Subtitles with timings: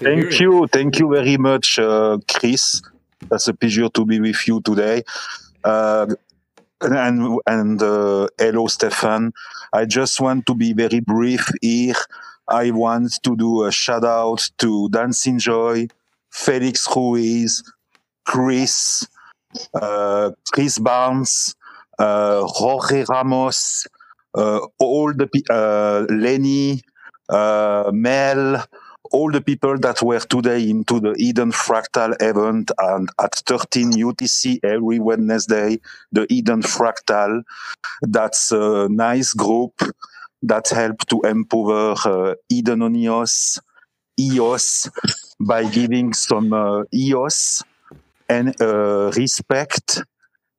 [0.00, 0.66] Thank you.
[0.66, 2.80] Thank you very much, uh, Chris.
[3.28, 5.02] That's a pleasure to be with you today.
[5.62, 6.06] Uh,
[6.80, 9.32] and and uh, hello, Stefan.
[9.74, 12.00] I just want to be very brief here.
[12.48, 15.90] I want to do a shout out to Dan Singjoy,
[16.30, 17.62] Felix Ruiz,
[18.24, 19.06] Chris,
[19.74, 21.54] uh, Chris Barnes,
[21.98, 23.86] uh, Jorge Ramos,
[24.34, 26.80] uh, all the uh, Lenny,
[27.28, 28.64] uh, Mel,
[29.10, 34.60] all the people that were today into the Eden Fractal event and at 13 UTC
[34.62, 35.80] every Wednesday,
[36.12, 37.42] the Eden Fractal.
[38.02, 39.80] That's a nice group
[40.42, 43.58] that help to empower uh, Eden on EOS,
[44.18, 44.90] EOS
[45.40, 47.62] by giving some uh, EOS
[48.28, 50.02] and uh, respect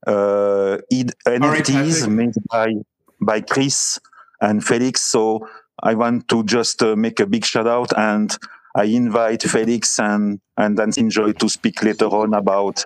[0.08, 2.74] uh, NFTs made by
[3.20, 4.00] by Chris
[4.42, 5.02] and Felix.
[5.02, 5.48] So
[5.84, 8.38] I want to just uh, make a big shout out and
[8.76, 12.86] I invite Felix and, and Dan Singjoy to speak later on about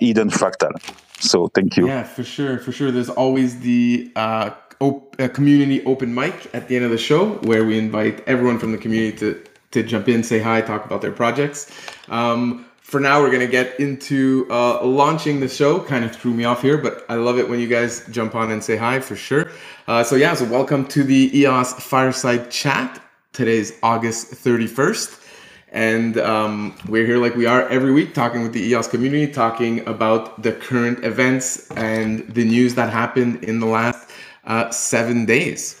[0.00, 0.72] Eden Fractal.
[1.20, 1.86] So thank you.
[1.86, 2.58] Yeah, for sure.
[2.58, 2.90] For sure.
[2.90, 7.34] There's always the uh, op- uh, community open mic at the end of the show
[7.42, 11.02] where we invite everyone from the community to, to jump in, say hi, talk about
[11.02, 11.70] their projects.
[12.08, 15.78] Um, for now, we're going to get into uh, launching the show.
[15.78, 18.50] Kind of threw me off here, but I love it when you guys jump on
[18.50, 19.52] and say hi for sure.
[19.86, 23.00] Uh, so, yeah, so welcome to the EOS Fireside Chat.
[23.32, 25.24] Today's August 31st.
[25.70, 29.86] And um, we're here like we are every week talking with the EOS community, talking
[29.86, 34.10] about the current events and the news that happened in the last
[34.46, 35.79] uh, seven days.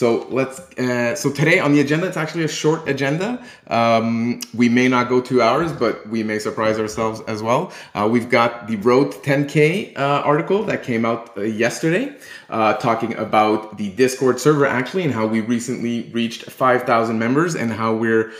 [0.00, 0.60] So let's.
[0.78, 3.38] Uh, so today on the agenda, it's actually a short agenda.
[3.66, 7.70] Um, we may not go two hours, but we may surprise ourselves as well.
[7.94, 12.16] Uh, we've got the Road 10K uh, article that came out uh, yesterday,
[12.48, 17.70] uh, talking about the Discord server actually and how we recently reached 5,000 members and
[17.70, 18.32] how we're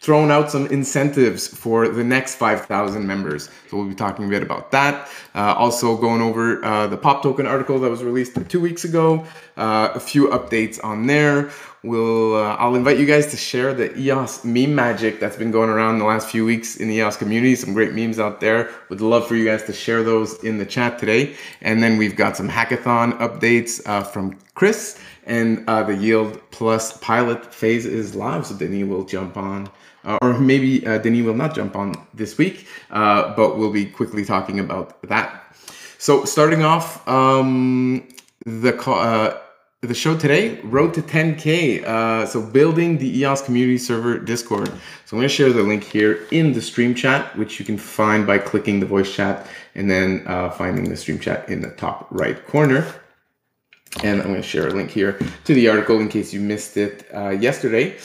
[0.00, 3.50] thrown out some incentives for the next 5,000 members.
[3.68, 5.08] So we'll be talking a bit about that.
[5.34, 9.26] Uh, also going over uh, the pop token article that was released two weeks ago.
[9.56, 11.50] Uh, a few updates on there.
[11.82, 15.70] We'll uh, I'll invite you guys to share the EOS meme magic that's been going
[15.70, 17.56] around the last few weeks in the EOS community.
[17.56, 18.70] Some great memes out there.
[18.90, 21.34] Would love for you guys to share those in the chat today.
[21.60, 25.00] And then we've got some hackathon updates uh, from Chris.
[25.26, 29.68] And uh, the Yield Plus pilot phase is live, so Denis will jump on
[30.04, 33.86] uh, or maybe uh, Denis will not jump on this week, uh, but we'll be
[33.86, 35.56] quickly talking about that.
[35.98, 38.06] So starting off, um,
[38.46, 39.38] the uh,
[39.80, 41.84] the show today, Road to 10K.
[41.84, 44.68] Uh, so building the EOS community server Discord.
[44.68, 47.78] So I'm going to share the link here in the stream chat, which you can
[47.78, 51.70] find by clicking the voice chat and then uh, finding the stream chat in the
[51.70, 52.86] top right corner.
[54.02, 56.76] And I'm going to share a link here to the article in case you missed
[56.76, 57.06] it
[57.40, 57.96] yesterday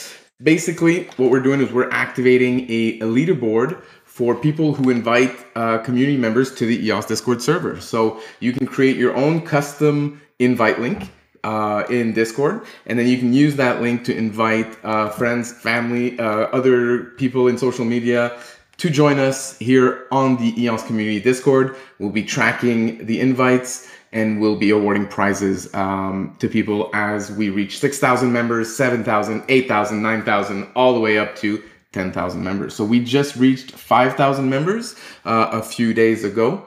[0.43, 5.79] basically what we're doing is we're activating a, a leaderboard for people who invite uh,
[5.79, 7.79] community members to the EOS Discord server.
[7.81, 11.09] So you can create your own custom invite link
[11.43, 16.19] uh, in Discord, and then you can use that link to invite uh, friends, family,
[16.19, 18.39] uh, other people in social media
[18.77, 21.75] to join us here on the EOS Community Discord.
[21.99, 27.49] We'll be tracking the invites and we'll be awarding prizes um, to people as we
[27.49, 32.75] reach 6,000 members, 7,000, 8,000, 9,000, all the way up to 10,000 members.
[32.75, 36.63] So we just reached 5,000 members uh, a few days ago.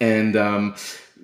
[0.00, 0.76] And um,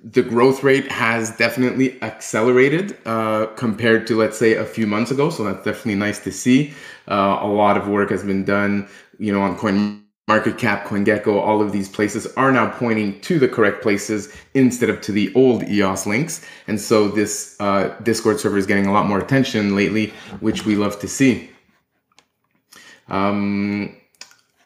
[0.03, 5.29] the growth rate has definitely accelerated uh, compared to, let's say, a few months ago.
[5.29, 6.73] So that's definitely nice to see.
[7.07, 8.87] Uh, a lot of work has been done,
[9.17, 10.00] you know, on Coin
[10.31, 14.89] Market Cap, CoinGecko, all of these places are now pointing to the correct places instead
[14.89, 16.45] of to the old EOS links.
[16.67, 20.77] And so this uh, Discord server is getting a lot more attention lately, which we
[20.77, 21.49] love to see.
[23.09, 23.97] Um,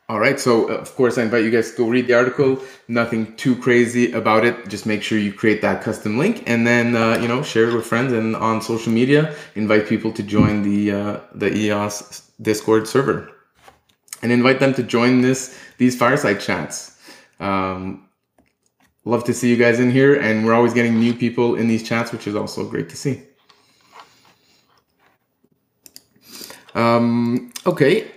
[0.07, 2.61] all right, so of course I invite you guys to go read the article.
[2.87, 4.67] Nothing too crazy about it.
[4.67, 7.73] Just make sure you create that custom link and then uh, you know share it
[7.73, 9.33] with friends and on social media.
[9.55, 13.34] Invite people to join the uh, the EOS Discord server
[14.21, 16.97] and invite them to join this these fireside chats.
[17.39, 18.07] Um,
[19.03, 21.83] love to see you guys in here, and we're always getting new people in these
[21.83, 23.23] chats, which is also great to see.
[26.73, 28.11] Um, okay,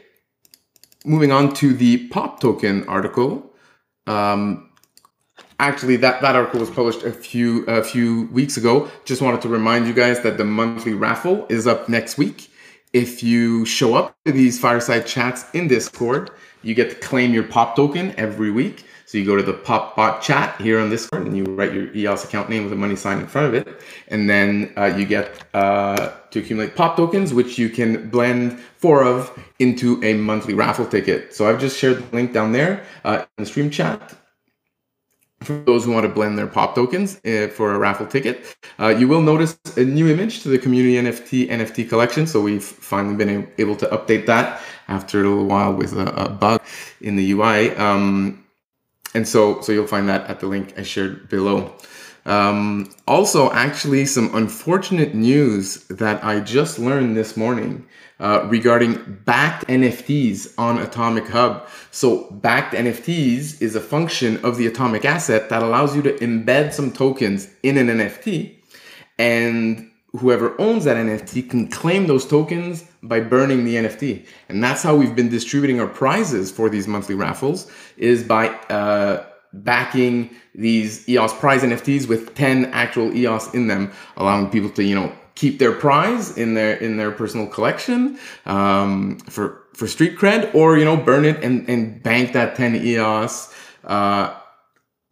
[1.05, 3.55] moving on to the pop token article.
[4.07, 4.71] Um,
[5.61, 8.91] actually, that that article was published a few a few weeks ago.
[9.05, 12.51] Just wanted to remind you guys that the monthly raffle is up next week.
[12.93, 16.31] If you show up to these fireside chats in Discord,
[16.63, 18.85] you get to claim your pop token every week.
[19.05, 21.95] So you go to the pop PopBot chat here on Discord and you write your
[21.95, 23.81] EOS account name with a money sign in front of it.
[24.09, 29.05] And then uh, you get uh, to accumulate POP tokens, which you can blend four
[29.05, 31.35] of into a monthly raffle ticket.
[31.35, 34.15] So I've just shared the link down there uh, in the stream chat
[35.41, 38.57] for those who want to blend their pop tokens uh, for a raffle ticket.
[38.79, 42.27] Uh, you will notice a new image to the community NFT NFT collection.
[42.27, 46.29] So we've finally been able to update that after a little while with a, a
[46.29, 46.61] bug
[47.01, 47.75] in the UI.
[47.77, 48.45] Um,
[49.15, 51.73] and so, so you'll find that at the link I shared below.
[52.27, 57.87] Um, also, actually, some unfortunate news that I just learned this morning
[58.21, 61.69] uh, regarding backed NFTs on Atomic Hub.
[61.91, 66.73] So, backed NFTs is a function of the Atomic asset that allows you to embed
[66.73, 68.57] some tokens in an NFT,
[69.19, 74.27] and whoever owns that NFT can claim those tokens by burning the NFT.
[74.49, 79.27] And that's how we've been distributing our prizes for these monthly raffles is by uh,
[79.53, 84.95] backing these EOS prize NFTs with 10 actual EOS in them, allowing people to, you
[84.95, 90.53] know, keep their prize in their in their personal collection um, for for street cred,
[90.53, 93.55] or you know, burn it and and bank that 10 EOS
[93.85, 94.35] uh,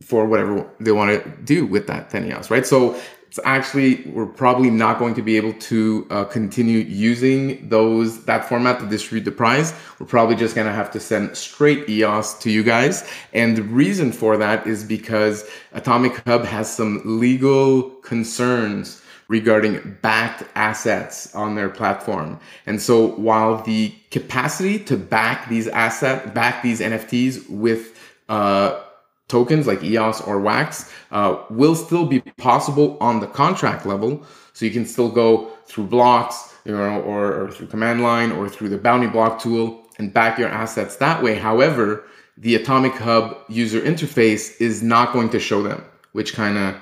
[0.02, 2.66] for whatever they want to do with that 10 EOS, right?
[2.66, 8.24] So it's actually we're probably not going to be able to uh, continue using those
[8.24, 9.74] that format to distribute the prize.
[10.00, 14.10] We're probably just gonna have to send straight EOS to you guys, and the reason
[14.10, 21.68] for that is because Atomic Hub has some legal concerns regarding backed assets on their
[21.68, 22.38] platform.
[22.66, 28.80] And so while the capacity to back these asset back these NFTs with uh,
[29.28, 34.24] tokens like EOS or WAX uh, will still be possible on the contract level.
[34.52, 38.48] So you can still go through blocks, you know, or, or through command line or
[38.48, 41.34] through the bounty block tool and back your assets that way.
[41.34, 42.04] However,
[42.36, 46.76] the Atomic Hub user interface is not going to show them, which kind of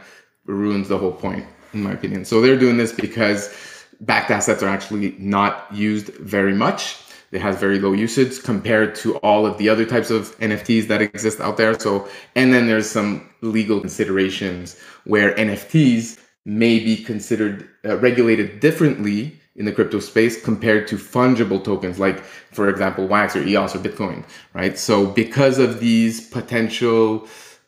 [0.46, 2.24] ruins the whole point, in my opinion.
[2.24, 3.54] So they're doing this because
[4.00, 6.96] backed assets are actually not used very much
[7.34, 11.02] it has very low usage compared to all of the other types of NFTs that
[11.02, 11.76] exist out there.
[11.78, 19.40] So, and then there's some legal considerations where NFTs may be considered uh, regulated differently
[19.56, 23.78] in the crypto space compared to fungible tokens like for example wax or eos or
[23.78, 27.20] bitcoin right so because of these potential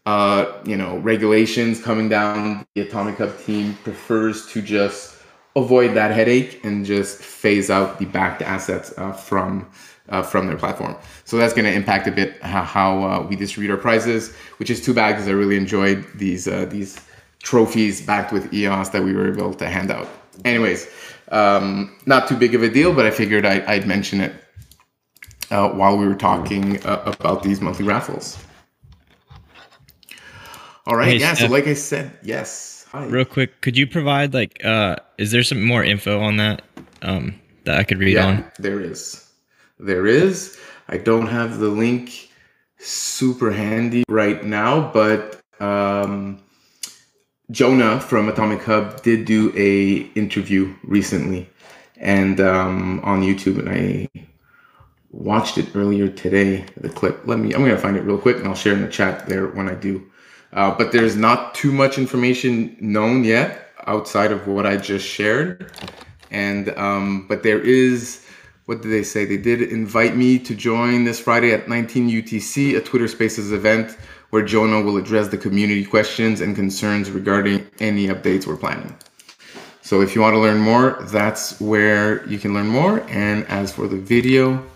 [0.06, 5.16] uh, you know regulations coming down the atomic hub team prefers to just
[5.56, 9.68] avoid that headache and just phase out the backed assets uh, from
[10.08, 10.96] uh, from their platform.
[11.24, 14.70] So that's going to impact a bit how, how uh, we distribute our prizes, which
[14.70, 17.00] is too bad because I really enjoyed these uh, these
[17.42, 20.08] trophies backed with EOS that we were able to hand out.
[20.44, 20.88] Anyways,
[21.28, 24.34] um, not too big of a deal, but I figured I, would mention it
[25.50, 28.38] uh, while we were talking uh, about these monthly raffles.
[30.86, 31.34] All right, hey, yeah.
[31.34, 31.48] Steph.
[31.48, 32.86] So like I said, yes.
[32.92, 33.04] Hi.
[33.06, 36.62] Real quick, could you provide like uh is there some more info on that
[37.02, 38.52] um that I could read yeah, on?
[38.58, 39.28] There is.
[39.80, 40.56] There is.
[40.88, 42.30] I don't have the link
[42.78, 46.40] super handy right now, but um
[47.50, 51.50] Jonah from Atomic Hub did do a interview recently
[51.96, 54.08] and um on YouTube and I
[55.10, 58.46] watched it earlier today the clip let me i'm gonna find it real quick and
[58.46, 60.04] i'll share in the chat there when i do
[60.52, 65.72] uh, but there's not too much information known yet outside of what I just shared.
[66.30, 68.26] And um, but there is
[68.66, 69.24] what did they say?
[69.24, 73.96] They did invite me to join this Friday at 19 UTC, a Twitter Spaces event
[74.30, 78.94] where Jonah will address the community questions and concerns regarding any updates we're planning.
[79.82, 83.00] So if you want to learn more, that's where you can learn more.
[83.08, 84.66] And as for the video,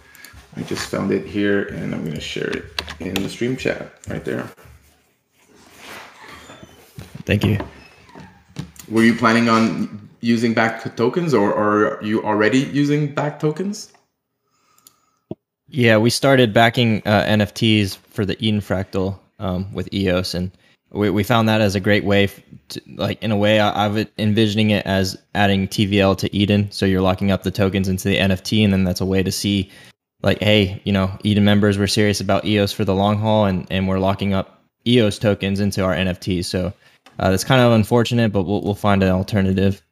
[0.57, 2.65] I just found it here and I'm going to share it
[3.01, 4.49] in the stream chat right there.
[7.31, 7.59] Thank you.
[8.89, 13.93] Were you planning on using back tokens or, or are you already using back tokens?
[15.69, 20.51] Yeah, we started backing uh, NFTs for the Eden Fractal um, with EOS, and
[20.91, 22.29] we, we found that as a great way,
[22.71, 26.69] to, like in a way, I, I'm envisioning it as adding TVL to Eden.
[26.73, 29.31] So you're locking up the tokens into the NFT, and then that's a way to
[29.31, 29.71] see,
[30.25, 33.69] like, hey, you know, Eden members, we're serious about EOS for the long haul, and
[33.71, 36.47] and we're locking up EOS tokens into our NFTs.
[36.47, 36.73] So
[37.21, 39.83] uh, that's kind of unfortunate, but we'll, we'll find an alternative.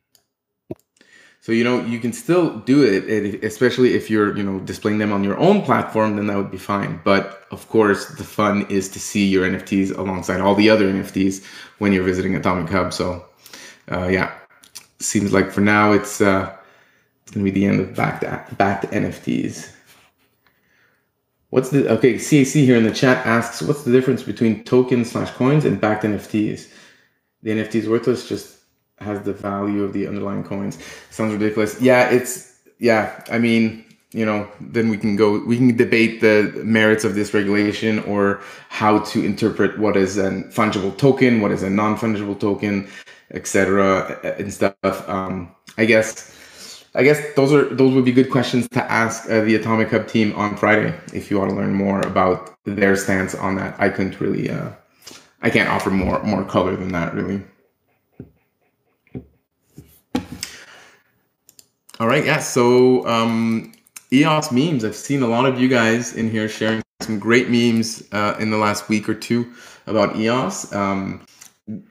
[1.40, 5.12] So you know you can still do it, especially if you're you know displaying them
[5.12, 6.16] on your own platform.
[6.16, 7.00] Then that would be fine.
[7.04, 11.44] But of course, the fun is to see your NFTs alongside all the other NFTs
[11.78, 12.92] when you're visiting Atomic Hub.
[12.92, 13.24] So
[13.90, 14.32] uh, yeah,
[14.98, 16.54] seems like for now it's uh,
[17.22, 18.24] it's gonna be the end of backed
[18.58, 19.70] backed NFTs.
[21.50, 22.14] What's the okay?
[22.14, 26.04] CAC here in the chat asks, what's the difference between tokens slash coins and backed
[26.04, 26.68] NFTs?
[27.42, 28.58] The NFT is worthless, just
[28.98, 30.78] has the value of the underlying coins.
[31.10, 31.80] Sounds ridiculous.
[31.80, 33.22] Yeah, it's yeah.
[33.30, 35.38] I mean, you know, then we can go.
[35.44, 40.30] We can debate the merits of this regulation or how to interpret what is a
[40.50, 42.88] fungible token, what is a non fungible token,
[43.30, 44.18] etc.
[44.38, 45.08] and stuff.
[45.08, 46.34] Um, I guess
[46.94, 50.08] I guess those are those would be good questions to ask uh, the Atomic Hub
[50.08, 53.78] team on Friday if you want to learn more about their stance on that.
[53.78, 54.70] I couldn't really, uh,
[55.40, 57.42] I can't offer more more color than that really.
[62.00, 62.38] All right, yeah.
[62.38, 63.72] So um,
[64.12, 64.84] EOS memes.
[64.84, 68.50] I've seen a lot of you guys in here sharing some great memes uh, in
[68.50, 69.52] the last week or two
[69.86, 70.72] about EOS.
[70.72, 71.26] Um,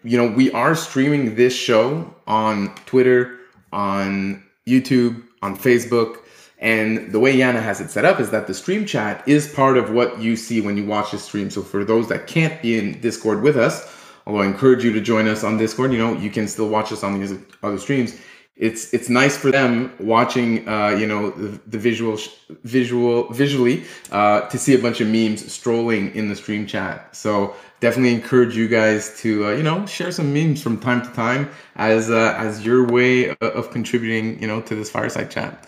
[0.03, 3.37] you know, we are streaming this show on Twitter,
[3.73, 6.19] on YouTube, on Facebook.
[6.59, 9.77] And the way Yana has it set up is that the stream chat is part
[9.77, 11.51] of what you see when you watch the stream.
[11.51, 13.93] So for those that can't be in Discord with us,
[14.25, 16.91] although I encourage you to join us on Discord, you know, you can still watch
[16.91, 18.19] us on these other streams.
[18.55, 22.17] It's it's nice for them watching, uh, you know, the, the visual
[22.63, 27.15] visual visually uh, to see a bunch of memes strolling in the stream chat.
[27.15, 31.13] So definitely encourage you guys to uh, you know share some memes from time to
[31.13, 35.67] time as uh, as your way of contributing you know to this fireside chat.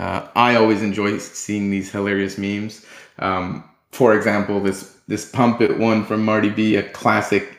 [0.00, 2.86] Uh, I always enjoy seeing these hilarious memes.
[3.18, 7.58] Um, for example, this this pump it one from Marty B, a classic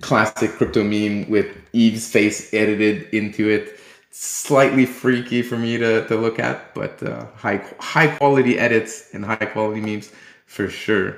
[0.00, 3.80] classic crypto meme with Yves's face edited into it.
[4.12, 9.24] Slightly freaky for me to, to look at, but uh, high high quality edits and
[9.24, 10.12] high quality memes
[10.46, 11.16] for sure.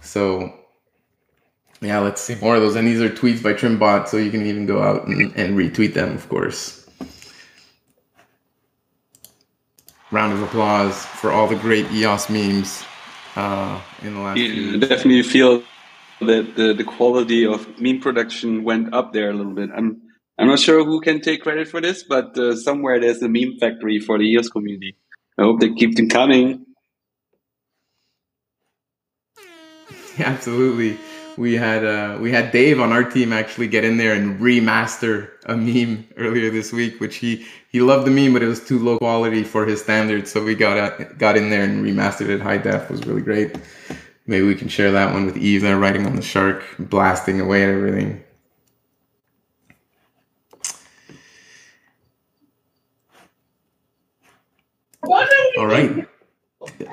[0.00, 0.52] So
[1.80, 2.74] yeah, let's see more of those.
[2.74, 5.94] And these are tweets by Trimbot, so you can even go out and, and retweet
[5.94, 6.81] them, of course.
[10.12, 12.84] Round of applause for all the great EOS memes
[13.34, 14.38] uh, in the last.
[14.38, 14.52] Year.
[14.52, 15.62] You definitely feel
[16.20, 19.70] that the, the quality of meme production went up there a little bit.
[19.74, 20.02] I'm
[20.38, 23.56] I'm not sure who can take credit for this, but uh, somewhere there's a meme
[23.58, 24.96] factory for the EOS community.
[25.38, 26.66] I hope they keep them coming.
[30.18, 30.98] Yeah, absolutely
[31.42, 35.30] we had uh, we had Dave on our team actually get in there and remaster
[35.46, 38.78] a meme earlier this week, which he he loved the meme, but it was too
[38.78, 40.30] low quality for his standards.
[40.30, 42.84] So we got uh, got in there and remastered it high def.
[42.84, 43.56] It was really great.
[44.24, 47.64] Maybe we can share that one with Yves there, riding on the shark, blasting away
[47.64, 48.22] at everything.
[55.58, 56.06] All right.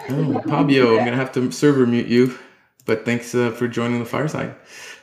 [0.09, 2.35] Oh, Pabio, I'm gonna have to server mute you.
[2.89, 4.55] But thanks uh, for joining the fireside.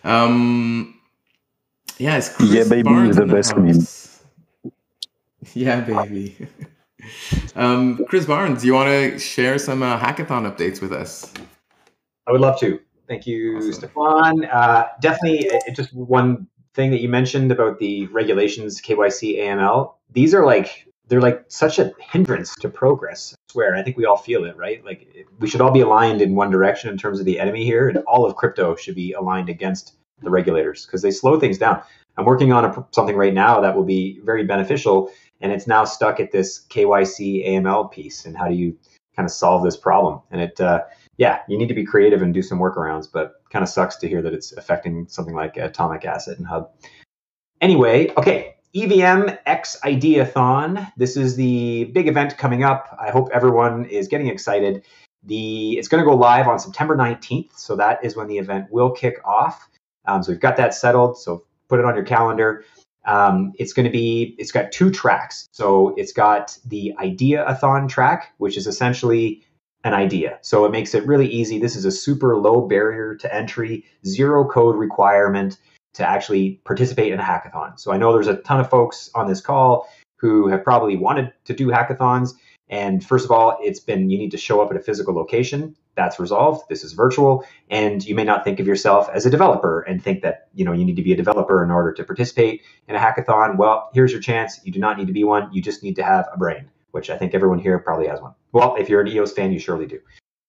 [0.02, 0.99] Um,
[1.99, 3.69] yeah, it's Chris yeah, baby, Barnes the in the best meme.
[3.69, 4.25] house.
[5.55, 6.49] Yeah, baby.
[7.55, 11.33] um, Chris Barnes, you want to share some uh, hackathon updates with us?
[12.26, 12.81] I would love to.
[13.07, 13.73] Thank you, Awesome.
[13.73, 14.45] Stefan.
[14.47, 19.95] Uh, definitely, uh, just one thing that you mentioned about the regulations, KYC, AML.
[20.11, 23.34] These are like they're like such a hindrance to progress.
[23.34, 23.76] I swear.
[23.76, 24.84] I think we all feel it, right?
[24.84, 27.88] Like we should all be aligned in one direction in terms of the enemy here,
[27.88, 31.82] and all of crypto should be aligned against the regulators because they slow things down.
[32.16, 35.10] I'm working on a, something right now that will be very beneficial,
[35.40, 38.25] and it's now stuck at this KYC AML piece.
[38.25, 38.76] And how do you
[39.14, 40.22] kind of solve this problem?
[40.30, 40.84] And it, uh,
[41.18, 44.08] yeah, you need to be creative and do some workarounds, but kind of sucks to
[44.08, 46.70] hear that it's affecting something like Atomic Asset and Hub.
[47.60, 50.92] Anyway, okay, EVM X Ideathon.
[50.96, 52.96] This is the big event coming up.
[53.00, 54.85] I hope everyone is getting excited.
[55.25, 58.70] The it's going to go live on September 19th, so that is when the event
[58.70, 59.68] will kick off.
[60.06, 61.18] Um, so we've got that settled.
[61.18, 62.64] So put it on your calendar.
[63.06, 65.49] Um, it's going to be it's got two tracks.
[65.52, 69.42] So it's got the Ideathon track, which is essentially
[69.85, 70.38] an idea.
[70.42, 71.58] So it makes it really easy.
[71.58, 75.58] This is a super low barrier to entry, zero code requirement
[75.96, 77.78] to actually participate in a hackathon.
[77.78, 81.32] So I know there's a ton of folks on this call who have probably wanted
[81.44, 82.34] to do hackathons.
[82.68, 85.76] And first of all, it's been you need to show up at a physical location.
[85.94, 86.68] That's resolved.
[86.68, 87.46] This is virtual.
[87.70, 90.72] And you may not think of yourself as a developer and think that, you know,
[90.72, 93.56] you need to be a developer in order to participate in a hackathon.
[93.56, 94.60] Well, here's your chance.
[94.64, 95.52] You do not need to be one.
[95.52, 98.34] You just need to have a brain, which I think everyone here probably has one.
[98.52, 100.00] Well, if you're an EOS fan, you surely do.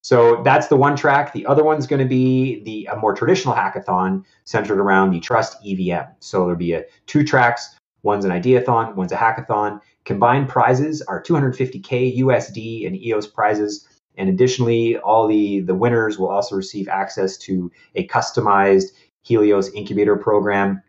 [0.08, 1.34] So that's the one track.
[1.34, 5.58] The other one's going to be the a more traditional hackathon centered around the Trust
[5.66, 6.08] EVM.
[6.22, 7.76] So there'll be a two tracks.
[8.04, 9.82] One's an ideathon, one's a hackathon.
[10.06, 13.86] Combined prizes are 250k USD and EOS prizes.
[14.16, 18.92] And additionally, all the the winners will also receive access to a customized
[19.24, 20.82] Helios incubator program,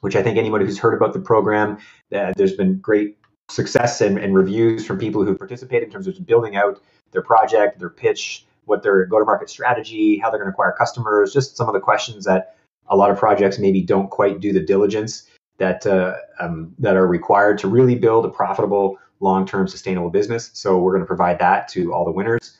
[0.00, 1.76] which I think anybody who's heard about the program,
[2.14, 3.18] uh, there's been great
[3.50, 7.78] success and, and reviews from people who participated in terms of building out their project,
[7.78, 11.74] their pitch, what their go-to-market strategy, how they're going to acquire customers, just some of
[11.74, 12.56] the questions that
[12.88, 15.28] a lot of projects maybe don't quite do the diligence
[15.58, 20.50] that uh, um, that are required to really build a profitable, long-term, sustainable business.
[20.54, 22.58] So we're going to provide that to all the winners.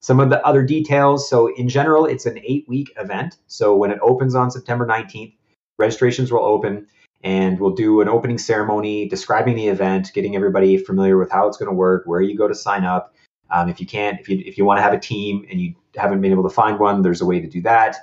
[0.00, 1.28] Some of the other details.
[1.28, 3.36] So in general, it's an eight-week event.
[3.46, 5.34] So when it opens on September 19th,
[5.78, 6.86] registrations will open
[7.22, 11.58] and we'll do an opening ceremony describing the event, getting everybody familiar with how it's
[11.58, 13.14] going to work, where you go to sign up.
[13.50, 15.74] Um, if you can't, if you if you want to have a team and you
[15.96, 17.96] haven't been able to find one, there's a way to do that.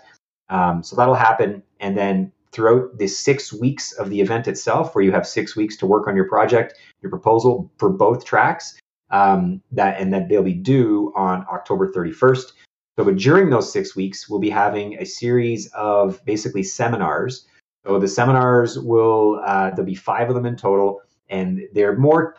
[0.49, 5.03] Um, so that'll happen, and then throughout the six weeks of the event itself, where
[5.03, 8.79] you have six weeks to work on your project, your proposal for both tracks,
[9.11, 12.53] um, that and that they'll be due on October 31st.
[12.97, 17.45] So, but during those six weeks, we'll be having a series of basically seminars
[17.87, 22.35] so the seminars will uh, there'll be five of them in total, and they're more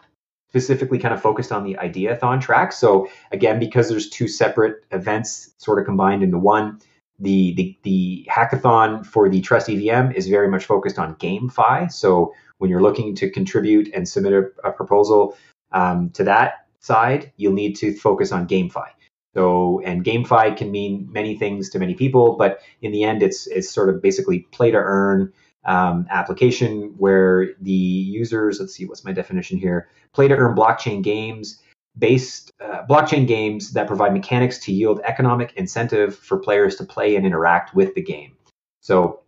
[0.50, 2.72] specifically kind of focused on the ideathon track.
[2.72, 6.80] So again, because there's two separate events sort of combined into one,
[7.18, 11.92] the the, the hackathon for the Trust EVM is very much focused on GameFi.
[11.92, 15.36] So when you're looking to contribute and submit a, a proposal
[15.72, 18.86] um, to that side, you'll need to focus on GameFi.
[19.34, 23.46] So, and GameFi can mean many things to many people, but in the end, it's
[23.46, 25.32] it's sort of basically play to earn
[25.68, 29.88] um, application where the users, let's see, what's my definition here?
[30.14, 31.62] Play to earn blockchain games
[31.98, 37.16] based uh, blockchain games that provide mechanics to yield economic incentive for players to play
[37.16, 38.34] and interact with the game.
[38.80, 39.20] So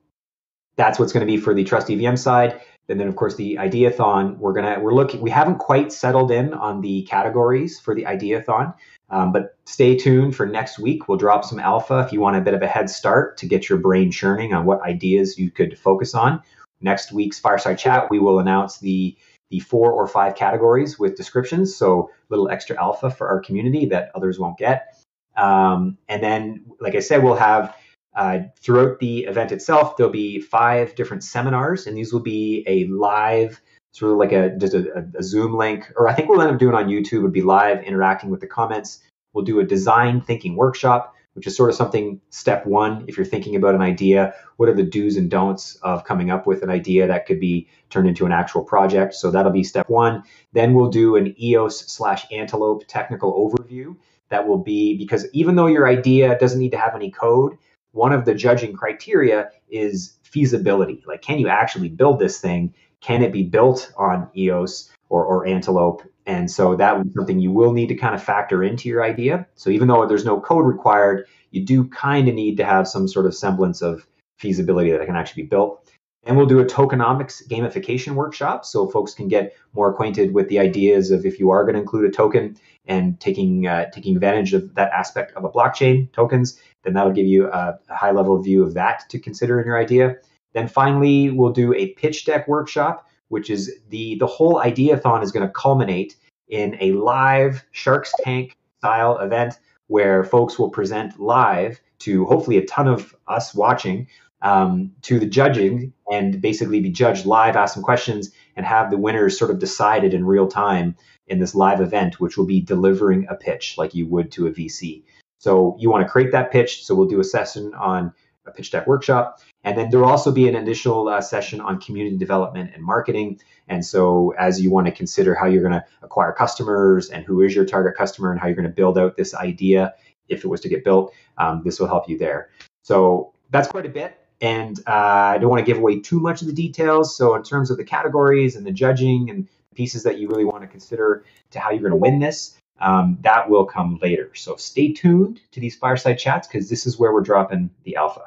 [0.77, 2.61] that's what's going to be for the Trust EVM side.
[2.91, 4.37] And then, of course, the Ideathon.
[4.39, 5.21] We're gonna we're looking.
[5.21, 8.75] We haven't quite settled in on the categories for the Ideathon.
[9.11, 11.09] Um, but stay tuned for next week.
[11.09, 13.69] We'll drop some alpha if you want a bit of a head start to get
[13.69, 16.43] your brain churning on what ideas you could focus on.
[16.81, 19.17] Next week's fireside chat, we will announce the
[19.51, 23.85] the four or five categories with descriptions, so a little extra alpha for our community
[23.87, 24.97] that others won't get.
[25.37, 27.75] Um, and then, like I said, we'll have
[28.15, 32.87] uh, throughout the event itself, there'll be five different seminars, and these will be a
[32.87, 33.61] live
[33.93, 36.59] sort of like a just a, a, Zoom link, or I think we'll end up
[36.59, 39.01] doing on YouTube would be live interacting with the comments.
[39.33, 43.05] We'll do a design thinking workshop, which is sort of something step one.
[43.09, 46.47] If you're thinking about an idea, what are the do's and don'ts of coming up
[46.47, 49.15] with an idea that could be turned into an actual project?
[49.15, 50.25] So that'll be step one.
[50.53, 53.97] Then we'll do an EOS slash Antelope technical overview.
[54.31, 57.57] That will be because even though your idea doesn't need to have any code,
[57.93, 61.03] one of the judging criteria is feasibility.
[61.07, 62.75] Like, can you actually build this thing?
[63.01, 66.03] Can it be built on EOS or, or Antelope?
[66.27, 69.47] And so that was something you will need to kind of factor into your idea.
[69.55, 73.09] So even though there's no code required, you do kind of need to have some
[73.09, 74.07] sort of semblance of
[74.39, 75.91] feasibility that can actually be built.
[76.25, 80.59] And we'll do a tokenomics gamification workshop so folks can get more acquainted with the
[80.59, 84.53] ideas of if you are going to include a token and taking uh, taking advantage
[84.53, 88.41] of that aspect of a blockchain tokens, then that'll give you a, a high level
[88.41, 90.17] view of that to consider in your idea.
[90.53, 95.33] Then finally, we'll do a pitch deck workshop, which is the the whole ideathon is
[95.33, 96.17] going to culminate
[96.49, 102.67] in a live Sharks Tank style event where folks will present live to hopefully a
[102.67, 104.07] ton of us watching
[104.43, 108.97] um, to the judging and basically be judged live, ask some questions, and have the
[108.97, 113.27] winners sort of decided in real time in this live event, which will be delivering
[113.29, 115.03] a pitch like you would to a VC.
[115.41, 116.85] So you want to create that pitch.
[116.85, 118.13] So we'll do a session on
[118.47, 119.41] a pitch deck workshop.
[119.65, 123.41] And then there will also be an additional uh, session on community development and marketing.
[123.67, 127.43] And so, as you want to consider how you're going to acquire customers and who
[127.43, 129.95] is your target customer and how you're going to build out this idea,
[130.29, 132.51] if it was to get built, um, this will help you there.
[132.83, 134.19] So, that's quite a bit.
[134.41, 137.17] And uh, I don't want to give away too much of the details.
[137.17, 140.63] So, in terms of the categories and the judging and pieces that you really want
[140.63, 144.31] to consider to how you're going to win this, um, that will come later.
[144.35, 148.25] So, stay tuned to these fireside chats because this is where we're dropping the alpha.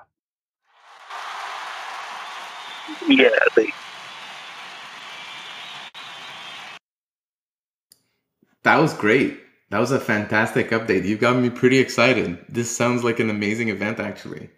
[3.07, 3.29] Yeah,
[8.63, 9.39] That was great.
[9.71, 11.05] That was a fantastic update.
[11.05, 12.37] You've got me pretty excited.
[12.47, 14.49] This sounds like an amazing event, actually.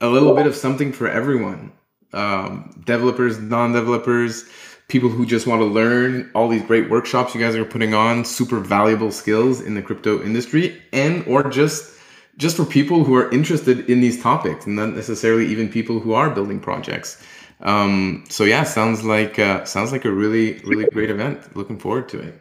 [0.00, 1.72] A little bit of something for everyone
[2.14, 4.44] um, developers, non developers,
[4.88, 8.24] people who just want to learn all these great workshops you guys are putting on,
[8.24, 11.92] super valuable skills in the crypto industry, and or just
[12.36, 16.12] just for people who are interested in these topics and not necessarily even people who
[16.12, 17.22] are building projects.
[17.60, 21.56] Um, so yeah, sounds like uh, sounds like a really really great event.
[21.56, 22.40] Looking forward to it.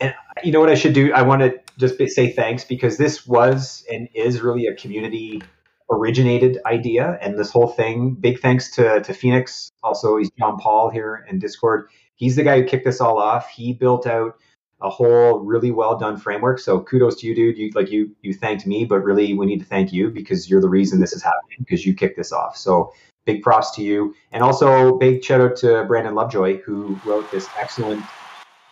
[0.00, 1.12] And you know what I should do?
[1.12, 5.42] I want to just say thanks because this was and is really a community
[5.90, 7.18] originated idea.
[7.20, 9.70] And this whole thing, big thanks to, to Phoenix.
[9.82, 11.88] Also, he's John Paul here in Discord.
[12.14, 13.48] He's the guy who kicked this all off.
[13.48, 14.36] He built out
[14.82, 16.58] a whole really well done framework.
[16.58, 17.58] So kudos to you, dude.
[17.58, 20.60] You like you you thanked me, but really we need to thank you because you're
[20.60, 22.56] the reason this is happening because you kicked this off.
[22.56, 22.92] So
[23.26, 27.48] big props to you, and also big shout out to Brandon Lovejoy who wrote this
[27.58, 28.02] excellent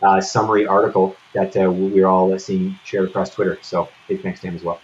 [0.02, 3.58] uh, summary article that uh, we're all seeing shared across Twitter.
[3.62, 4.80] So big thanks to him as well.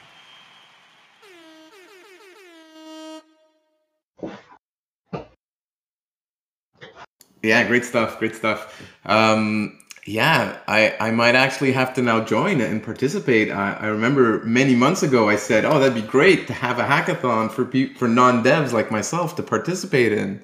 [7.44, 8.18] Yeah, great stuff.
[8.18, 8.82] Great stuff.
[9.04, 13.50] Um, yeah, I, I might actually have to now join and participate.
[13.50, 16.84] I, I remember many months ago I said, "Oh, that'd be great to have a
[16.84, 17.64] hackathon for
[17.98, 20.40] for non devs like myself to participate in."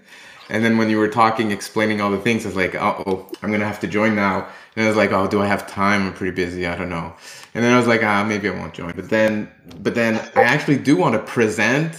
[0.51, 3.51] And then when you were talking, explaining all the things, I was like, "Oh, I'm
[3.51, 6.07] gonna have to join now." And I was like, "Oh, do I have time?
[6.07, 6.67] I'm pretty busy.
[6.67, 7.15] I don't know."
[7.55, 9.51] And then I was like, "Ah, maybe I won't join." But then,
[9.83, 11.95] but then I actually do want to present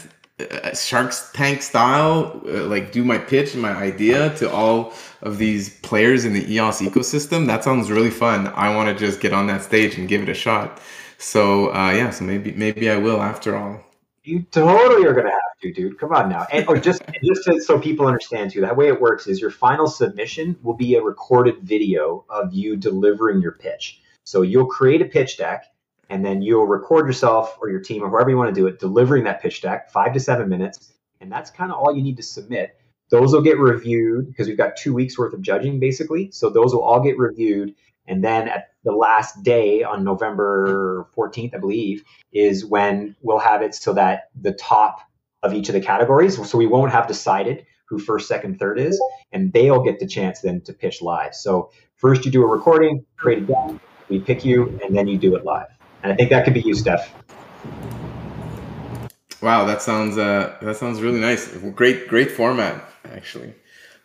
[0.50, 5.38] uh, Shark's Tank style, uh, like do my pitch and my idea to all of
[5.38, 7.48] these players in the EOS ecosystem.
[7.48, 8.48] That sounds really fun.
[8.48, 10.80] I want to just get on that stage and give it a shot.
[11.18, 13.80] So uh, yeah, so maybe maybe I will after all.
[14.24, 16.00] You totally are gonna have to, dude.
[16.00, 18.62] Come on now, and or just just to, so people understand too.
[18.62, 22.76] That way it works is your final submission will be a recorded video of you
[22.76, 24.02] delivering your pitch.
[24.24, 25.66] So you'll create a pitch deck
[26.12, 28.80] and then you'll record yourself or your team or whoever you want to do it
[28.80, 32.18] delivering that pitch deck five to seven minutes and that's kind of all you need
[32.18, 32.78] to submit.
[33.10, 36.74] Those will get reviewed because we've got two weeks worth of judging basically so those
[36.74, 37.76] will all get reviewed
[38.08, 43.62] and then at the last day on november 14th i believe is when we'll have
[43.62, 45.02] it so that the top
[45.44, 49.00] of each of the categories so we won't have decided who first second third is
[49.32, 51.36] and they'll get the chance then to pitch live.
[51.36, 55.18] So first you do a recording create a deck we pick you and then you
[55.18, 55.68] do it live
[56.04, 57.14] and I think that could be you, Steph.
[59.42, 61.48] Wow, that sounds uh, that sounds really nice.
[61.76, 63.54] Great, great format, actually.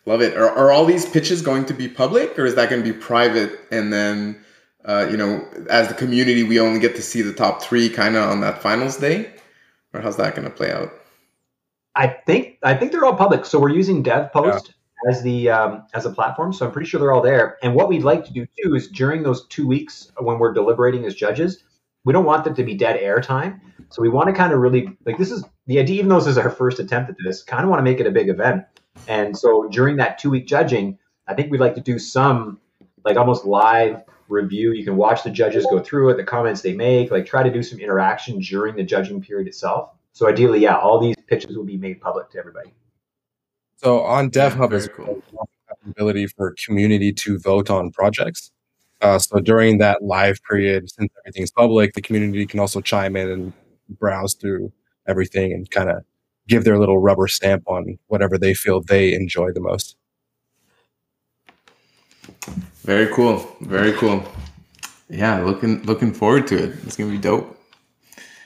[0.05, 0.35] Love it.
[0.37, 2.97] Are, are all these pitches going to be public, or is that going to be
[2.97, 3.59] private?
[3.71, 4.41] And then,
[4.85, 8.15] uh, you know, as the community, we only get to see the top three kind
[8.15, 9.31] of on that finals day,
[9.93, 10.91] or how's that going to play out?
[11.95, 13.45] I think I think they're all public.
[13.45, 15.11] So we're using DevPost yeah.
[15.11, 16.53] as the um, as a platform.
[16.53, 17.57] So I'm pretty sure they're all there.
[17.61, 21.05] And what we'd like to do too is during those two weeks when we're deliberating
[21.05, 21.63] as judges,
[22.07, 23.59] we don't want them to be dead air time.
[23.89, 26.27] So we want to kind of really like this is the idea, even though this
[26.27, 28.63] is our first attempt at this, kind of want to make it a big event.
[29.09, 32.61] And so during that two week judging, I think we'd like to do some
[33.03, 34.71] like almost live review.
[34.71, 37.51] You can watch the judges go through it, the comments they make, like try to
[37.51, 39.89] do some interaction during the judging period itself.
[40.13, 42.73] So ideally, yeah, all these pitches will be made public to everybody.
[43.75, 45.21] So on DevHub is cool.
[45.85, 48.49] ability for community to vote on projects.
[49.01, 53.29] Uh, so during that live period, since everything's public, the community can also chime in
[53.29, 53.53] and
[53.89, 54.71] browse through
[55.07, 56.03] everything and kind of
[56.47, 59.95] give their little rubber stamp on whatever they feel they enjoy the most.
[62.83, 63.37] Very cool.
[63.61, 64.23] Very cool.
[65.09, 66.75] Yeah, looking looking forward to it.
[66.83, 67.53] It's gonna be dope.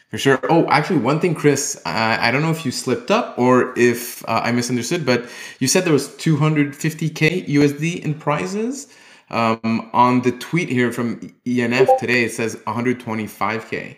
[0.09, 0.39] For sure.
[0.49, 4.27] Oh, actually, one thing, Chris, I, I don't know if you slipped up or if
[4.27, 8.87] uh, I misunderstood, but you said there was 250k USD in prizes.
[9.31, 13.95] Um, on the tweet here from ENF today, it says 125k.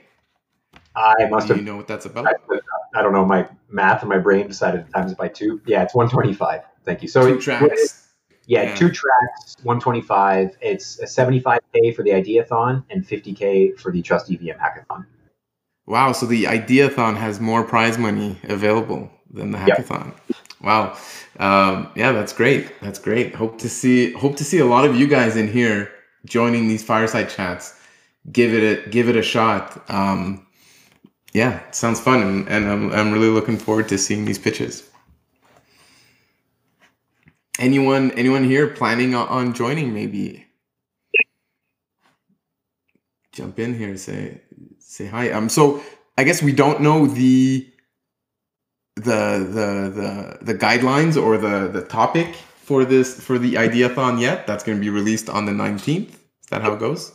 [0.95, 1.61] I must Do have.
[1.61, 2.27] you know what that's about?
[2.27, 2.33] I,
[2.95, 3.25] I don't know.
[3.25, 5.59] My math and my brain decided to times it by two.
[5.65, 6.61] Yeah, it's 125.
[6.85, 7.07] Thank you.
[7.07, 8.09] So two tracks.
[8.45, 10.57] Yeah, yeah, two tracks, 125.
[10.61, 15.05] It's a 75k for the Ideathon and 50k for the Trust EVM Hackathon.
[15.87, 20.13] Wow, so the Ideathon has more prize money available than the hackathon.
[20.27, 20.37] Yep.
[20.63, 20.97] Wow.
[21.39, 22.79] Um, yeah, that's great.
[22.81, 23.35] That's great.
[23.35, 25.91] Hope to see hope to see a lot of you guys in here
[26.25, 27.79] joining these fireside chats.
[28.31, 29.83] Give it a give it a shot.
[29.89, 30.47] Um,
[31.33, 34.89] yeah, sounds fun, and, and I'm I'm really looking forward to seeing these pitches.
[37.59, 39.93] Anyone anyone here planning on joining?
[39.93, 40.45] Maybe
[43.33, 43.97] jump in here.
[43.97, 44.41] Say
[44.79, 45.31] say hi.
[45.31, 45.49] Um.
[45.49, 45.83] So
[46.17, 47.69] I guess we don't know the
[48.95, 49.01] the
[49.57, 54.47] the the the guidelines or the the topic for this for the ideathon yet?
[54.47, 57.13] That's going to be released on the 19th is that how it goes?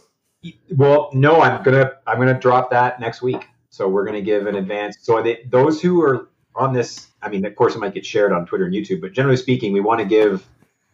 [0.71, 3.47] Well no i'm gonna i'm gonna drop that next week.
[3.71, 4.99] So we're gonna give an advance.
[5.03, 8.33] So they, those who are on this i mean of course it might get shared
[8.33, 10.45] on twitter and youtube but generally speaking we want to give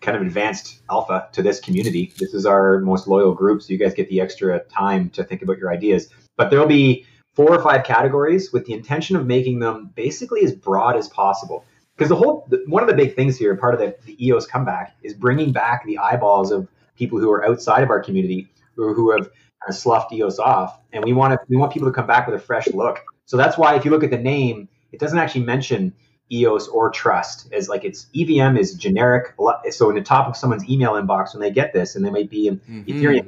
[0.04, 2.12] kind of advanced alpha to this community.
[2.18, 5.42] This is our most loyal group so you guys get the extra time to think
[5.42, 6.08] about your ideas.
[6.36, 10.52] But there'll be four or five categories with the intention of making them basically as
[10.52, 11.64] broad as possible.
[11.96, 14.96] Because the whole one of the big things here, part of the, the EOS comeback,
[15.02, 19.10] is bringing back the eyeballs of people who are outside of our community or who
[19.12, 22.06] have kind of sloughed EOS off, and we want to we want people to come
[22.06, 23.00] back with a fresh look.
[23.26, 25.92] So that's why if you look at the name, it doesn't actually mention
[26.32, 29.34] EOS or Trust as like it's EVM is generic.
[29.70, 32.30] So in the top of someone's email inbox when they get this, and they might
[32.30, 32.90] be in mm-hmm.
[32.90, 33.26] Ethereum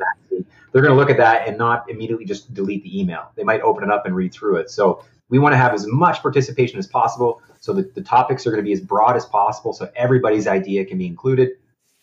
[0.76, 3.32] they're going to look at that and not immediately just delete the email.
[3.34, 4.68] They might open it up and read through it.
[4.68, 8.50] So we want to have as much participation as possible so that the topics are
[8.50, 11.52] going to be as broad as possible so everybody's idea can be included.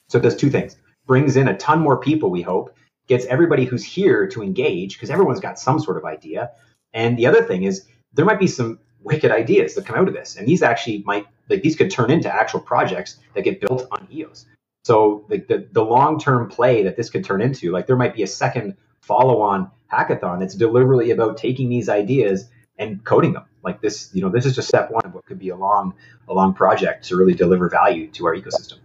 [0.10, 0.76] So it does two things.
[1.06, 2.76] Brings in a ton more people, we hope,
[3.08, 6.50] gets everybody who's here to engage because everyone's got some sort of idea.
[6.94, 10.16] And the other thing is there might be some wicked ideas that come out of
[10.16, 10.36] this.
[10.36, 14.08] And these actually might like these could turn into actual projects that get built on
[14.12, 14.48] EOS.
[14.84, 18.24] So the, the, the long-term play that this could turn into, like there might be
[18.24, 23.46] a second follow-on hackathon that's deliberately about taking these ideas and coding them.
[23.64, 25.94] Like this, you know, this is just step one of what could be a long,
[26.28, 28.80] a long project to really deliver value to our ecosystem.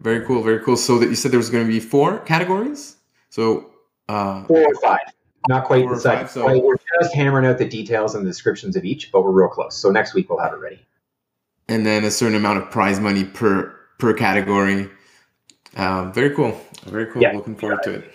[0.00, 0.76] Very cool, very cool.
[0.76, 2.96] So that you said there was going to be four categories.
[3.28, 3.72] So
[4.08, 5.00] uh, four or five,
[5.48, 8.86] not quite the five, so we're just hammering out the details and the descriptions of
[8.86, 9.76] each, but we're real close.
[9.76, 10.86] So next week we'll have it ready.
[11.68, 14.88] And then a certain amount of prize money per per category.
[15.76, 17.22] Um, very cool, very cool.
[17.22, 17.32] Yeah.
[17.32, 18.12] Looking forward yeah, to it.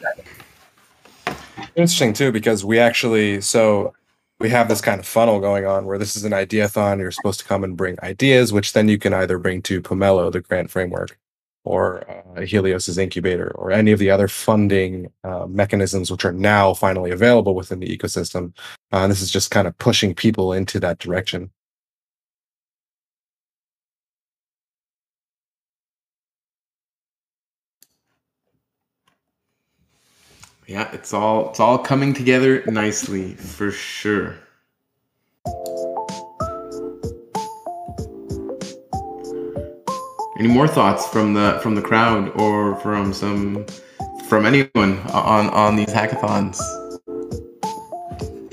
[1.75, 3.93] Interesting too, because we actually so
[4.39, 6.99] we have this kind of funnel going on where this is an ideathon.
[6.99, 10.31] You're supposed to come and bring ideas, which then you can either bring to Pomelo,
[10.31, 11.17] the grant framework,
[11.63, 16.73] or uh, Helios's incubator, or any of the other funding uh, mechanisms which are now
[16.73, 18.53] finally available within the ecosystem.
[18.91, 21.51] Uh, this is just kind of pushing people into that direction.
[30.71, 34.37] Yeah, it's all it's all coming together nicely for sure.
[40.39, 43.65] Any more thoughts from the from the crowd or from some
[44.29, 46.57] from anyone on on these hackathons?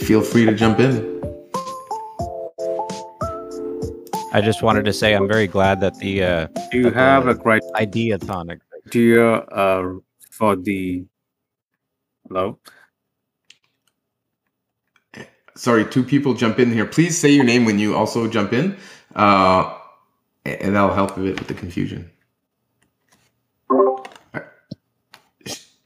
[0.01, 1.23] Feel free to jump in.
[4.33, 7.35] I just wanted to say I'm very glad that the uh, do you have a
[7.37, 9.93] great ideathon idea uh,
[10.33, 11.07] for the
[12.29, 12.59] Hello.
[15.57, 16.85] Sorry, two people jump in here.
[16.85, 18.77] Please say your name when you also jump in,
[19.17, 19.77] uh,
[20.45, 22.11] and that'll help a bit with the confusion.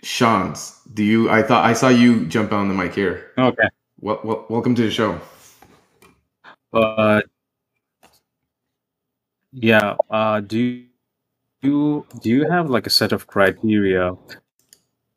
[0.03, 1.31] Sean's, do you?
[1.31, 3.31] I thought I saw you jump on the mic here.
[3.39, 3.69] Okay.
[4.01, 5.19] Well, well welcome to the show.
[6.73, 7.23] Uh,
[9.53, 9.95] yeah.
[10.11, 10.85] Uh, do
[11.63, 14.17] you do you have like a set of criteria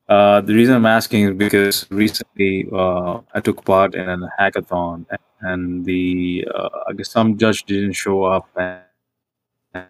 [0.07, 5.05] uh, the reason I'm asking is because recently uh, I took part in a hackathon,
[5.41, 9.87] and the uh, I guess some judge didn't show up, and,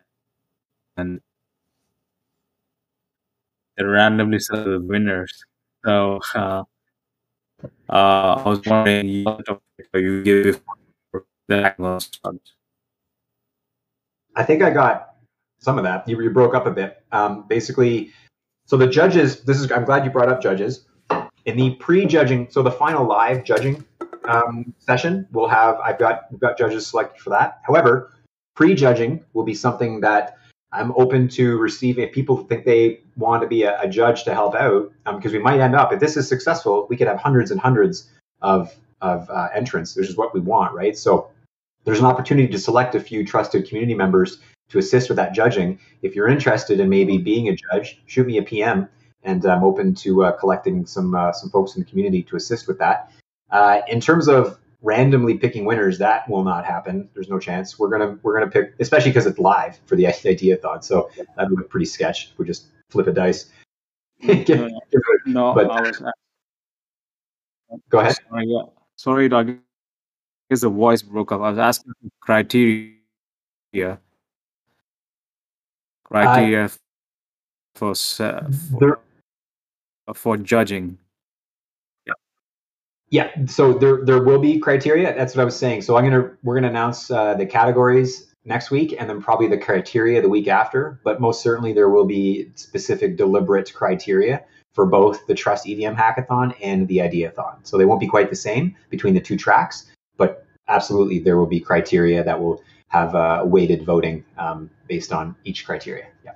[0.97, 1.21] and
[3.77, 5.43] they randomly selected the winners.
[5.83, 6.63] So uh,
[7.89, 9.25] uh, I was wondering,
[9.93, 10.61] you give
[11.47, 11.75] the
[14.35, 15.15] I think I got
[15.59, 16.07] some of that.
[16.07, 17.03] You, you broke up a bit.
[17.11, 18.11] Um, basically
[18.65, 20.85] so the judges, this is I'm glad you brought up judges.
[21.45, 23.85] In the pre-judging, so the final live judging
[24.23, 27.59] um, session, we'll have I've got we've got judges selected for that.
[27.63, 28.11] However,
[28.55, 30.37] pre-judging will be something that
[30.71, 32.05] I'm open to receiving.
[32.07, 35.37] If people think they want to be a, a judge to help out, because um,
[35.37, 38.09] we might end up if this is successful, we could have hundreds and hundreds
[38.41, 40.97] of of uh, entrants, which is what we want, right?
[40.97, 41.29] So
[41.83, 45.79] there's an opportunity to select a few trusted community members to assist with that judging.
[46.01, 48.87] If you're interested in maybe being a judge, shoot me a PM,
[49.23, 52.67] and I'm open to uh, collecting some uh, some folks in the community to assist
[52.67, 53.11] with that.
[53.51, 57.09] Uh, in terms of randomly picking winners, that will not happen.
[57.13, 57.77] There's no chance.
[57.77, 60.83] We're gonna we're gonna pick, especially because it's live for the ideathon.
[60.83, 62.33] So that would look pretty sketch.
[62.37, 63.51] We just flip a dice.
[64.21, 64.69] no,
[65.25, 66.01] no but, I was,
[67.89, 68.15] go ahead.
[68.29, 68.61] Sorry, yeah.
[68.95, 69.57] sorry, Doug.
[70.49, 71.41] The voice broke up.
[71.41, 72.93] I was asking criteria
[76.05, 76.69] criteria
[77.75, 78.99] for for,
[80.13, 80.97] for judging.
[82.05, 82.13] Yeah.
[83.09, 83.45] Yeah.
[83.47, 85.13] So there there will be criteria.
[85.15, 85.81] That's what I was saying.
[85.81, 89.57] So I'm gonna we're gonna announce uh, the categories next week and then probably the
[89.57, 90.99] criteria the week after.
[91.03, 96.53] But most certainly there will be specific deliberate criteria for both the Trust EVM hackathon
[96.61, 97.55] and the Ideathon.
[97.63, 99.85] So they won't be quite the same between the two tracks,
[100.17, 105.35] but absolutely there will be criteria that will have uh, weighted voting um, based on
[105.43, 106.07] each criteria.
[106.23, 106.31] Yeah.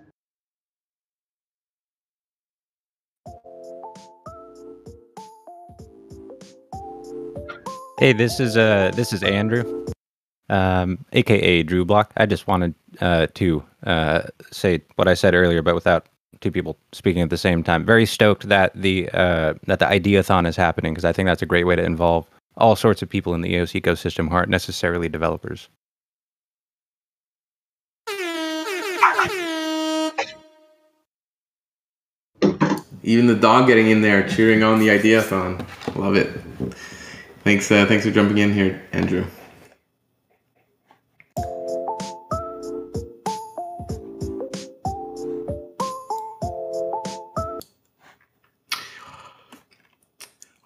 [8.00, 9.86] Hey, this is uh this is Andrew,
[10.50, 12.14] um, aka Drew Block.
[12.16, 16.08] I just wanted uh, to uh, say what I said earlier, but without
[16.42, 17.86] two people speaking at the same time.
[17.86, 21.46] Very stoked that the uh, that the Ideathon is happening because I think that's a
[21.46, 22.26] great way to involve
[22.58, 25.70] all sorts of people in the EOS ecosystem who aren't necessarily developers.
[33.10, 35.66] Even the dog getting in there cheering on the ideathon.
[35.96, 36.30] Love it.
[37.44, 39.26] Thanks, uh, thanks for jumping in here, Andrew.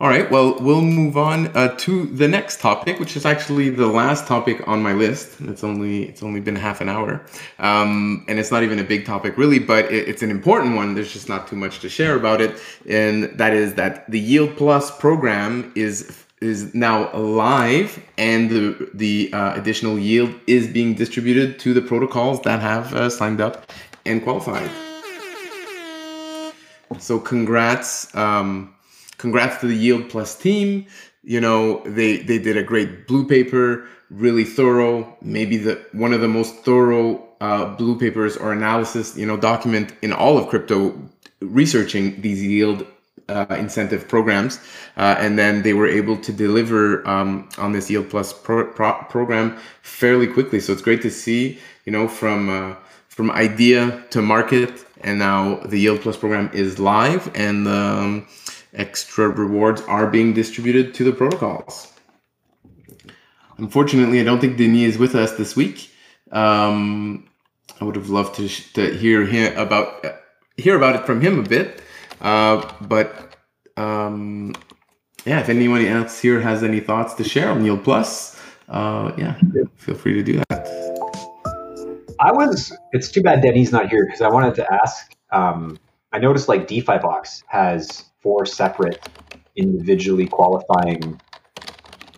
[0.03, 3.87] All right, well, we'll move on uh, to the next topic, which is actually the
[3.87, 5.39] last topic on my list.
[5.39, 7.25] It's only it's only been half an hour,
[7.59, 10.93] um, and it's not even a big topic really, but it, it's an important one.
[10.93, 14.57] There's just not too much to share about it, and that is that the Yield
[14.57, 21.59] Plus program is is now live, and the the uh, additional yield is being distributed
[21.59, 23.71] to the protocols that have uh, signed up
[24.05, 24.69] and qualified.
[26.99, 28.13] So, congrats.
[28.17, 28.73] Um,
[29.23, 30.86] congrats to the Yield Plus team.
[31.23, 36.19] You know, they they did a great blue paper, really thorough, maybe the one of
[36.19, 37.07] the most thorough
[37.39, 40.77] uh, blue papers or analysis, you know, document in all of crypto
[41.39, 42.86] researching these yield
[43.29, 44.59] uh, incentive programs,
[44.97, 49.05] uh, and then they were able to deliver um, on this Yield Plus pro- pro-
[49.15, 50.59] program fairly quickly.
[50.59, 52.75] So it's great to see, you know, from uh,
[53.07, 58.27] from idea to market, and now the Yield Plus program is live, and um,
[58.73, 61.91] extra rewards are being distributed to the protocols.
[63.57, 65.91] Unfortunately, I don't think Denis is with us this week.
[66.31, 67.29] Um,
[67.79, 70.05] I would have loved to, to hear about
[70.57, 71.81] hear about it from him a bit,
[72.21, 73.36] uh, but
[73.77, 74.53] um,
[75.25, 79.39] yeah, if anyone else here has any thoughts to share on Yield Plus, uh, yeah,
[79.75, 80.83] feel free to do that.
[82.19, 82.75] I was.
[82.91, 85.15] It's too bad Denny's not here because I wanted to ask.
[85.31, 85.77] Um,
[86.12, 89.07] I noticed like DeFi Box has four separate
[89.55, 91.19] individually qualifying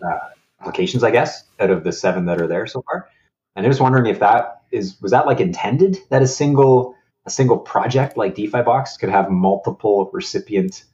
[0.02, 0.18] uh,
[0.60, 3.08] applications, I guess, out of the seven that are there so far.
[3.54, 6.94] And I was wondering if that is was that like intended that a single
[7.26, 10.84] a single project like DeFi Box could have multiple recipient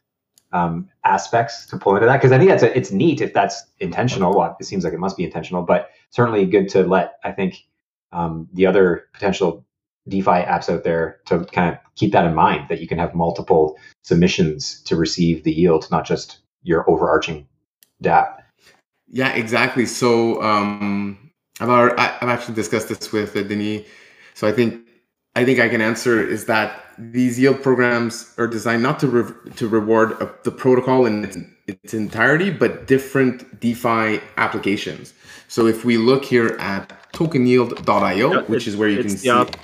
[0.53, 3.62] um, aspects to pull into that because I think that's a, it's neat if that's
[3.81, 4.37] intentional.
[4.37, 7.57] Well, it seems like it must be intentional, but certainly good to let I think
[8.12, 9.64] um, the other potential
[10.09, 13.15] DeFi apps out there to kind of keep that in mind that you can have
[13.15, 17.47] multiple submissions to receive the yield, not just your overarching
[18.03, 18.38] DApp.
[19.09, 19.87] Yeah, exactly.
[19.87, 23.87] So um, I've, already, I've actually discussed this with uh, Denis.
[24.35, 24.87] So I think
[25.35, 29.53] I think I can answer is that these yield programs are designed not to re-
[29.57, 35.15] to reward a, the protocol in its, its entirety, but different DeFi applications.
[35.49, 39.57] So if we look here at tokenyield.io, Yeah, which is where you can see op-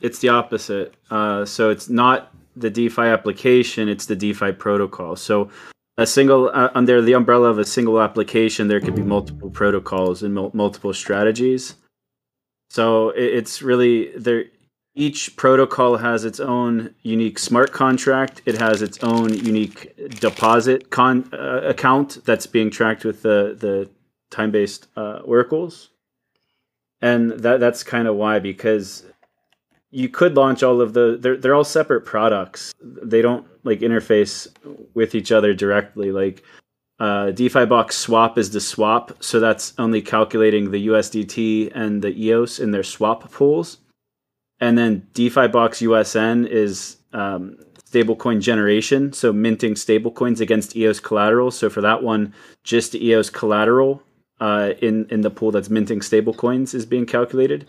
[0.00, 0.94] it's the opposite.
[1.10, 5.16] Uh, so it's not the DeFi application; it's the DeFi protocol.
[5.16, 5.50] So
[6.00, 10.22] a single uh, under the umbrella of a single application, there could be multiple protocols
[10.22, 11.74] and mul- multiple strategies.
[12.70, 14.44] So it, it's really there.
[14.94, 18.42] Each protocol has its own unique smart contract.
[18.44, 23.88] It has its own unique deposit con uh, account that's being tracked with the the
[24.30, 25.90] time based uh, oracles,
[27.02, 29.04] and that that's kind of why because
[29.90, 32.72] you could launch all of the they're they're all separate products.
[32.80, 34.48] They don't like interface
[34.94, 36.12] with each other directly.
[36.12, 36.42] Like
[36.98, 42.16] uh, DeFi box swap is the swap, so that's only calculating the USDT and the
[42.16, 43.78] EOS in their swap pools.
[44.60, 47.56] And then DeFi box USN is um,
[47.90, 51.50] stablecoin generation, so minting stablecoins against EOS collateral.
[51.50, 54.02] So for that one, just EOS collateral
[54.40, 57.68] uh, in in the pool that's minting stablecoins is being calculated.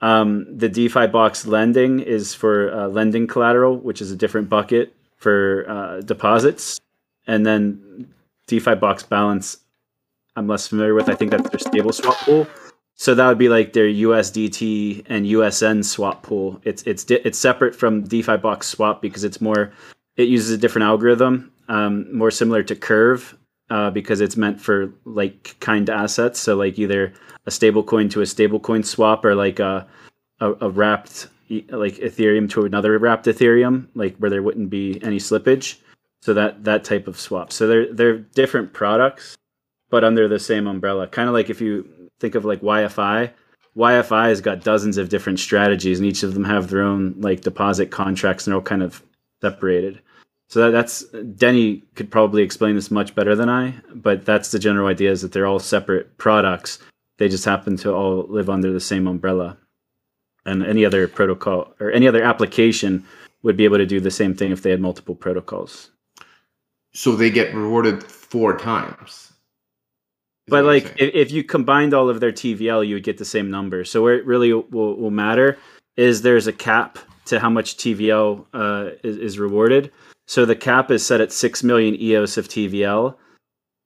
[0.00, 4.94] Um, the DeFi box lending is for uh, lending collateral, which is a different bucket
[5.16, 6.80] for uh, deposits.
[7.26, 8.12] And then
[8.46, 9.58] DeFi box balance,
[10.36, 11.08] I'm less familiar with.
[11.08, 12.46] I think that's their stable swap pool.
[12.94, 16.60] So that would be like their USDT and USN swap pool.
[16.64, 19.72] It's it's it's separate from DeFi box swap because it's more.
[20.16, 23.36] It uses a different algorithm, um, more similar to Curve,
[23.70, 26.38] uh, because it's meant for like kind assets.
[26.40, 27.12] So like either
[27.46, 29.86] a stable coin to a stable coin swap or like a,
[30.40, 35.18] a, a wrapped like Ethereum to another wrapped Ethereum, like where there wouldn't be any
[35.18, 35.78] slippage.
[36.22, 37.52] So that that type of swap.
[37.52, 39.36] So they're they're different products,
[39.90, 41.06] but under the same umbrella.
[41.06, 41.88] Kind of like if you
[42.20, 43.30] think of like YFI.
[43.76, 47.42] YFI has got dozens of different strategies, and each of them have their own like
[47.42, 49.02] deposit contracts, and they're all kind of
[49.42, 50.00] separated.
[50.48, 51.02] So that, that's
[51.36, 55.22] Denny could probably explain this much better than I, but that's the general idea: is
[55.22, 56.78] that they're all separate products.
[57.18, 59.58] They just happen to all live under the same umbrella,
[60.44, 63.04] and any other protocol or any other application
[63.42, 65.90] would be able to do the same thing if they had multiple protocols.
[66.92, 69.32] so they get rewarded four times.
[70.46, 73.24] Is But like, if, if you combined all of their TVL, you would get the
[73.24, 73.84] same number.
[73.84, 75.58] So where it really will, will matter
[75.96, 79.92] is there's a cap to how much TVL uh, is, is rewarded.
[80.26, 83.14] So the cap is set at six million EOS of TVL,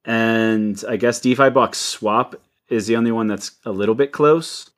[0.05, 2.35] and I guess DeFi box swap
[2.69, 4.71] is the only one that's a little bit close.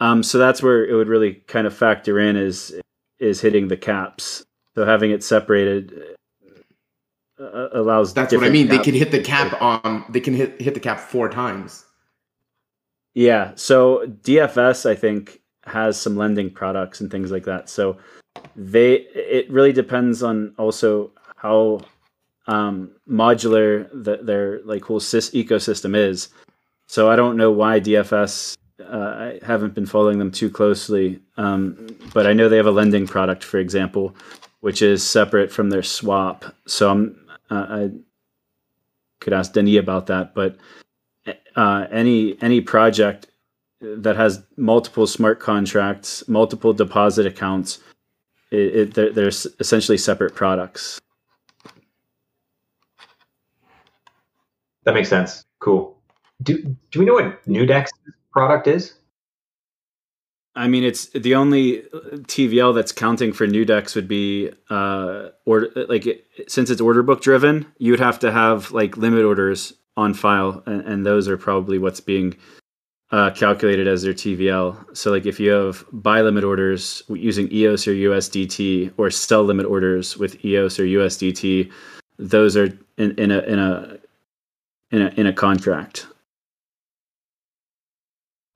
[0.00, 2.78] Um, so that's where it would really kind of factor in is
[3.18, 4.44] is hitting the caps.
[4.74, 6.16] So having it separated
[7.40, 8.12] uh, allows.
[8.12, 8.68] That's what I mean.
[8.68, 10.04] They can hit the cap on.
[10.10, 11.84] They can hit hit the cap four times.
[13.14, 13.52] Yeah.
[13.54, 17.70] So DFS, I think, has some lending products and things like that.
[17.70, 17.96] So
[18.54, 21.80] they it really depends on also how
[22.46, 26.28] um, modular the, their like whole sys- ecosystem is.
[26.86, 28.56] So I don't know why DFS.
[28.80, 32.70] Uh, I haven't been following them too closely, um, but I know they have a
[32.70, 34.14] lending product, for example,
[34.60, 36.44] which is separate from their swap.
[36.66, 37.90] So I'm uh, I
[39.20, 40.56] could ask Denis about that, but
[41.56, 43.28] uh, any any project
[43.80, 47.80] that has multiple smart contracts, multiple deposit accounts,
[48.50, 51.00] it, it they're, they're essentially separate products.
[54.84, 55.44] That makes sense.
[55.58, 55.96] Cool.
[56.42, 57.88] Do do we know what Newdex
[58.30, 58.94] product is?
[60.54, 66.06] I mean, it's the only TVL that's counting for Newdex would be uh, order like
[66.06, 70.14] it, since it's order book driven, you would have to have like limit orders on
[70.14, 72.36] file, and, and those are probably what's being
[73.10, 74.96] uh, calculated as their TVL.
[74.96, 79.66] So, like if you have buy limit orders using EOS or USDT, or sell limit
[79.66, 81.70] orders with EOS or USDT,
[82.18, 82.66] those are
[82.98, 83.98] in, in a in a
[84.90, 86.06] in a in a contract.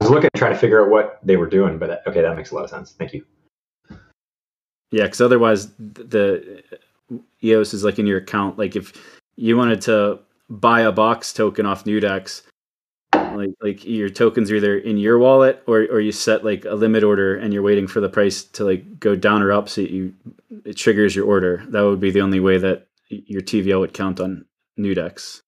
[0.01, 2.35] I was looking trying to figure out what they were doing, but that, okay, that
[2.35, 2.93] makes a lot of sense.
[2.93, 3.25] Thank you.
[4.91, 6.63] Yeah, because otherwise the
[7.45, 8.59] EOS is like in your account.
[8.59, 8.93] Like if
[9.37, 12.43] you wanted to buy a box token off Newdex,
[13.37, 16.75] like like your tokens are either in your wallet or or you set like a
[16.75, 19.81] limit order and you're waiting for the price to like go down or up so
[19.81, 20.15] you
[20.65, 21.65] it triggers your order.
[21.69, 24.45] That would be the only way that your TVL would count on
[24.79, 25.43] Newdex.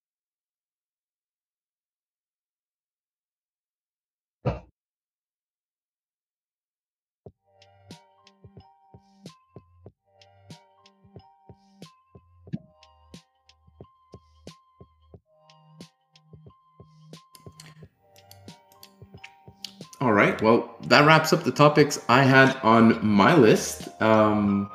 [20.03, 20.43] All right.
[20.43, 23.89] Well, that wraps up the topics I had on my list.
[24.03, 24.69] Um,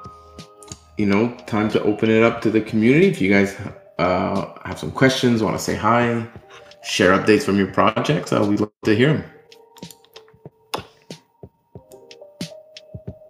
[0.96, 3.08] you know, time to open it up to the community.
[3.08, 3.54] If you guys
[4.00, 6.26] uh, have some questions, want to say hi,
[6.82, 10.84] share updates from your projects, uh, we'd love to hear them.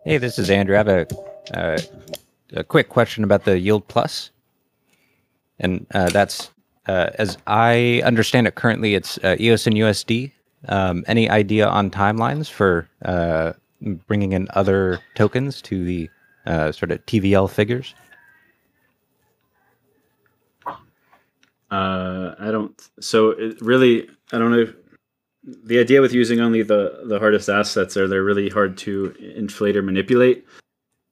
[0.06, 0.76] Hey, this is Andrew.
[0.76, 1.08] I have a,
[1.56, 1.80] uh,
[2.54, 4.30] a quick question about the Yield Plus.
[5.58, 6.52] And uh, that's,
[6.88, 10.34] uh, as I understand it currently, it's uh, EOS and USD.
[10.68, 13.54] Um, any idea on timelines for uh,
[14.08, 16.10] bringing in other tokens to the
[16.46, 17.94] uh, sort of TVL figures?
[21.70, 22.74] Uh, I don't.
[23.00, 24.60] So it really, I don't know.
[24.60, 24.74] If,
[25.64, 29.78] the idea with using only the the hardest assets are they're really hard to inflate
[29.78, 30.46] or manipulate.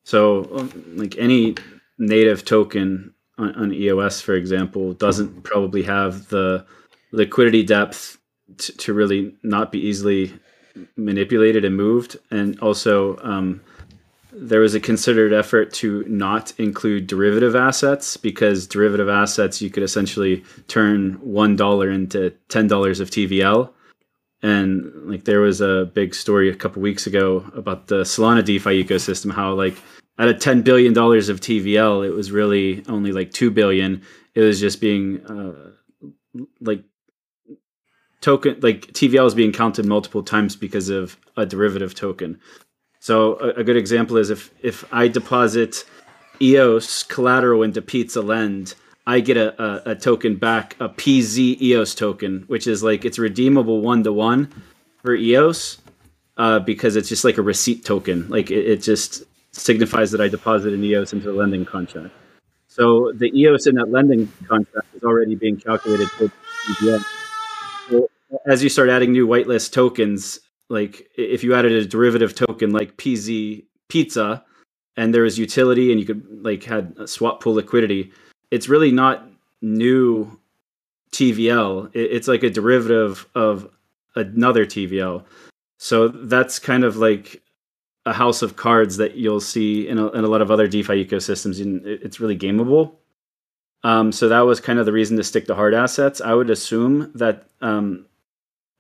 [0.03, 1.55] So, um, like any
[1.97, 6.65] native token on, on EOS, for example, doesn't probably have the
[7.11, 8.17] liquidity depth
[8.57, 10.33] to really not be easily
[10.95, 13.17] manipulated and moved, and also.
[13.23, 13.61] Um,
[14.37, 19.83] there was a considered effort to not include derivative assets because derivative assets you could
[19.83, 23.71] essentially turn one dollar into ten dollars of TVL.
[24.41, 28.83] And like there was a big story a couple weeks ago about the Solana DeFi
[28.83, 29.77] ecosystem, how like
[30.19, 34.01] out of ten billion dollars of TVL, it was really only like two billion.
[34.33, 35.71] It was just being uh,
[36.59, 36.83] like
[38.26, 42.39] token like TVL is being counted multiple times because of a derivative token.
[42.99, 45.86] So a, a good example is if if I deposit
[46.41, 48.73] EOS collateral into Pizza Lend,
[49.05, 53.19] I get a, a, a token back, a PZ EOS token, which is like it's
[53.19, 54.51] redeemable one to one
[55.03, 55.78] for EOS
[56.38, 58.28] uh, because it's just like a receipt token.
[58.28, 62.11] Like it, it just signifies that I deposited an EOS into the lending contract.
[62.69, 67.14] So the EOS in that lending contract is already being calculated for TVL.
[68.47, 72.97] As you start adding new whitelist tokens, like if you added a derivative token like
[72.97, 74.43] PZ Pizza,
[74.97, 78.11] and there was utility, and you could like had swap pool liquidity,
[78.51, 79.30] it's really not
[79.61, 80.39] new
[81.11, 81.91] TVL.
[81.93, 83.69] It's like a derivative of
[84.15, 85.23] another TVL.
[85.78, 87.41] So that's kind of like
[88.05, 91.05] a house of cards that you'll see in a, in a lot of other DeFi
[91.05, 91.61] ecosystems.
[91.61, 92.95] And it's really gameable.
[93.84, 96.21] Um, so that was kind of the reason to stick to hard assets.
[96.21, 98.05] I would assume that um,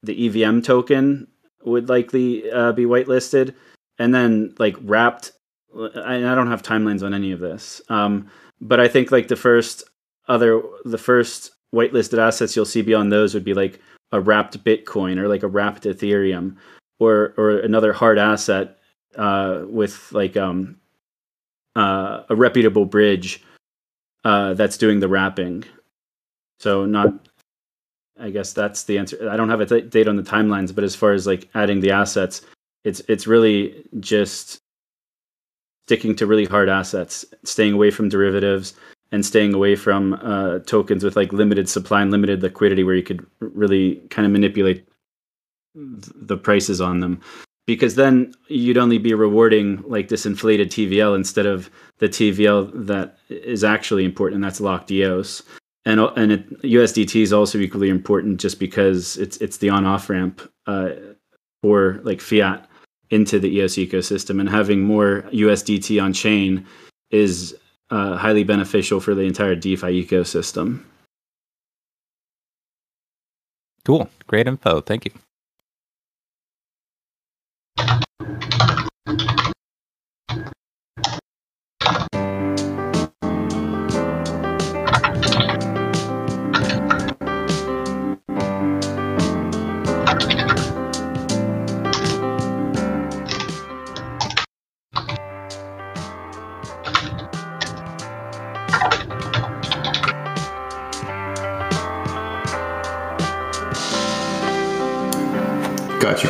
[0.05, 1.27] the EVM token
[1.63, 3.53] would likely uh, be whitelisted,
[3.99, 5.31] and then like wrapped.
[5.73, 8.29] And I don't have timelines on any of this, um,
[8.61, 9.83] but I think like the first
[10.27, 13.81] other the first whitelisted assets you'll see beyond those would be like
[14.11, 16.55] a wrapped Bitcoin or like a wrapped Ethereum
[16.99, 18.77] or or another hard asset
[19.17, 20.77] uh, with like um,
[21.75, 23.43] uh, a reputable bridge
[24.23, 25.63] uh, that's doing the wrapping.
[26.59, 27.13] So not,
[28.19, 29.29] I guess that's the answer.
[29.29, 31.91] I don't have a date on the timelines, but as far as like adding the
[31.91, 32.41] assets,
[32.83, 34.59] it's it's really just
[35.85, 38.73] sticking to really hard assets, staying away from derivatives,
[39.11, 43.03] and staying away from uh, tokens with like limited supply and limited liquidity, where you
[43.03, 44.87] could really kind of manipulate
[45.75, 47.19] the prices on them.
[47.67, 53.17] Because then you'd only be rewarding like this inflated TVL instead of the TVL that
[53.29, 55.41] is actually important, and that's locked EOS.
[55.85, 60.09] And and it, USDT is also equally important, just because it's it's the on off
[60.09, 60.89] ramp uh,
[61.61, 62.67] for like fiat
[63.11, 66.65] into the EOS ecosystem, and having more USDT on chain
[67.11, 67.55] is
[67.91, 70.83] uh, highly beneficial for the entire DeFi ecosystem.
[73.83, 74.09] Cool.
[74.25, 74.81] Great info.
[74.81, 75.11] Thank you.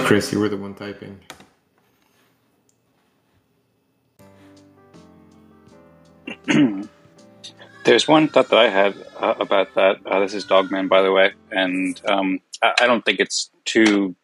[0.05, 0.31] Chris.
[0.31, 1.19] You were the one typing.
[7.85, 10.05] There's one thought that I had uh, about that.
[10.05, 14.15] Uh, this is Dogman, by the way, and um, I, I, don't think it's too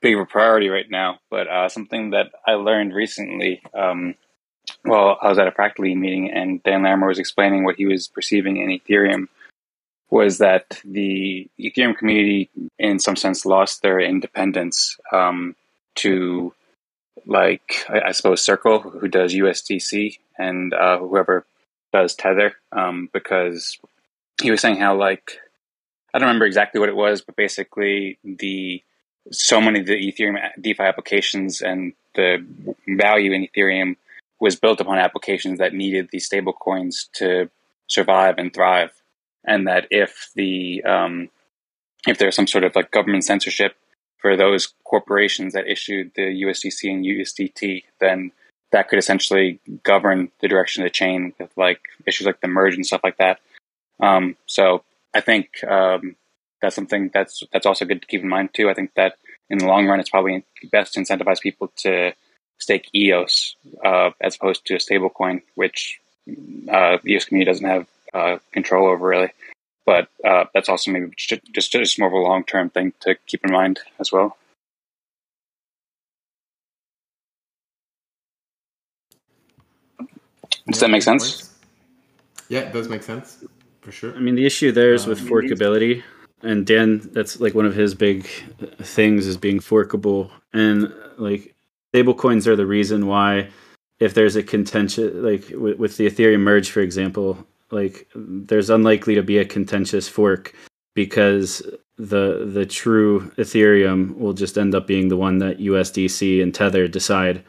[0.00, 1.18] big of a priority right now.
[1.30, 4.14] But uh, something that I learned recently, um,
[4.86, 8.08] well, I was at a Fractally meeting, and Dan Larimer was explaining what he was
[8.08, 9.28] perceiving in Ethereum
[10.10, 15.56] was that the Ethereum community, in some sense, lost their independence um,
[15.96, 16.54] to,
[17.26, 21.44] like, I, I, suppose, Circle, who does USDC, and uh, whoever
[21.92, 23.78] does Tether um, because
[24.40, 25.38] he was saying how like
[26.12, 28.82] I don't remember exactly what it was, but basically the
[29.32, 32.44] so many of the Ethereum DeFi applications and the
[32.86, 33.96] value in Ethereum
[34.40, 37.50] was built upon applications that needed these stable coins to
[37.88, 38.92] survive and thrive,
[39.46, 41.30] and that if the um,
[42.06, 43.74] if there's some sort of like government censorship
[44.18, 48.32] for those corporations that issued the USDC and USDT, then
[48.72, 52.74] that could essentially govern the direction of the chain with like issues like the merge
[52.74, 53.40] and stuff like that.
[54.00, 54.82] Um, so
[55.14, 56.16] I think um,
[56.60, 58.68] that's something that's that's also good to keep in mind too.
[58.68, 59.16] I think that
[59.48, 62.12] in the long run, it's probably best to incentivize people to
[62.58, 67.86] stake EOS uh, as opposed to a stablecoin, which uh, the EOS community doesn't have
[68.16, 69.30] uh, control over really.
[69.84, 73.16] But uh, that's also maybe just, just, just more of a long term thing to
[73.26, 74.36] keep in mind as well.
[80.68, 81.54] Does that make sense?
[82.48, 83.44] Yeah, it does make sense
[83.80, 84.16] for sure.
[84.16, 86.02] I mean, the issue there is with um, forkability,
[86.42, 88.26] and Dan, that's like one of his big
[88.80, 91.54] things is being forkable, and like
[91.92, 93.50] stable coins are the reason why.
[93.98, 99.14] If there's a contention, like with, with the Ethereum merge, for example, like there's unlikely
[99.14, 100.54] to be a contentious fork
[100.94, 101.62] because
[101.98, 106.88] the the true Ethereum will just end up being the one that USDC and Tether
[106.88, 107.42] decide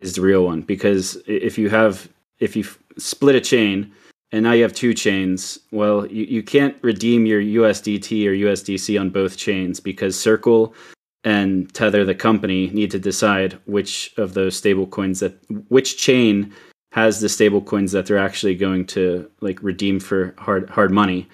[0.00, 0.60] is the real one.
[0.62, 2.08] Because if you have
[2.38, 2.64] if you
[2.98, 3.92] split a chain
[4.32, 9.00] and now you have two chains, well, you, you can't redeem your USDT or USDC
[9.00, 10.74] on both chains because Circle
[11.22, 16.52] and Tether, the company, need to decide which of those stable coins that which chain
[16.94, 21.28] has the stable coins that they're actually going to like redeem for hard hard money.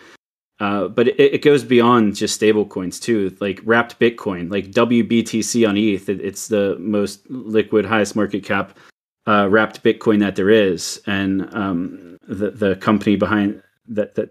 [0.59, 5.69] Uh, but it, it, goes beyond just stable coins too, like wrapped Bitcoin, like WBTC
[5.69, 6.09] on ETH.
[6.09, 8.79] It, it's the most liquid, highest market cap
[9.27, 14.31] uh, wrapped Bitcoin that there is, and um, the the company behind that that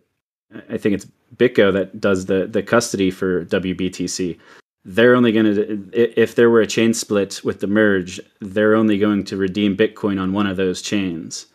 [0.71, 4.39] I think it's BitGo that does the the custody for WBTC.
[4.85, 8.97] They're only going to if there were a chain split with the merge, they're only
[8.97, 11.47] going to redeem Bitcoin on one of those chains.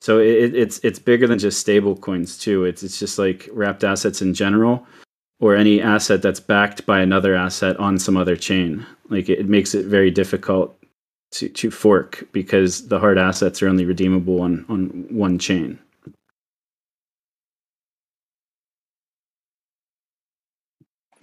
[0.00, 2.64] So it, it's it's bigger than just stable coins too.
[2.64, 4.86] It's it's just like wrapped assets in general,
[5.40, 8.86] or any asset that's backed by another asset on some other chain.
[9.08, 10.76] Like it, it makes it very difficult
[11.32, 15.78] to, to fork because the hard assets are only redeemable on, on one chain.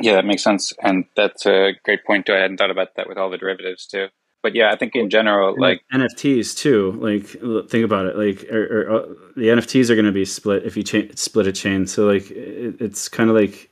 [0.02, 0.74] Yeah, that makes sense.
[0.84, 2.34] And that's a great point too.
[2.34, 4.08] I hadn't thought about that with all the derivatives too.
[4.44, 6.92] but yeah, I think in general, And like NFTs too.
[6.94, 7.26] Like
[7.70, 8.16] think about it.
[8.16, 11.48] Like or, or, uh, the NFTs are going to be split if you cha- split
[11.48, 11.88] a chain.
[11.88, 13.70] So like it, it's kind of like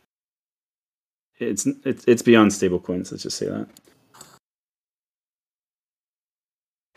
[1.38, 3.12] it's it's it's beyond stablecoins.
[3.12, 3.68] Let's just say that.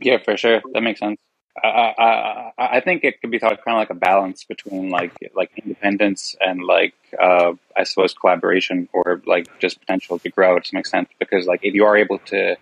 [0.00, 0.62] Yeah, for sure.
[0.72, 1.18] That makes sense.
[1.62, 4.90] I, I, I I think it could be thought kind of like a balance between
[4.90, 10.59] like like independence and like uh, I suppose collaboration or like just potential to grow
[10.59, 11.09] to some extent.
[11.18, 12.56] Because like if you are able to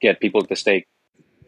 [0.00, 0.86] get people to stake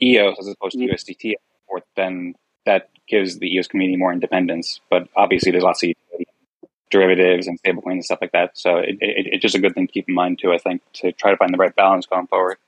[0.03, 1.35] EOS as opposed to USDT,
[1.69, 2.35] or then
[2.67, 4.81] that gives the EOS community more independence.
[4.91, 5.91] But obviously, there's lots of
[6.91, 8.57] derivatives and stablecoins and stuff like that.
[8.57, 10.53] So it, it, it's just a good thing to keep in mind too.
[10.53, 12.59] I think to try to find the right balance going forward.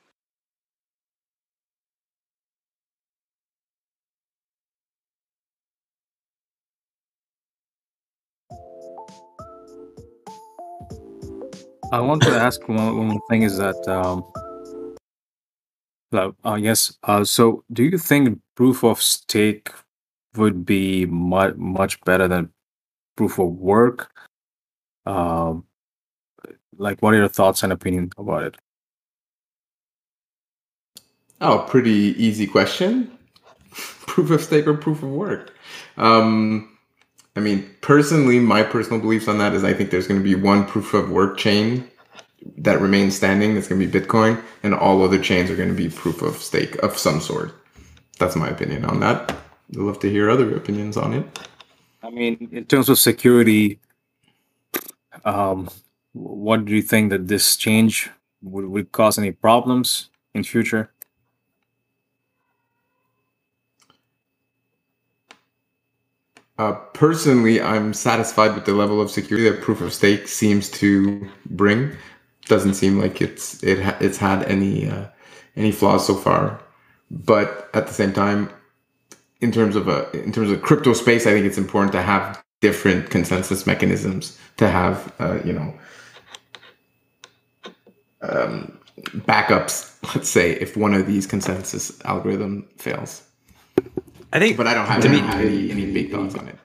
[11.95, 14.25] I want to ask one, one thing is that, um,
[16.13, 19.71] uh, yes, uh, so do you think proof of stake
[20.35, 22.51] would be much, much better than
[23.17, 24.11] proof of work?
[25.07, 25.67] Um,
[26.77, 28.57] like, what are your thoughts and opinion about it?
[31.41, 33.17] Oh, pretty easy question.
[33.71, 35.55] proof of stake or proof of work?
[35.97, 36.74] Um,
[37.37, 40.35] I mean, personally, my personal beliefs on that is I think there's going to be
[40.35, 41.91] one proof of work chain
[42.59, 43.55] that remains standing.
[43.55, 46.37] That's going to be Bitcoin, and all other chains are going to be proof of
[46.37, 47.53] stake of some sort.
[48.19, 49.31] That's my opinion on that.
[49.71, 51.41] I'd love to hear other opinions on it.
[52.03, 53.81] I mean, in terms of security,
[55.25, 55.69] um,
[56.13, 58.11] what do you think that this change
[58.43, 60.93] would, would cause any problems in future?
[66.59, 71.29] Uh, personally, I'm satisfied with the level of security that proof of stake seems to
[71.47, 71.97] bring.
[72.47, 75.07] Doesn't seem like it's it ha- it's had any uh,
[75.57, 76.61] any flaws so far.
[77.11, 78.51] But at the same time,
[79.41, 82.43] in terms of a in terms of crypto space, I think it's important to have
[82.61, 85.75] different consensus mechanisms to have uh, you know
[88.23, 88.79] um,
[89.27, 89.93] backups.
[90.15, 93.23] Let's say if one of these consensus algorithm fails.
[94.35, 96.59] I think, but I don't have to any, me- any any big thoughts on it.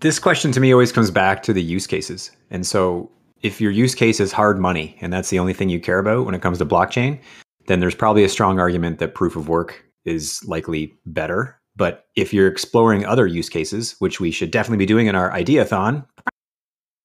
[0.00, 2.30] This question to me always comes back to the use cases.
[2.50, 3.10] And so
[3.42, 6.26] if your use case is hard money and that's the only thing you care about
[6.26, 7.20] when it comes to blockchain,
[7.66, 11.58] then there's probably a strong argument that proof of work is likely better.
[11.76, 15.30] But if you're exploring other use cases, which we should definitely be doing in our
[15.30, 16.06] ideathon,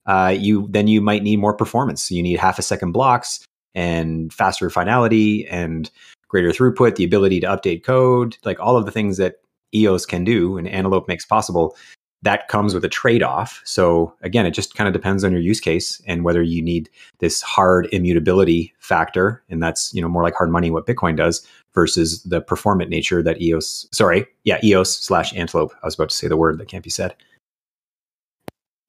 [0.05, 2.09] uh, you then you might need more performance.
[2.09, 3.45] You need half a second blocks
[3.75, 5.91] and faster finality and
[6.27, 9.35] greater throughput, the ability to update code, like all of the things that
[9.73, 11.75] EOS can do and Antelope makes possible
[12.21, 13.61] that comes with a trade off.
[13.63, 16.89] So again, it just kind of depends on your use case and whether you need
[17.19, 21.45] this hard immutability factor, and that's you know more like hard money what Bitcoin does
[21.73, 23.87] versus the performant nature that EOS.
[23.91, 25.73] Sorry, yeah, EOS slash Antelope.
[25.81, 27.15] I was about to say the word that can't be said.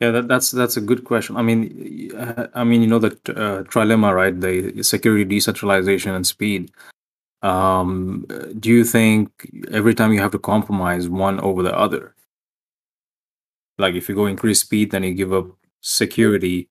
[0.01, 1.37] Yeah, that, that's that's a good question.
[1.37, 2.11] I mean,
[2.55, 4.39] I mean, you know the uh, trilemma, right?
[4.39, 6.73] The security, decentralization, and speed.
[7.43, 8.27] Um,
[8.59, 12.15] do you think every time you have to compromise one over the other?
[13.79, 15.47] Like if you go increase speed, then you give up
[15.81, 16.69] security,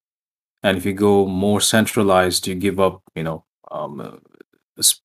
[0.64, 4.22] and if you go more centralized, you give up, you know, um,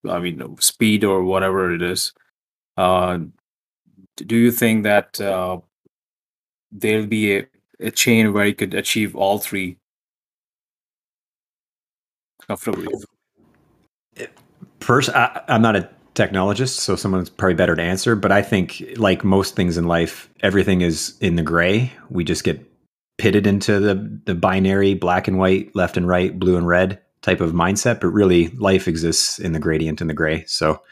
[0.06, 2.12] uh, mean, speed or whatever it is.
[2.76, 3.20] Uh,
[4.16, 5.58] do you think that uh,
[6.70, 7.46] there'll be a,
[7.80, 9.78] a chain where you could achieve all three
[12.46, 12.88] comfortably?
[14.84, 18.14] First, I, I'm not a technologist, so someone's probably better to answer.
[18.14, 21.90] But I think, like most things in life, everything is in the gray.
[22.10, 22.60] We just get
[23.16, 27.40] pitted into the the binary, black and white, left and right, blue and red type
[27.40, 27.98] of mindset.
[27.98, 30.44] But really, life exists in the gradient and the gray.
[30.44, 30.82] So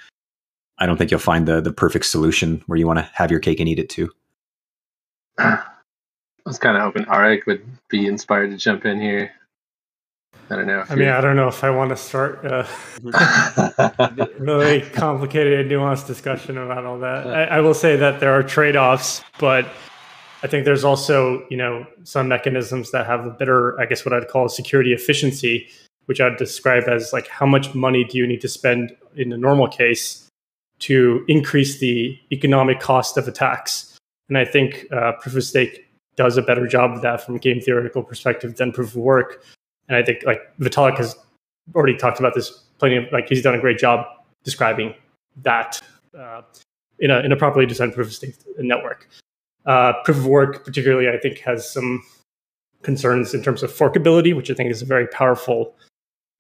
[0.78, 3.40] I don't think you'll find the the perfect solution where you want to have your
[3.40, 4.10] cake and eat it too.
[5.36, 5.62] I
[6.46, 9.32] was kind of hoping Arik would be inspired to jump in here.
[10.50, 10.84] I don't know.
[10.88, 12.66] I mean, I don't know if I want to start uh,
[14.38, 17.26] really complicated and nuanced discussion about all that.
[17.26, 19.66] I, I will say that there are trade-offs, but
[20.42, 24.12] I think there's also, you know, some mechanisms that have a better, I guess, what
[24.12, 25.68] I'd call security efficiency,
[26.06, 29.38] which I'd describe as like how much money do you need to spend in the
[29.38, 30.28] normal case
[30.80, 33.96] to increase the economic cost of attacks.
[34.28, 35.86] And I think uh, proof of stake
[36.16, 39.44] does a better job of that from a game theoretical perspective than proof of work.
[39.92, 41.14] And I think like Vitalik has
[41.74, 44.06] already talked about this plenty of like he's done a great job
[44.42, 44.94] describing
[45.42, 45.78] that
[46.18, 46.40] uh,
[46.98, 49.06] in a in a properly designed proof of stake network.
[49.66, 52.02] Uh, proof of work, particularly, I think has some
[52.80, 55.74] concerns in terms of forkability, which I think is a very powerful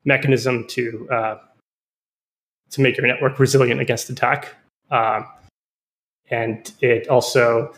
[0.06, 1.38] mechanism to uh,
[2.70, 4.48] to make your network resilient against attack.
[4.90, 5.26] Um,
[6.30, 7.74] and it also,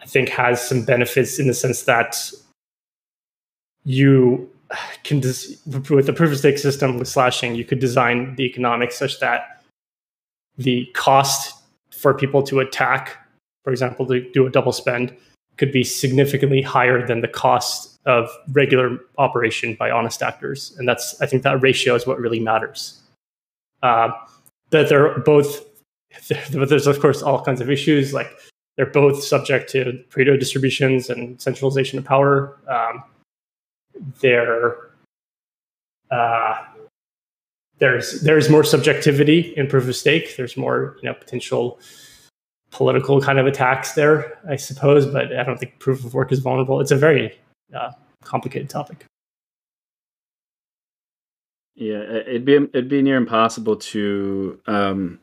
[0.00, 2.16] I think, has some benefits in the sense that
[3.84, 4.50] you
[5.04, 8.98] can des- with the proof of stake system with slashing, you could design the economics
[8.98, 9.62] such that
[10.56, 13.16] the cost for people to attack,
[13.64, 15.14] for example, to do a double spend,
[15.56, 21.20] could be significantly higher than the cost of regular operation by honest actors, and that's
[21.20, 23.02] I think that ratio is what really matters.
[23.82, 24.10] Uh,
[24.70, 25.64] that they're both,
[26.52, 28.30] but there's of course all kinds of issues like
[28.76, 32.58] they're both subject to Pareto distributions and centralization of power.
[32.66, 33.04] Um,
[34.20, 34.90] they're
[36.10, 36.56] uh,
[37.78, 40.36] there's there's more subjectivity in proof of stake.
[40.36, 41.78] There's more you know potential
[42.70, 45.06] political kind of attacks there, I suppose.
[45.06, 46.80] But I don't think proof of work is vulnerable.
[46.80, 47.38] It's a very
[47.74, 47.92] uh,
[48.22, 49.04] complicated topic.
[51.74, 55.18] Yeah, it'd be it'd be near impossible to um,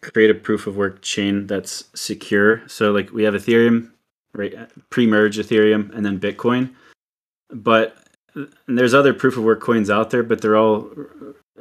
[0.00, 2.66] create a proof of work chain that's secure.
[2.68, 3.90] So like we have Ethereum,
[4.32, 4.54] right?
[4.90, 6.74] Pre-merge Ethereum and then Bitcoin,
[7.50, 7.96] but
[8.66, 10.90] there's other proof of work coins out there, but they're all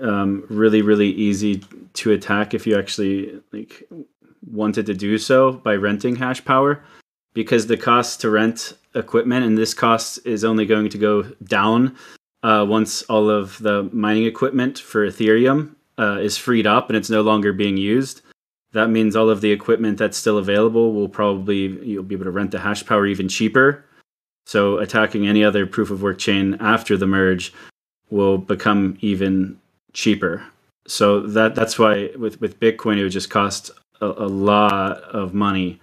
[0.01, 1.63] um, really really easy
[1.93, 3.87] to attack if you actually like
[4.45, 6.83] wanted to do so by renting hash power
[7.33, 11.95] because the cost to rent equipment and this cost is only going to go down
[12.43, 17.09] uh, once all of the mining equipment for ethereum uh, is freed up and it's
[17.09, 18.21] no longer being used.
[18.73, 22.31] That means all of the equipment that's still available will probably you'll be able to
[22.31, 23.85] rent the hash power even cheaper
[24.45, 27.53] so attacking any other proof of work chain after the merge
[28.09, 29.59] will become even
[29.93, 30.43] cheaper
[30.87, 33.71] so that that's why with with bitcoin it would just cost
[34.01, 35.79] a, a lot of money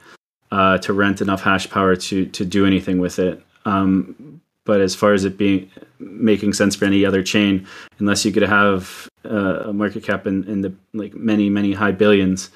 [0.52, 3.42] uh, to rent enough hash power to to do anything with it.
[3.64, 7.66] Um, but as far as it being making sense for any other chain,
[7.98, 11.90] unless you could have uh, a market cap in, in the like many many high
[11.90, 12.50] billions,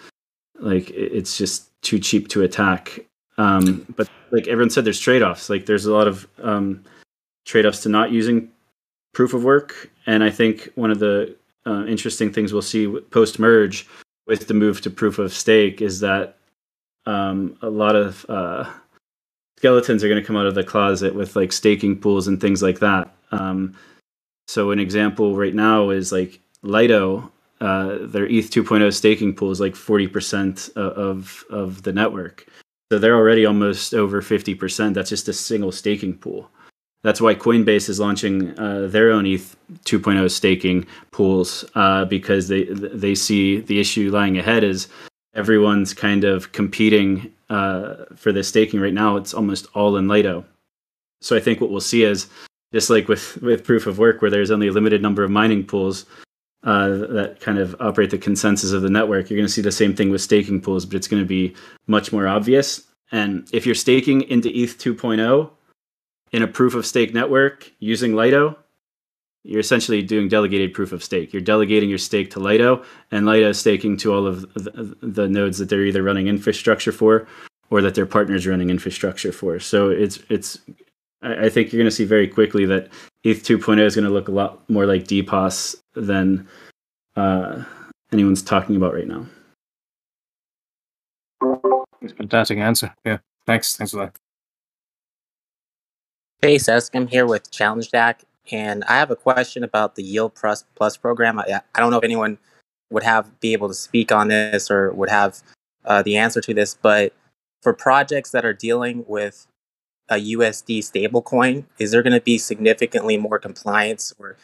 [0.61, 3.06] like it's just too cheap to attack.
[3.39, 5.51] Um, but like everyone said, there's trade offs.
[5.51, 6.85] Like there's a lot of um,
[7.45, 8.51] trade offs to not using
[9.13, 13.39] proof of work, and I think one of the uh, interesting things we'll see post
[13.39, 13.87] merge
[14.27, 16.39] with the move to proof of stake is that
[17.07, 18.71] um, a lot of uh,
[19.59, 22.63] skeletons are going to come out of the closet with like staking pools and things
[22.63, 23.15] like that.
[23.31, 23.77] Um,
[24.49, 27.31] so an example right now is like Lido,
[27.61, 32.47] uh, their ETH 2.0 staking pool is like 40% of of the network.
[32.91, 34.95] So they're already almost over 50%.
[34.95, 36.49] That's just a single staking pool.
[37.03, 42.65] That's why Coinbase is launching uh, their own ETH 2.0 staking pools uh, because they
[42.65, 44.89] they see the issue lying ahead is
[45.35, 49.17] everyone's kind of competing uh, for the staking right now.
[49.17, 50.45] It's almost all in Lido.
[51.21, 52.29] So I think what we'll see is
[52.73, 55.65] just like with with proof of work, where there's only a limited number of mining
[55.65, 56.07] pools
[56.67, 59.31] uh, that kind of operate the consensus of the network.
[59.31, 61.55] You're going to see the same thing with staking pools, but it's going to be
[61.87, 62.83] much more obvious.
[63.13, 65.51] And if you're staking into ETH 2.0
[66.33, 68.59] in a proof of stake network using Lido,
[69.45, 71.33] you're essentially doing delegated proof of stake.
[71.33, 75.29] You're delegating your stake to Lido, and Lido is staking to all of the, the
[75.29, 77.29] nodes that they're either running infrastructure for
[77.71, 79.61] or that their partners running infrastructure for.
[79.61, 80.59] So it's it's
[81.23, 82.89] I think you're going to see very quickly that
[83.25, 86.47] ETH 2.0 is going to look a lot more like DPoS than
[87.17, 87.65] uh,
[88.13, 89.27] anyone's talking about right now.
[92.17, 92.95] Fantastic answer.
[93.05, 93.19] Yeah.
[93.47, 93.77] Thanks.
[93.77, 94.17] Thanks for that.
[96.43, 98.21] Hey, Sesk, I'm here with Challenge DAC,
[98.53, 101.39] and I have a question about the Yield Plus, Plus program.
[101.39, 102.39] I, I don't know if anyone
[102.91, 105.43] would have be able to speak on this or would have
[105.85, 107.15] uh, the answer to this, but
[107.63, 109.47] for projects that are dealing with
[110.09, 114.37] a USD stablecoin, is there going to be significantly more compliance or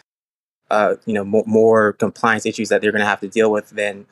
[0.71, 3.71] uh, you know more, more compliance issues that they're going to have to deal with
[3.71, 4.07] than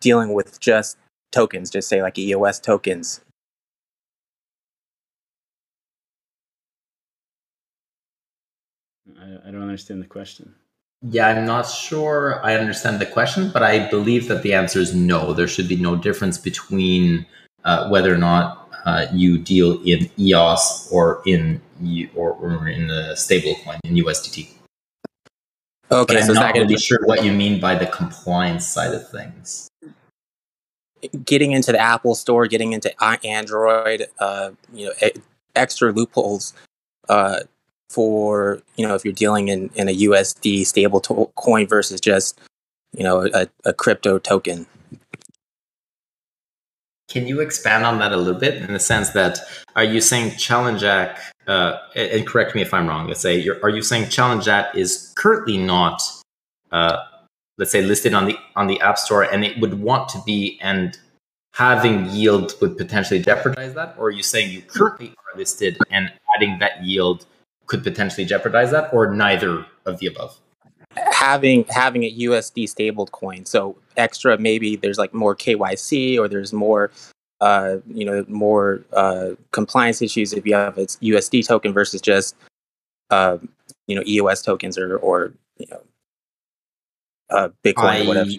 [0.00, 0.98] dealing with just
[1.30, 3.20] tokens, just say like EOS tokens?
[9.18, 10.54] I, I don't understand the question.
[11.02, 14.94] Yeah, I'm not sure I understand the question, but I believe that the answer is
[14.94, 15.32] no.
[15.32, 17.26] There should be no difference between
[17.64, 21.60] uh, whether or not uh, you deal in EOS or in
[22.14, 24.48] or, or in the stablecoin in USDT.
[25.90, 29.08] Okay, but I'm so not really sure what you mean by the compliance side of
[29.10, 29.68] things.
[31.24, 32.92] Getting into the Apple Store, getting into
[33.26, 34.92] Android, uh, you know,
[35.54, 36.54] extra loopholes
[37.08, 37.40] uh,
[37.90, 42.40] for you know if you're dealing in, in a USD stable to- coin versus just
[42.96, 44.66] you know a, a crypto token.
[47.12, 49.38] Can you expand on that a little bit in the sense that
[49.76, 53.68] are you saying Challenge DAC, uh, and correct me if I'm wrong, let's say, are
[53.68, 56.02] you saying Challenge DAC is currently not
[56.70, 56.96] uh,
[57.58, 60.58] let's say listed on the on the app store and it would want to be
[60.62, 60.98] and
[61.52, 66.10] having yield would potentially jeopardize that or are you saying you currently are listed and
[66.34, 67.26] adding that yield
[67.66, 70.40] could potentially jeopardize that or neither of the above
[71.22, 73.44] having having a USD stabled coin.
[73.44, 76.90] So extra maybe there's like more KYC or there's more
[77.40, 82.36] uh, you know more uh, compliance issues if you have a USD token versus just
[83.10, 83.38] uh,
[83.86, 85.82] you know EOS tokens or or you know
[87.30, 88.30] uh, Bitcoin I, or whatever.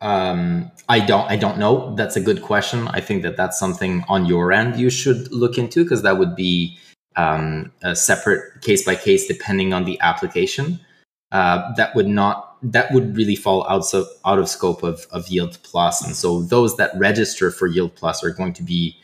[0.00, 1.28] Um, I don't.
[1.30, 1.94] I don't know.
[1.96, 2.88] That's a good question.
[2.88, 6.36] I think that that's something on your end you should look into because that would
[6.36, 6.78] be
[7.16, 10.80] um, a separate case by case depending on the application.
[11.32, 12.47] Uh, that would not.
[12.62, 16.42] That would really fall out so out of scope of of Yield Plus, and so
[16.42, 18.96] those that register for Yield Plus are going to be,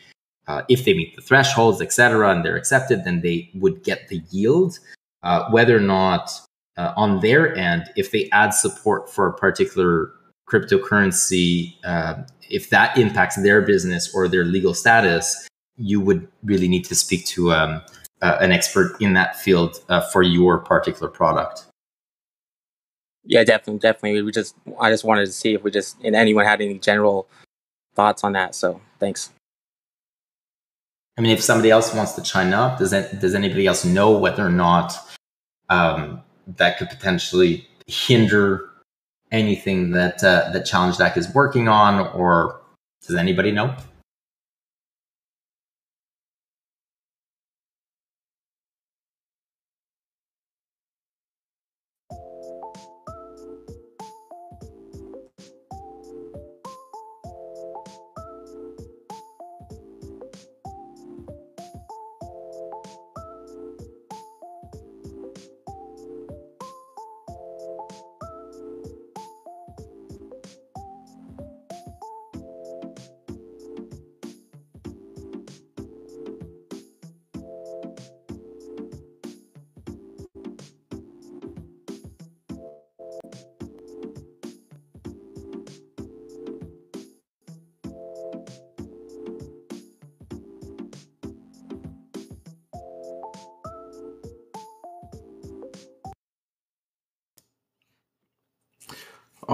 [0.47, 4.21] uh, if they meet the thresholds, etc., and they're accepted, then they would get the
[4.29, 4.79] yield.
[5.23, 6.31] Uh, whether or not
[6.77, 10.11] uh, on their end, if they add support for a particular
[10.47, 12.15] cryptocurrency, uh,
[12.49, 15.47] if that impacts their business or their legal status,
[15.77, 17.81] you would really need to speak to um,
[18.21, 21.65] uh, an expert in that field uh, for your particular product.
[23.25, 24.21] Yeah, definitely, definitely.
[24.21, 27.27] We just, I just wanted to see if we just, and anyone had any general
[27.95, 28.55] thoughts on that.
[28.55, 29.31] So, thanks.
[31.17, 34.17] I mean, if somebody else wants to chime up, does that, does anybody else know
[34.17, 34.93] whether or not
[35.69, 36.21] um,
[36.57, 38.69] that could potentially hinder
[39.31, 42.61] anything that uh, that Challenge DAC is working on, or
[43.05, 43.75] does anybody know?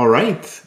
[0.02, 0.62] All right.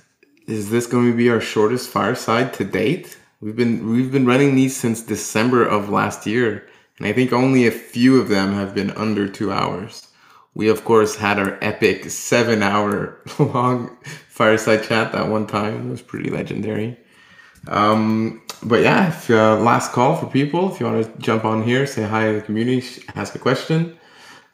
[0.47, 3.19] Is this going to be our shortest fireside to date?
[3.41, 6.65] We've been we've been running these since December of last year,
[6.99, 10.07] and I think only a few of them have been under 2 hours.
[10.55, 15.89] We of course had our epic 7-hour long fireside chat that one time.
[15.89, 16.97] It was pretty legendary.
[17.67, 20.73] Um, but yeah, if, uh, last call for people.
[20.73, 23.99] If you want to jump on here, say hi to the community, ask a question.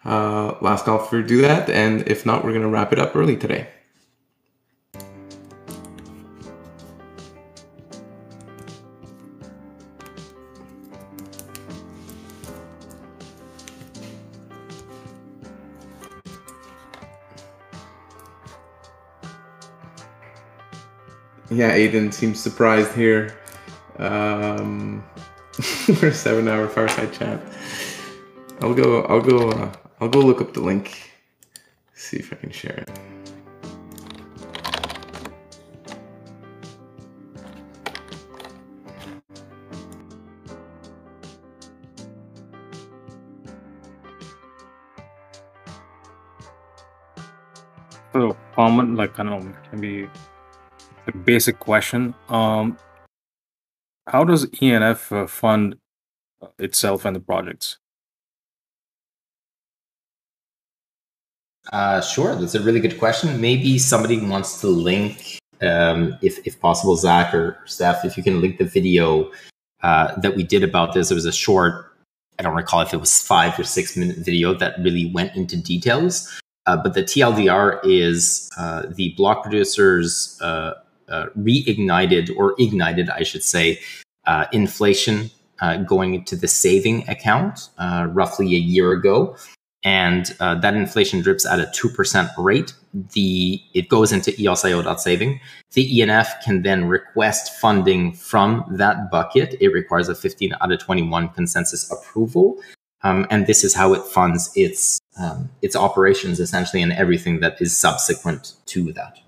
[0.07, 3.37] Uh, last call for do that, and if not, we're gonna wrap it up early
[3.37, 3.68] today.
[21.61, 23.36] Yeah, Aiden seems surprised here.
[23.98, 25.04] Um,
[25.52, 27.38] for a seven-hour fireside chat.
[28.62, 29.02] I'll go.
[29.02, 29.50] I'll go.
[29.50, 31.12] Uh, I'll go look up the link.
[31.92, 32.88] See if I can share it.
[48.14, 50.08] So common, like I don't know, can be
[51.24, 52.14] basic question.
[52.28, 52.78] Um,
[54.07, 55.76] how does ENF uh, fund
[56.59, 57.78] itself and the projects?
[61.72, 63.40] Uh, sure, that's a really good question.
[63.40, 68.40] Maybe somebody wants to link, um, if if possible, Zach or Steph, if you can
[68.40, 69.30] link the video
[69.82, 71.11] uh, that we did about this.
[71.11, 71.92] It was a short,
[72.38, 75.57] I don't recall if it was five or six minute video that really went into
[75.57, 76.28] details.
[76.66, 80.38] Uh, but the TLDR is uh, the block producers
[81.11, 83.80] uh, reignited or ignited, I should say,
[84.26, 85.30] uh, inflation
[85.61, 89.36] uh, going into the saving account uh, roughly a year ago.
[89.82, 92.74] And uh, that inflation drips at a 2% rate.
[92.92, 95.40] The It goes into EOSIO.saving.
[95.72, 99.54] The ENF can then request funding from that bucket.
[99.58, 102.58] It requires a 15 out of 21 consensus approval.
[103.02, 107.61] Um, and this is how it funds its um, its operations essentially and everything that
[107.61, 109.18] is subsequent to that.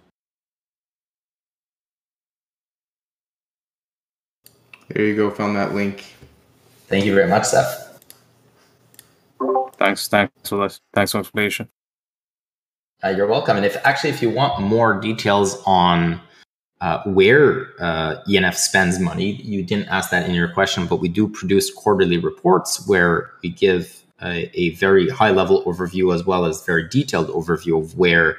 [4.94, 5.30] There you go.
[5.30, 6.04] Found that link.
[6.88, 8.00] Thank you very much, Seth.
[9.78, 10.06] Thanks.
[10.08, 10.78] Thanks for that.
[10.92, 11.68] Thanks for explanation.
[13.02, 13.56] Uh, you're welcome.
[13.56, 16.20] And if actually, if you want more details on
[16.80, 21.08] uh, where uh, ENF spends money, you didn't ask that in your question, but we
[21.08, 26.44] do produce quarterly reports where we give a, a very high level overview as well
[26.44, 28.36] as very detailed overview of where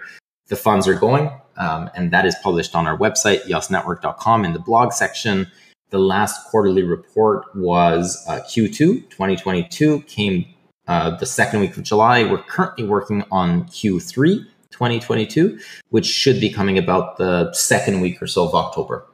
[0.47, 1.31] the funds are going.
[1.57, 5.51] Um, and that is published on our website, eosnetwork.com, in the blog section.
[5.93, 10.43] The last quarterly report was uh, Q2 2022, came
[10.87, 12.23] uh, the second week of July.
[12.23, 15.59] We're currently working on Q3 2022,
[15.91, 19.05] which should be coming about the second week or so of October.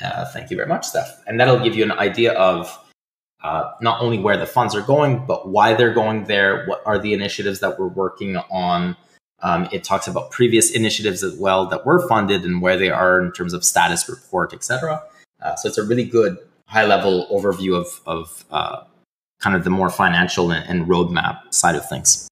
[0.00, 1.14] Uh, thank you very much, Steph.
[1.26, 2.74] And that'll give you an idea of
[3.44, 6.64] uh, not only where the funds are going, but why they're going there.
[6.64, 8.96] What are the initiatives that we're working on?
[9.42, 13.20] Um, it talks about previous initiatives as well that were funded and where they are
[13.20, 15.02] in terms of status report, etc.
[15.46, 16.36] Uh, so it's a really good
[16.66, 18.82] high level overview of, of uh,
[19.38, 22.28] kind of the more financial and, and roadmap side of things.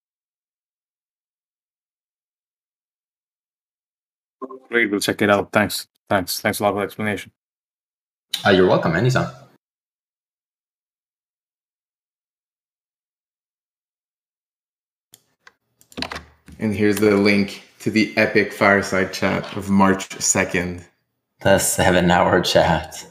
[4.67, 5.49] Great, we'll check it out.
[5.53, 5.87] Thanks.
[6.09, 6.41] Thanks.
[6.41, 7.31] Thanks a lot for the explanation.
[8.45, 8.95] Uh, you're welcome.
[8.95, 9.33] Anytime.
[16.59, 20.83] And here's the link to the epic fireside chat of March 2nd.
[21.45, 23.05] The seven hour chat.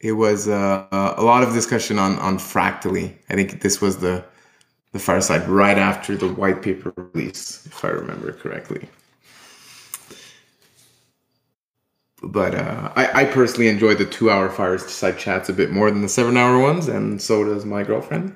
[0.00, 3.14] It was uh, a lot of discussion on, on Fractally.
[3.28, 4.24] I think this was the,
[4.92, 8.88] the fireside right after the white paper release, if I remember correctly.
[12.22, 16.00] But uh, I, I personally enjoy the two hour fireside chats a bit more than
[16.00, 18.34] the seven hour ones, and so does my girlfriend.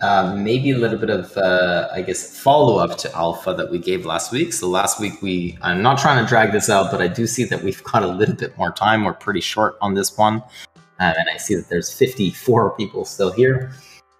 [0.00, 3.78] Uh, maybe a little bit of, uh, I guess, follow up to alpha that we
[3.78, 4.54] gave last week.
[4.54, 7.44] So last week we, I'm not trying to drag this out, but I do see
[7.44, 9.04] that we've got a little bit more time.
[9.04, 10.42] We're pretty short on this one, um,
[11.18, 13.72] and I see that there's 54 people still here.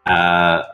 [0.04, 0.64] Uh,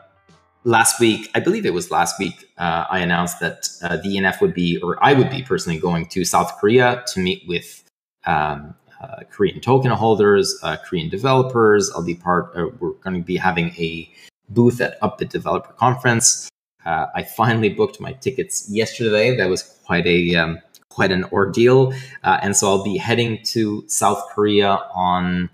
[0.65, 4.41] last week, I believe it was last week, uh, I announced that uh, the ENF
[4.41, 7.83] would be, or I would be personally going to South Korea to meet with.
[8.25, 11.91] Um, uh, Korean token holders, Korean developers.
[11.95, 12.51] I'll be part.
[12.81, 14.09] we're going to be having a
[14.49, 16.49] booth at Upbit Developer Conference.
[16.85, 19.35] Uh, I finally booked my tickets yesterday.
[19.35, 21.93] That was quite a um, quite an ordeal,
[22.23, 25.49] uh, and so I'll be heading to South Korea on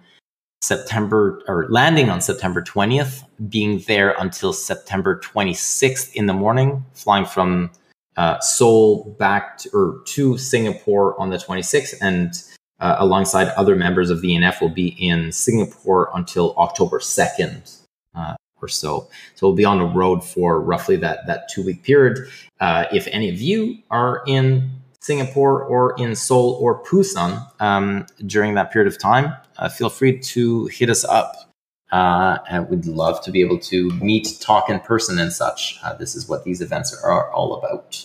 [0.61, 7.25] September or landing on September 20th, being there until September 26th in the morning, flying
[7.25, 7.69] from
[8.15, 12.41] uh, Seoul back to, or to Singapore on the 26th, and
[12.79, 17.79] uh, alongside other members of the ENF will be in Singapore until October 2nd.
[18.15, 19.07] Uh, or so.
[19.35, 22.27] So we'll be on the road for roughly that that two week period.
[22.59, 28.53] Uh, if any of you are in Singapore or in Seoul or Busan um, during
[28.53, 31.49] that period of time, uh, feel free to hit us up.
[31.91, 35.77] Uh, and we'd love to be able to meet, talk in person, and such.
[35.83, 38.03] Uh, this is what these events are all about.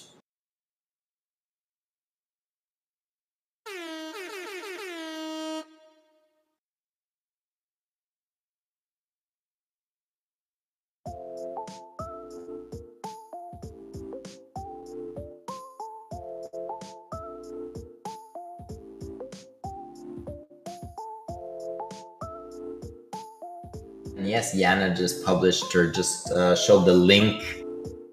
[24.55, 27.65] Yana just published or just uh, showed the link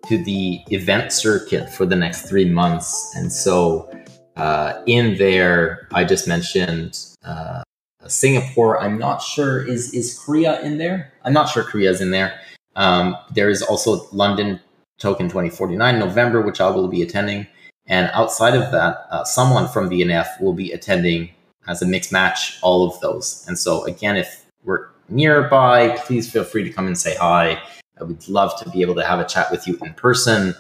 [0.08, 3.14] to the event circuit for the next three months.
[3.16, 3.90] And so
[4.36, 7.64] uh, in there, I just mentioned uh,
[8.08, 8.80] Singapore.
[8.80, 11.14] I'm not sure is is Korea in there.
[11.24, 12.40] I'm not sure Korea's in there.
[12.76, 14.60] Um, there is also London
[15.00, 17.48] Token 2049 November, which I will be attending.
[17.88, 21.30] And outside of that, uh, someone from the NF will be attending
[21.68, 23.46] as a mixed match all of those.
[23.48, 27.62] And so again, if we're nearby, please feel free to come and say hi.
[28.00, 30.54] I would love to be able to have a chat with you in person,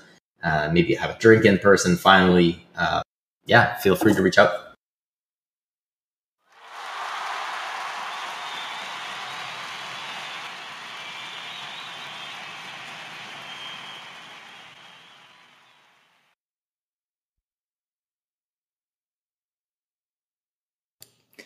[0.43, 2.65] uh, maybe have a drink in person finally.
[2.77, 3.01] Uh,
[3.45, 4.51] yeah, feel free to reach out.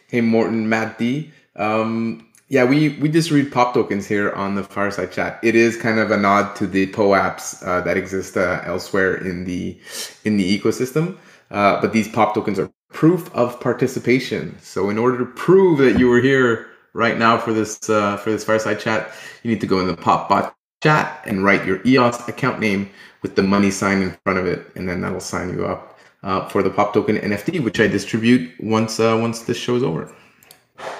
[0.07, 1.31] Hey, Morton, Matt D.
[1.55, 5.39] Um, yeah, we we just read pop tokens here on the fireside chat.
[5.43, 9.45] It is kind of a nod to the POAPs uh, that exist uh, elsewhere in
[9.45, 9.79] the
[10.25, 11.15] in the ecosystem.
[11.51, 14.57] Uh, but these pop tokens are proof of participation.
[14.61, 18.31] So in order to prove that you were here right now for this uh, for
[18.31, 19.11] this fireside chat,
[19.43, 22.89] you need to go in the PopBot chat and write your EOS account name
[23.21, 26.47] with the money sign in front of it, and then that'll sign you up uh,
[26.47, 30.11] for the Pop Token NFT, which I distribute once uh, once this show is over.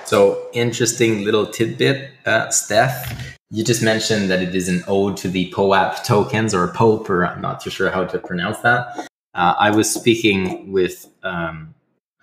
[0.10, 3.38] So interesting little tidbit, uh, Steph.
[3.52, 7.28] You just mentioned that it is an ode to the POAP tokens or POPE, or
[7.28, 9.08] I'm not too sure how to pronounce that.
[9.36, 11.76] Uh, I was speaking with um,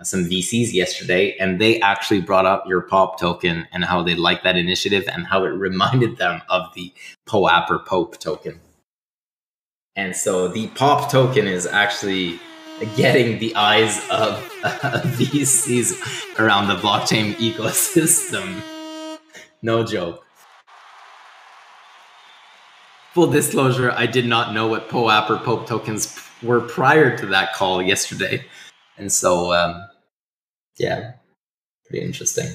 [0.03, 4.43] some VCs yesterday, and they actually brought up your POP token and how they like
[4.43, 6.93] that initiative and how it reminded them of the
[7.28, 8.61] POAP or POPE token.
[9.95, 12.41] And so the POP token is actually
[12.97, 18.62] getting the eyes of uh, VCs around the blockchain ecosystem.
[19.62, 20.24] No joke.
[23.14, 27.55] Full disclosure, I did not know what POAP or POPE tokens were prior to that
[27.55, 28.45] call yesterday.
[28.99, 29.83] And so, um,
[30.79, 31.12] yeah,
[31.89, 32.53] pretty interesting.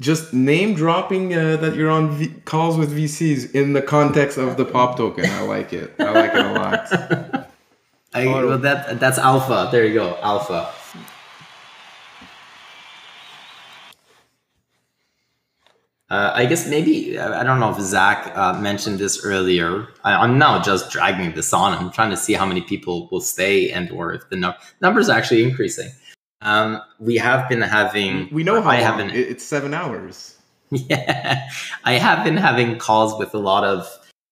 [0.00, 4.56] Just name dropping uh, that you're on v- calls with VCs in the context of
[4.56, 5.26] the pop token.
[5.26, 5.94] I like it.
[5.98, 7.50] I like it a lot.
[8.14, 9.68] I, well, that that's alpha.
[9.70, 10.72] There you go, alpha.
[16.10, 19.86] Uh, I guess maybe I don't know if Zach uh, mentioned this earlier.
[20.02, 21.72] I, am now just dragging this on.
[21.72, 25.08] I'm trying to see how many people will stay and or if the no- numbers
[25.08, 25.90] actually increasing.
[26.42, 28.28] Um, we have been having.
[28.32, 28.84] We know how I long.
[28.84, 29.10] haven't.
[29.10, 30.36] It's seven hours.
[30.72, 31.48] Yeah,
[31.84, 33.88] I have been having calls with a lot of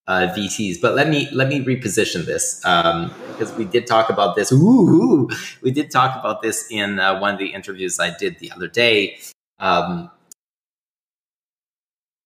[0.07, 4.37] uh, VCs, but let me let me reposition this um, because we did talk about
[4.37, 4.53] this.
[4.53, 5.29] Ooh,
[5.63, 8.69] we did talk about this in uh, one of the interviews I did the other
[8.69, 9.19] day.
[9.59, 10.13] Um,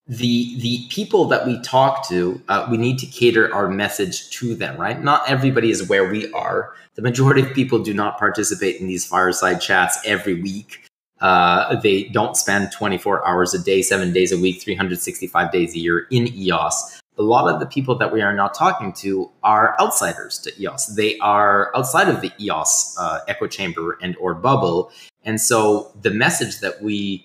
[0.07, 4.55] the the people that we talk to, uh, we need to cater our message to
[4.55, 5.01] them, right?
[5.01, 6.75] Not everybody is where we are.
[6.95, 10.91] The majority of people do not participate in these fireside chats every week.
[11.21, 15.79] Uh, they don't spend 24 hours a day, seven days a week, 365 days a
[15.79, 17.01] year in EOS.
[17.17, 20.87] A lot of the people that we are now talking to are outsiders to EOS.
[20.97, 24.91] They are outside of the EOS uh, echo chamber and or bubble,
[25.25, 27.25] and so the message that we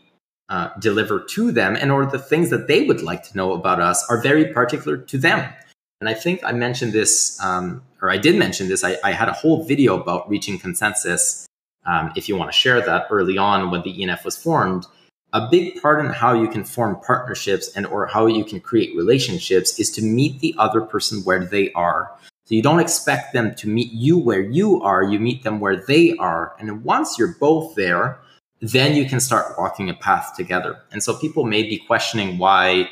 [0.49, 3.81] uh, deliver to them and or the things that they would like to know about
[3.81, 5.53] us are very particular to them.
[5.99, 9.29] And i think i mentioned this um, or i did mention this I, I, had
[9.29, 11.47] a whole video about reaching consensus
[11.87, 14.85] um, if you want to share that early on when the enf was formed.
[15.33, 18.95] A big part in how you can form partnerships and or how you can create
[18.95, 22.11] relationships is to meet the other person where they are.
[22.45, 25.75] So you don't expect them to meet you where you are you meet them where
[25.75, 26.55] they are.
[26.59, 28.19] And once you're both there
[28.59, 30.79] then you can start walking a path together.
[30.91, 32.89] And so people may be questioning why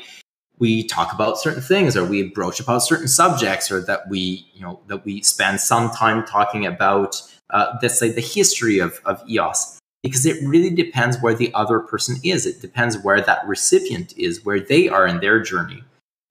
[0.58, 4.60] we talk about certain things or we broach about certain subjects or that we, you
[4.60, 9.22] know, that we spend some time talking about, uh, let's say the history of, of
[9.28, 12.46] EOS, because it really depends where the other person is.
[12.46, 15.82] It depends where that recipient is, where they are in their journey.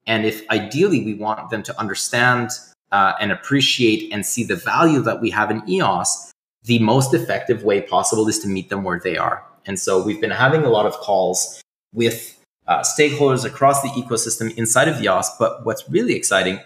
[0.06, 2.50] And if ideally we want them to understand
[2.92, 6.32] uh, and appreciate and see the value that we have in EOS,
[6.66, 9.42] the most effective way possible is to meet them where they are.
[9.66, 11.62] And so we've been having a lot of calls
[11.94, 12.36] with
[12.66, 15.30] uh, stakeholders across the ecosystem inside of EOS.
[15.38, 16.60] But what's really exciting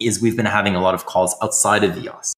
[0.00, 2.32] is we've been having a lot of calls outside of EOS.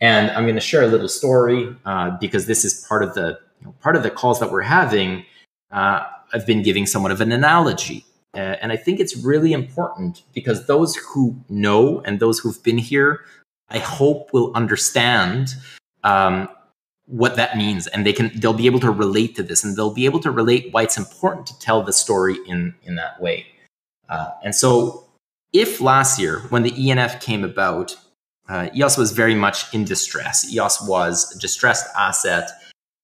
[0.00, 3.38] And I'm going to share a little story uh, because this is part of the
[3.60, 5.24] you know, part of the calls that we're having.
[5.70, 8.04] Uh, I've been giving somewhat of an analogy.
[8.34, 12.78] Uh, and I think it's really important because those who know and those who've been
[12.78, 13.20] here,
[13.70, 15.54] I hope will understand
[16.04, 16.48] um,
[17.06, 17.86] what that means.
[17.88, 20.30] And they can they'll be able to relate to this and they'll be able to
[20.30, 23.46] relate why it's important to tell the story in in that way.
[24.08, 25.04] Uh, and so
[25.52, 27.96] if last year when the enf came about
[28.48, 30.52] uh, eos was very much in distress.
[30.52, 32.50] Eos was a distressed asset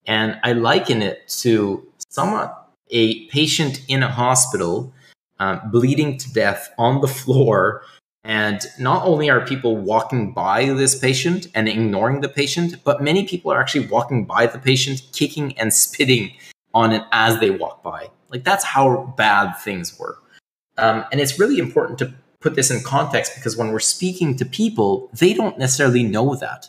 [0.06, 4.92] and i liken it to somewhat a patient in a hospital
[5.38, 7.82] um, bleeding to death on the floor
[8.24, 13.26] and not only are people walking by this patient and ignoring the patient, but many
[13.26, 16.32] people are actually walking by the patient, kicking and spitting
[16.74, 18.10] on it as they walk by.
[18.28, 20.18] Like that's how bad things were.
[20.76, 24.44] Um, and it's really important to put this in context because when we're speaking to
[24.44, 26.68] people, they don't necessarily know that.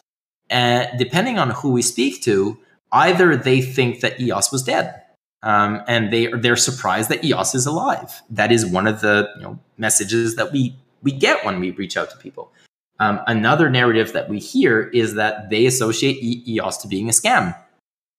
[0.49, 2.57] And depending on who we speak to,
[2.91, 5.01] either they think that EOS was dead.
[5.43, 8.21] Um, and they they're surprised that EOS is alive.
[8.29, 11.97] That is one of the you know, messages that we we get when we reach
[11.97, 12.51] out to people.
[12.99, 17.55] Um, another narrative that we hear is that they associate EOS to being a scam.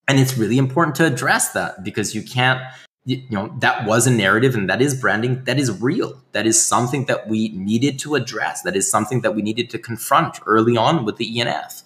[0.08, 2.60] And it's really important to address that because you can't,
[3.04, 6.20] you know, that was a narrative and that is branding that is real.
[6.32, 8.62] That is something that we needed to address.
[8.62, 11.84] That is something that we needed to confront early on with the ENF.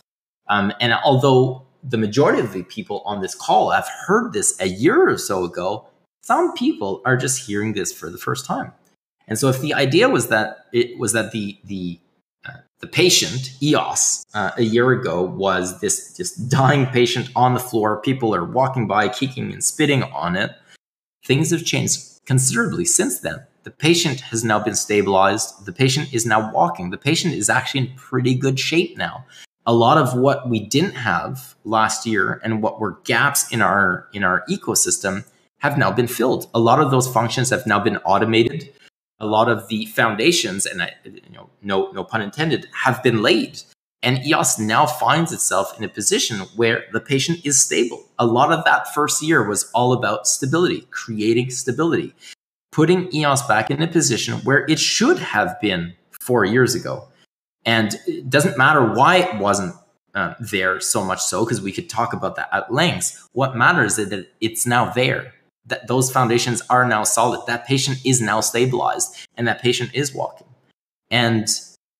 [0.48, 4.68] Um, and although the majority of the people on this call have heard this a
[4.68, 5.86] year or so ago,
[6.23, 8.73] some people are just hearing this for the first time.
[9.28, 12.01] And so if the idea was that it was that the the
[12.47, 17.61] uh, the patient, EOS, uh, a year ago was this, this dying patient on the
[17.61, 18.01] floor.
[18.01, 20.53] People are walking by, kicking and spitting on it.
[21.24, 23.44] Things have changed considerably since then.
[23.65, 25.66] The patient has now been stabilized.
[25.66, 26.90] The patient is now walking.
[26.90, 29.24] The patient is actually in pretty good shape now.
[29.65, 34.07] A lot of what we didn't have last year and what were gaps in our
[34.12, 35.24] in our ecosystem
[35.59, 36.48] have now been filled.
[36.55, 38.73] A lot of those functions have now been automated
[39.19, 43.23] a lot of the foundations, and I, you know, no, no pun intended, have been
[43.23, 43.63] laid.
[44.03, 48.07] And EOS now finds itself in a position where the patient is stable.
[48.19, 52.15] A lot of that first year was all about stability, creating stability,
[52.71, 57.09] putting EOS back in a position where it should have been four years ago.
[57.65, 59.75] And it doesn't matter why it wasn't
[60.15, 63.27] uh, there so much so, because we could talk about that at length.
[63.33, 65.33] What matters is that it's now there
[65.67, 67.47] that those foundations are now solid.
[67.47, 70.47] That patient is now stabilized and that patient is walking.
[71.11, 71.49] And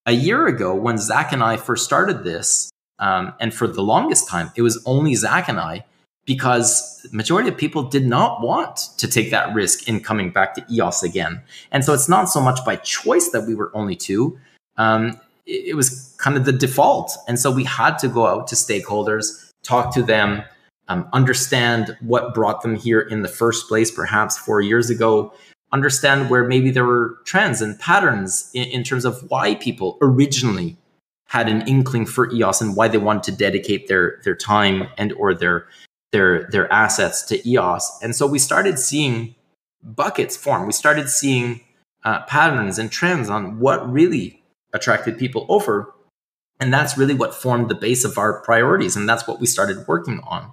[0.07, 4.29] a year ago, when Zach and I first started this, um, and for the longest
[4.29, 5.85] time, it was only Zach and I
[6.25, 10.55] because the majority of people did not want to take that risk in coming back
[10.55, 11.41] to EOS again.
[11.71, 14.39] And so it's not so much by choice that we were only two.
[14.77, 17.17] Um, it, it was kind of the default.
[17.29, 20.43] And so we had to go out to stakeholders, talk to them,
[20.89, 25.33] um, understand what brought them here in the first place, perhaps four years ago,
[25.73, 30.77] understand where maybe there were trends and patterns in, in, terms of why people originally
[31.27, 35.13] had an inkling for EOS and why they wanted to dedicate their their time and
[35.15, 35.67] or their
[36.13, 37.99] their their assets to EOS.
[38.01, 39.35] And so we started seeing
[39.83, 40.67] buckets form.
[40.67, 41.61] We started seeing
[42.05, 44.43] uh, patterns and trends on what really
[44.73, 45.93] attracted people over.
[46.61, 48.97] And that's really what formed the base of our priorities.
[48.97, 50.53] And that's what we started working on.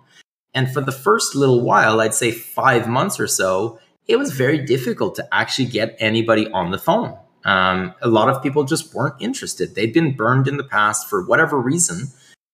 [0.53, 4.59] And for the first little while, I'd say five months or so, it was very
[4.59, 7.17] difficult to actually get anybody on the phone.
[7.45, 9.75] Um, a lot of people just weren't interested.
[9.75, 12.07] They'd been burned in the past for whatever reason,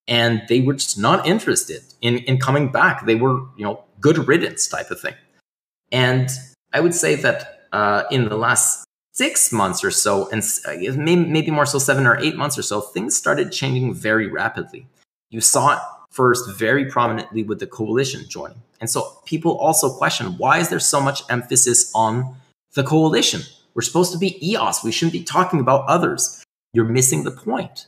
[0.07, 3.05] and they were just not interested in, in coming back.
[3.05, 5.15] They were, you know, good riddance type of thing.
[5.91, 6.29] And
[6.73, 10.43] I would say that uh, in the last six months or so, and
[10.97, 14.87] maybe more so seven or eight months or so, things started changing very rapidly.
[15.29, 15.79] You saw
[16.11, 18.61] first very prominently with the coalition joining.
[18.81, 22.35] And so people also question why is there so much emphasis on
[22.73, 23.41] the coalition?
[23.73, 24.83] We're supposed to be EOS.
[24.83, 26.43] We shouldn't be talking about others.
[26.73, 27.87] You're missing the point.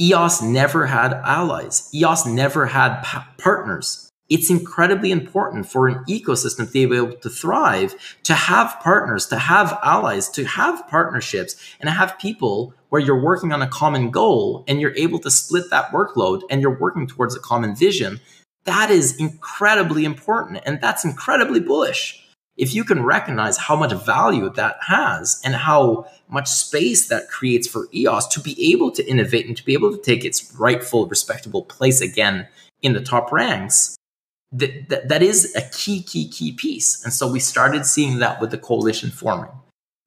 [0.00, 1.88] EOS never had allies.
[1.94, 7.28] EOS never had pa- partners it's incredibly important for an ecosystem to be able to
[7.28, 13.02] thrive, to have partners, to have allies, to have partnerships, and to have people where
[13.02, 16.78] you're working on a common goal and you're able to split that workload and you're
[16.78, 18.20] working towards a common vision.
[18.66, 22.24] That is incredibly important and that's incredibly bullish.
[22.56, 27.66] If you can recognize how much value that has and how much space that creates
[27.66, 31.08] for EOS to be able to innovate and to be able to take its rightful,
[31.08, 32.46] respectable place again
[32.82, 33.96] in the top ranks,
[34.52, 37.02] that, that, that is a key, key, key piece.
[37.02, 39.50] And so we started seeing that with the coalition forming.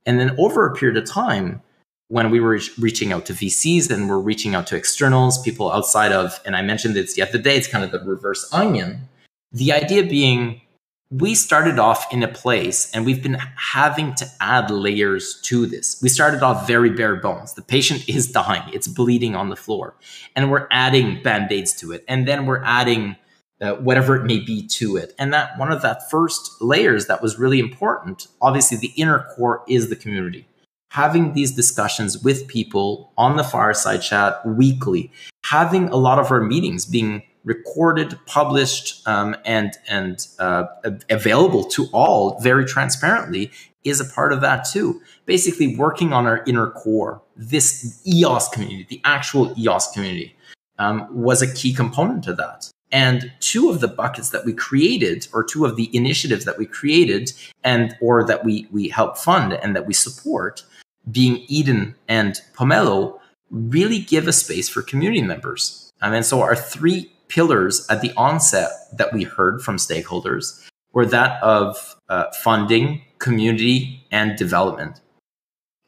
[0.06, 1.62] And then over a period of time,
[2.10, 6.12] when we were reaching out to VCs and we're reaching out to externals, people outside
[6.12, 9.10] of, and I mentioned this the other day, it's kind of the reverse onion.
[9.52, 10.62] The idea being
[11.10, 16.00] we started off in a place and we've been having to add layers to this.
[16.02, 17.54] We started off very bare bones.
[17.54, 19.96] The patient is dying, it's bleeding on the floor,
[20.36, 22.04] and we're adding band aids to it.
[22.10, 23.16] And then we're adding
[23.62, 25.14] uh, whatever it may be to it.
[25.18, 29.64] And that one of that first layers that was really important, obviously the inner core
[29.68, 30.48] is the community.
[30.90, 35.12] Having these discussions with people on the fireside chat weekly,
[35.46, 40.66] having a lot of our meetings being recorded, published, um, and and uh,
[41.10, 43.52] available to all very transparently
[43.84, 45.02] is a part of that too.
[45.26, 50.36] Basically, working on our inner core, this EOS community, the actual EOS community,
[50.78, 52.70] um, was a key component to that.
[52.92, 56.66] And two of the buckets that we created, or two of the initiatives that we
[56.66, 57.34] created,
[57.64, 60.64] and or that we we help fund and that we support,
[61.12, 63.20] being Eden and Pomelo,
[63.50, 65.94] really give a space for community members.
[66.02, 70.64] Um, and so our three pillars at the onset that we heard from stakeholders
[70.94, 75.02] were that of uh, funding, community, and development.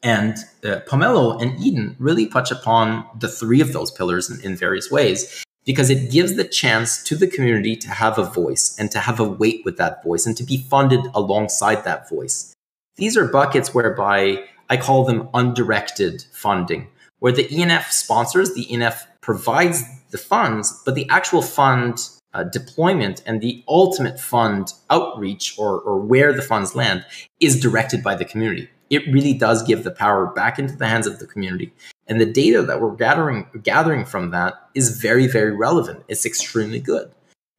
[0.02, 4.56] And uh, Pomelo and Eden really touch upon the three of those pillars in, in
[4.56, 8.90] various ways because it gives the chance to the community to have a voice and
[8.90, 12.54] to have a weight with that voice and to be funded alongside that voice.
[12.96, 16.88] These are buckets whereby I call them undirected funding,
[17.18, 23.22] where the ENF sponsors, the ENF provides the funds, but the actual fund uh, deployment
[23.26, 27.04] and the ultimate fund outreach or, or where the funds land
[27.40, 28.68] is directed by the community.
[28.90, 31.72] it really does give the power back into the hands of the community.
[32.08, 36.04] And the data that we're gathering gathering from that is very, very relevant.
[36.08, 37.10] It's extremely good.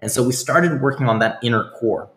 [0.02, 2.10] And so we started working on that inner core,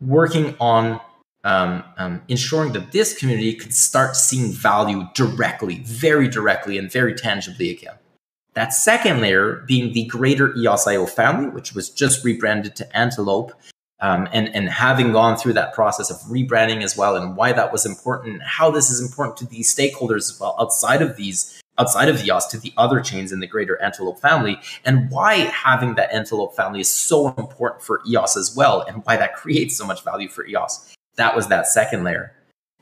[0.00, 1.00] working on
[1.46, 7.14] um, um, ensuring that this community could start seeing value directly, very directly, and very
[7.14, 7.94] tangibly again.
[8.54, 13.52] That second layer being the greater EOS.IO family, which was just rebranded to Antelope,
[14.00, 17.70] um, and, and having gone through that process of rebranding as well, and why that
[17.70, 22.08] was important, how this is important to these stakeholders as well outside of these outside
[22.08, 26.10] of EOS to the other chains in the greater Antelope family, and why having that
[26.10, 30.02] Antelope family is so important for EOS as well, and why that creates so much
[30.02, 30.95] value for EOS.
[31.16, 32.32] That was that second layer.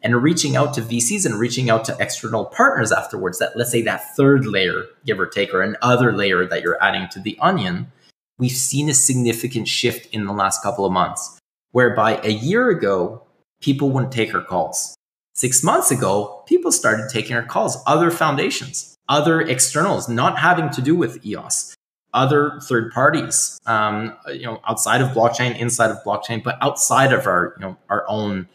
[0.02, 3.80] And reaching out to VCs and reaching out to external partners afterwards, that let's say
[3.82, 7.90] that third layer, give or take, or another layer that you're adding to the onion,
[8.38, 11.38] we've seen a significant shift in the last couple of months,
[11.72, 13.22] whereby a year ago,
[13.62, 14.94] people wouldn't take our calls.
[15.34, 20.82] Six months ago, people started taking our calls, other foundations, other externals, not having to
[20.82, 21.73] do with EOS,
[22.14, 27.26] other third parties, um, you know, outside of blockchain, inside of blockchain, but outside of
[27.26, 28.48] our, you know, our own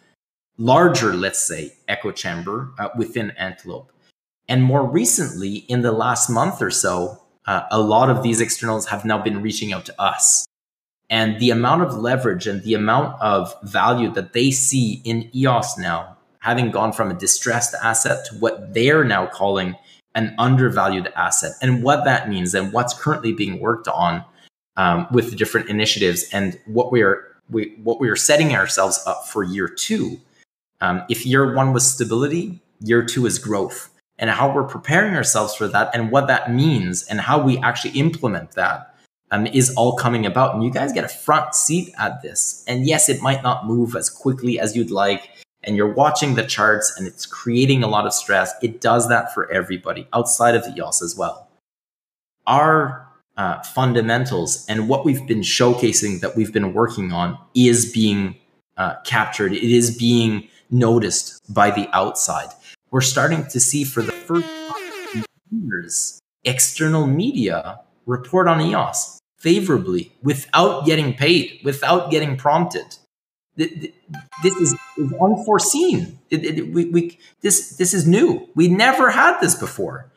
[0.58, 3.92] larger, let's say, echo chamber uh, within Antelope.
[4.48, 8.88] And more recently, in the last month or so, uh, a lot of these externals
[8.88, 10.46] have now been reaching out to us.
[11.10, 15.78] And the amount of leverage and the amount of value that they see in EOS
[15.78, 19.76] now, having gone from a distressed asset to what they're now calling
[20.20, 24.24] an undervalued asset, and what that means, and what's currently being worked on
[24.78, 29.02] um, with the different initiatives, and what we are we, what we are setting ourselves
[29.08, 30.20] up for year two.
[30.82, 33.90] Um, if year one was stability, year two is growth
[34.20, 37.98] and how we're preparing ourselves for that and what that means and how we actually
[38.00, 38.94] implement that
[39.32, 40.54] um, is all coming about.
[40.54, 42.64] And you guys get a front seat at this.
[42.68, 45.30] And yes, it might not move as quickly as you'd like.
[45.64, 48.54] And you're watching the charts and it's creating a lot of stress.
[48.62, 51.50] It does that for everybody outside of EOS as well.
[52.48, 53.08] Our
[53.38, 58.38] uh, fundamentals and what we've been showcasing that we've been working on is being
[58.78, 59.54] uh, captured.
[59.54, 62.50] It is being noticed by the outside
[62.92, 70.12] we're starting to see for the first time years external media report on EOS favorably
[70.24, 72.98] without getting paid, without getting prompted.
[73.60, 74.76] This is,
[75.22, 76.20] unforeseen.
[76.30, 78.48] It, it, we, we, this, this is new.
[78.56, 80.12] We never had this before.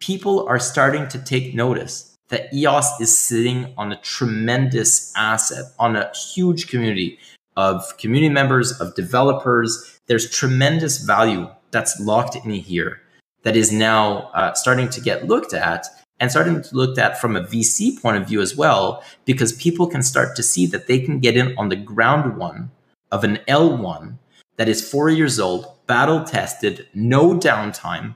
[0.00, 5.96] People are starting to take notice that EOS is sitting on a tremendous asset, on
[5.96, 7.18] a huge community
[7.56, 10.00] of community members, of developers.
[10.06, 13.00] There's tremendous value that's locked in here
[13.42, 15.86] that is now uh, starting to get looked at
[16.22, 19.88] and starting to looked at from a VC point of view as well, because people
[19.88, 22.70] can start to see that they can get in on the ground one
[23.10, 24.18] of an L1
[24.56, 28.14] that is four years old, battle tested, no downtime,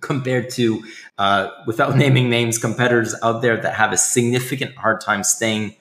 [0.00, 0.82] compared to,
[1.18, 5.76] uh, without naming names, competitors out there that have a significant hard time staying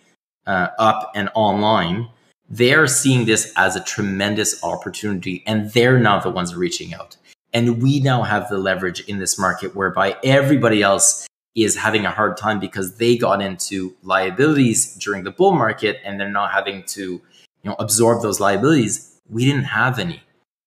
[0.45, 2.07] uh, up and online
[2.49, 7.17] they're seeing this as a tremendous opportunity and they're now the ones reaching out.
[7.53, 11.27] And we now have the leverage in this market whereby everybody else
[11.57, 16.19] is having a hard time because they got into liabilities during the bull market and
[16.19, 17.21] they're not having to you
[17.65, 19.19] know absorb those liabilities.
[19.27, 20.21] We didn't have any.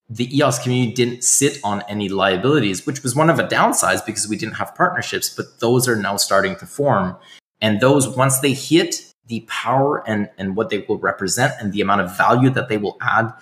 [0.09, 4.29] The EOS community didn't sit on any liabilities, which was one of the downsides because
[4.29, 7.17] we didn't have partnerships, but those are now starting to form.
[7.61, 11.81] And those, once they hit the power and, and what they will represent and the
[11.81, 13.33] amount of value that they will add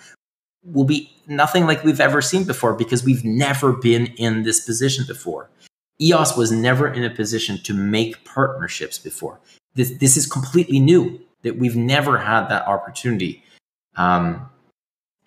[0.63, 5.05] will be nothing like we've ever seen before because we've never been in this position
[5.07, 5.49] before.
[6.01, 9.39] EOS was never in a position to make partnerships before.
[9.75, 13.43] This, this is completely new that we've never had that opportunity.
[13.95, 14.49] Um,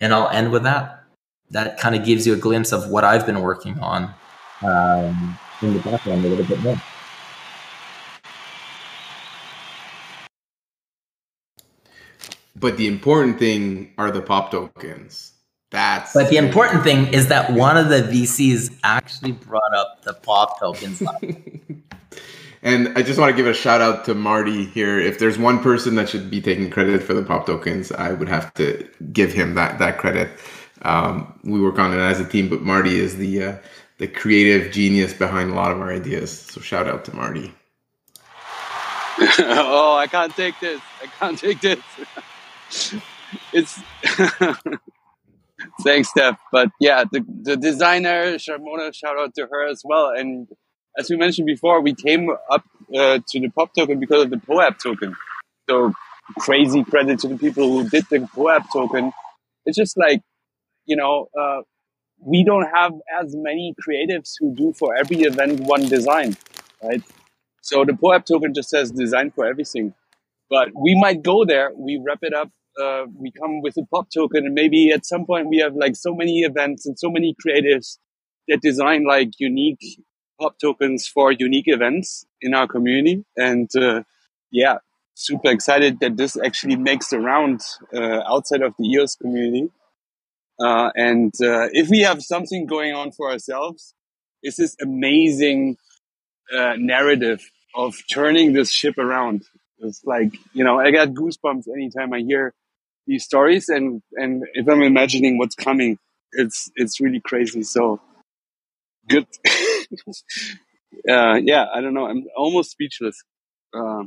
[0.01, 1.03] and I'll end with that.
[1.51, 4.13] That kind of gives you a glimpse of what I've been working on
[4.63, 6.81] um, in the background a little bit more.
[12.55, 15.33] But the important thing are the pop tokens.
[15.73, 20.13] That's but the important thing is that one of the VCs actually brought up the
[20.13, 21.01] pop tokens.
[22.61, 24.99] and I just want to give a shout out to Marty here.
[24.99, 28.29] If there's one person that should be taking credit for the pop tokens, I would
[28.29, 30.29] have to give him that that credit.
[30.83, 33.55] Um, we work on it as a team, but Marty is the uh,
[33.97, 36.39] the creative genius behind a lot of our ideas.
[36.39, 37.51] So shout out to Marty.
[39.39, 40.81] oh, I can't take this.
[41.01, 41.79] I can't take this.
[43.53, 43.79] it's
[45.81, 46.37] thanks, Steph.
[46.51, 50.09] But yeah, the, the designer Sharmona, shout out to her as well.
[50.09, 50.47] And
[50.97, 52.63] as we mentioned before, we came up
[52.95, 55.15] uh, to the pop token because of the POAP token.
[55.69, 55.93] So
[56.39, 59.11] crazy credit to the people who did the POAP token.
[59.65, 60.21] It's just like,
[60.85, 61.61] you know, uh,
[62.19, 66.37] we don't have as many creatives who do for every event one design,
[66.81, 67.01] right?
[67.61, 69.93] So the POAP token just says design for everything.
[70.49, 72.49] But we might go there, we wrap it up,
[72.81, 75.95] uh, we come with a pop token, and maybe at some point we have like
[75.95, 77.97] so many events and so many creatives
[78.47, 79.83] that design like unique
[80.39, 83.23] pop tokens for unique events in our community.
[83.37, 84.03] And uh,
[84.51, 84.77] yeah,
[85.13, 87.61] super excited that this actually makes the round
[87.93, 89.69] uh, outside of the EOS community.
[90.59, 93.93] Uh, and uh, if we have something going on for ourselves,
[94.41, 95.77] it's this amazing
[96.77, 97.41] narrative
[97.75, 99.43] of turning this ship around.
[99.79, 102.53] It's like you know, I get goosebumps anytime I hear
[103.07, 105.97] these stories, and and if I'm imagining what's coming,
[106.33, 107.63] it's it's really crazy.
[107.63, 108.01] So
[109.09, 109.27] good.
[111.09, 112.07] uh, yeah, I don't know.
[112.07, 113.21] I'm almost speechless.
[113.73, 114.03] Uh,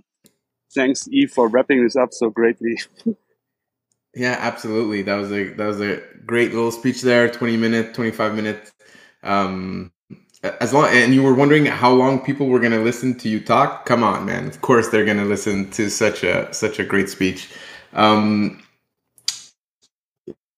[0.74, 2.78] thanks, Yves, for wrapping this up so greatly.
[4.16, 5.02] Yeah, absolutely.
[5.02, 7.30] That was a that was a great little speech there.
[7.30, 8.72] Twenty minutes, twenty five minutes.
[9.22, 9.92] Um,
[10.42, 13.40] as long and you were wondering how long people were going to listen to you
[13.40, 13.84] talk.
[13.84, 14.46] Come on, man.
[14.46, 17.50] Of course they're going to listen to such a such a great speech.
[17.92, 18.62] Um,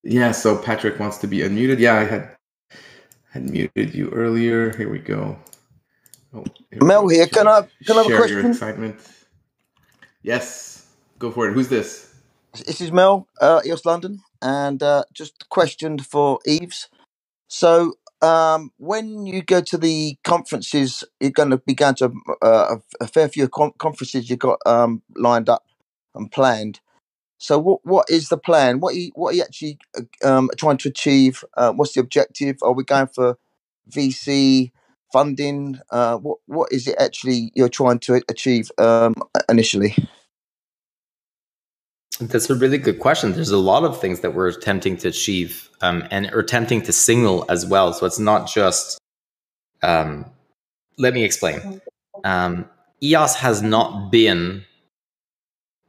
[0.08, 0.32] yeah.
[0.32, 1.78] So Patrick wants to be unmuted.
[1.78, 2.36] Yeah, I had
[3.30, 4.76] had muted you earlier.
[4.76, 5.38] Here we go.
[6.34, 7.26] Oh, here Mel here.
[7.26, 8.38] Can I can I have a question?
[8.38, 8.96] your excitement.
[10.22, 10.86] Yes,
[11.18, 11.54] go for it.
[11.54, 12.14] Who's this?
[12.66, 16.88] This is Mel, uh, EOS London, and uh, just questioned for Eves.
[17.48, 22.12] So, um, when you go to the conferences, you're going to be going to
[22.42, 25.64] uh, a, a fair few con- conferences you've got um, lined up
[26.14, 26.80] and planned.
[27.38, 28.80] So, what what is the plan?
[28.80, 31.44] What are you, what are you actually uh, um, trying to achieve?
[31.56, 32.56] Uh, what's the objective?
[32.62, 33.38] Are we going for
[33.90, 34.72] VC
[35.12, 35.78] funding?
[35.90, 39.14] Uh, what what is it actually you're trying to achieve um,
[39.48, 39.94] initially?
[42.20, 43.32] That's a really good question.
[43.32, 46.92] There's a lot of things that we're attempting to achieve um, and are attempting to
[46.92, 47.92] signal as well.
[47.92, 48.98] So it's not just.
[49.82, 50.26] Um,
[50.98, 51.80] let me explain.
[52.24, 52.68] Um,
[53.00, 54.64] EOS has not been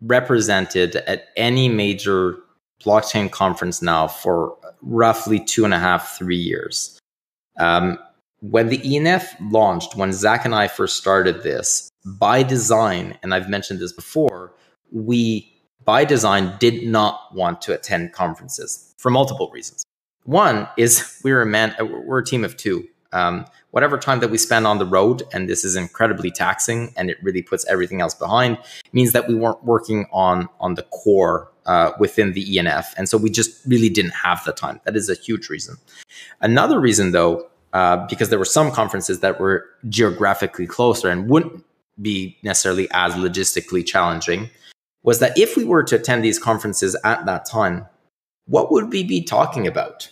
[0.01, 2.37] represented at any major
[2.83, 6.99] blockchain conference now for roughly two and a half, three years.
[7.57, 7.99] Um,
[8.41, 13.49] when the ENF launched, when Zach and I first started this, by design, and I've
[13.49, 14.53] mentioned this before,
[14.91, 15.53] we
[15.83, 19.83] by design did not want to attend conferences for multiple reasons.
[20.23, 22.87] One is we're a man, we're a team of two.
[23.11, 27.09] Um, whatever time that we spend on the road, and this is incredibly taxing, and
[27.09, 28.57] it really puts everything else behind,
[28.93, 33.17] means that we weren't working on on the core uh, within the ENF, and so
[33.17, 34.79] we just really didn't have the time.
[34.85, 35.75] That is a huge reason.
[36.41, 41.63] Another reason, though, uh, because there were some conferences that were geographically closer and wouldn't
[42.01, 44.49] be necessarily as logistically challenging
[45.03, 47.85] was that if we were to attend these conferences at that time,
[48.45, 50.09] what would we be talking about?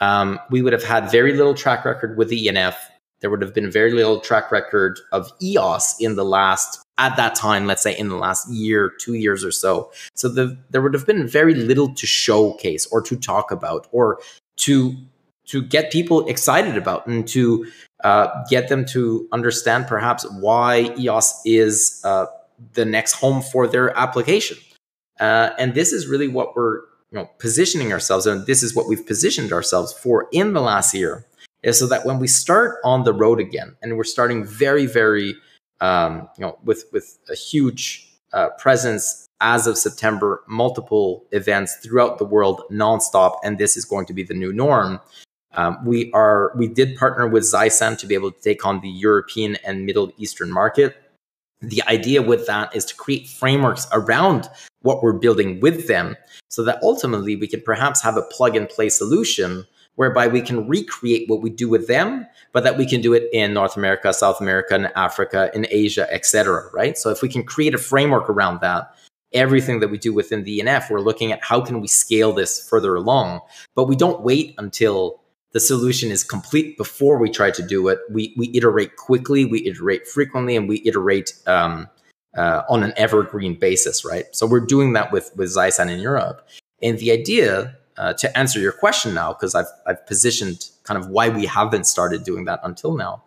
[0.00, 2.74] Um, we would have had very little track record with ENF.
[3.20, 7.34] There would have been very little track record of EOS in the last, at that
[7.34, 9.92] time, let's say in the last year, two years or so.
[10.14, 14.20] So the, there would have been very little to showcase or to talk about or
[14.58, 14.96] to
[15.46, 17.66] to get people excited about and to
[18.04, 22.26] uh, get them to understand perhaps why EOS is uh,
[22.74, 24.56] the next home for their application.
[25.18, 28.88] Uh, and this is really what we're you know positioning ourselves and this is what
[28.88, 31.26] we've positioned ourselves for in the last year
[31.62, 35.34] is so that when we start on the road again and we're starting very very
[35.80, 42.18] um, you know with with a huge uh, presence as of September multiple events throughout
[42.18, 45.00] the world nonstop and this is going to be the new norm
[45.54, 48.88] um, we are we did partner with Zysan to be able to take on the
[48.88, 50.96] European and Middle Eastern market.
[51.60, 54.48] The idea with that is to create frameworks around
[54.82, 56.16] what we're building with them
[56.48, 59.64] so that ultimately we can perhaps have a plug and play solution
[59.96, 63.28] whereby we can recreate what we do with them but that we can do it
[63.32, 67.42] in north america south america in africa in asia etc right so if we can
[67.42, 68.94] create a framework around that
[69.32, 72.68] everything that we do within the enf we're looking at how can we scale this
[72.68, 73.40] further along
[73.74, 75.20] but we don't wait until
[75.52, 77.98] the solution is complete before we try to do it.
[78.10, 81.88] We we iterate quickly, we iterate frequently, and we iterate um,
[82.36, 84.24] uh, on an evergreen basis, right?
[84.32, 86.46] So we're doing that with with Zysan in Europe.
[86.82, 91.08] And the idea uh, to answer your question now, because I've I've positioned kind of
[91.08, 93.22] why we haven't started doing that until now,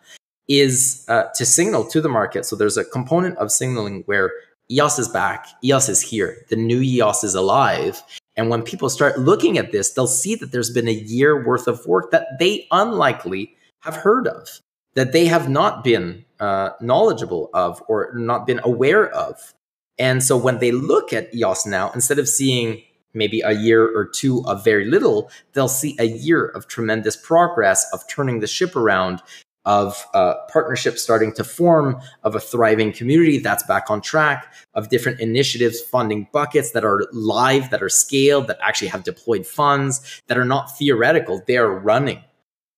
[0.48, 2.46] is uh, to signal to the market.
[2.46, 4.32] So there's a component of signaling where
[4.72, 8.02] EOS is back, EOS is here, the new EOS is alive,
[8.36, 11.68] and when people start looking at this, they'll see that there's been a year worth
[11.68, 14.48] of work that they unlikely have heard of,
[14.96, 19.53] that they have not been uh, knowledgeable of or not been aware of.
[19.97, 22.81] And so when they look at EOS now, instead of seeing
[23.14, 27.85] maybe a year or two of very little, they'll see a year of tremendous progress
[27.93, 29.22] of turning the ship around,
[29.65, 34.89] of uh, partnerships starting to form, of a thriving community that's back on track, of
[34.89, 40.22] different initiatives, funding buckets that are live, that are scaled, that actually have deployed funds,
[40.27, 42.22] that are not theoretical, they are running,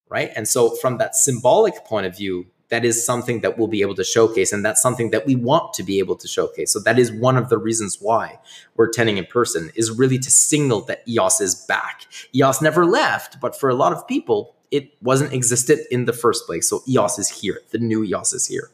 [0.10, 0.32] right?
[0.36, 3.96] And so, from that symbolic point of view, that is something that we'll be able
[3.96, 6.72] to showcase and that's something that we want to be able to showcase.
[6.72, 8.40] So that is one of the reasons why
[8.76, 12.06] we're attending in person is really to signal that eos is back.
[12.34, 16.46] Eos never left but for a lot of people it wasn't existed in the first
[16.46, 16.68] place.
[16.68, 17.62] So eos is here.
[17.72, 18.72] The new eos is here.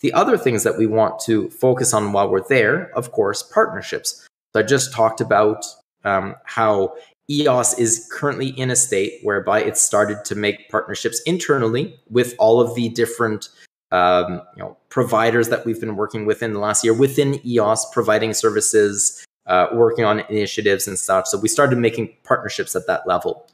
[0.00, 4.26] The other things that we want to focus on while we're there of course partnerships.
[4.52, 5.64] So i just talked about
[6.04, 6.94] um, how
[7.30, 12.60] EOS is currently in a state whereby it started to make partnerships internally with all
[12.60, 13.50] of the different
[13.90, 17.86] um, you know providers that we've been working with in the last year within EOS,
[17.92, 21.26] providing services, uh, working on initiatives and such.
[21.26, 23.46] So we started making partnerships at that level.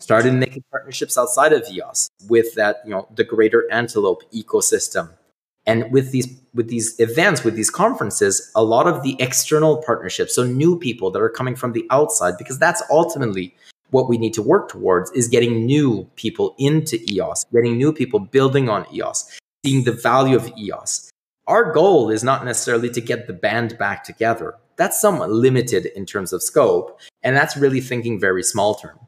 [0.00, 5.10] Started making partnerships outside of EOS with that you know the greater Antelope ecosystem
[5.66, 10.34] and with these with these events with these conferences a lot of the external partnerships
[10.34, 13.54] so new people that are coming from the outside because that's ultimately
[13.90, 18.18] what we need to work towards is getting new people into eos getting new people
[18.18, 21.10] building on eos seeing the value of eos
[21.48, 24.54] our goal is not necessarily to get the band back together.
[24.76, 28.98] That's somewhat limited in terms of scope and that's really thinking very small term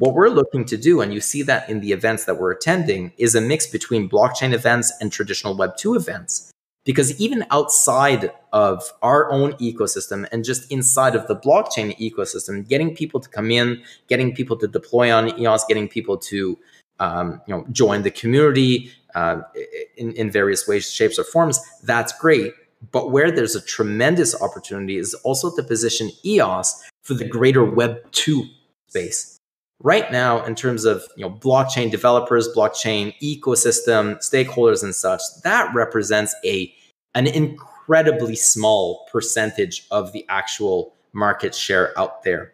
[0.00, 3.12] what we're looking to do, and you see that in the events that we're attending,
[3.18, 6.50] is a mix between blockchain events and traditional Web2 events.
[6.86, 12.96] Because even outside of our own ecosystem and just inside of the blockchain ecosystem, getting
[12.96, 16.58] people to come in, getting people to deploy on EOS, getting people to
[16.98, 19.42] um, you know join the community uh,
[19.98, 22.54] in, in various ways, shapes, or forms, that's great.
[22.90, 28.48] But where there's a tremendous opportunity is also to position EOS for the greater Web2
[28.88, 29.39] space
[29.80, 35.72] right now in terms of you know blockchain developers blockchain ecosystem stakeholders and such that
[35.74, 36.72] represents a
[37.14, 42.52] an incredibly small percentage of the actual market share out there.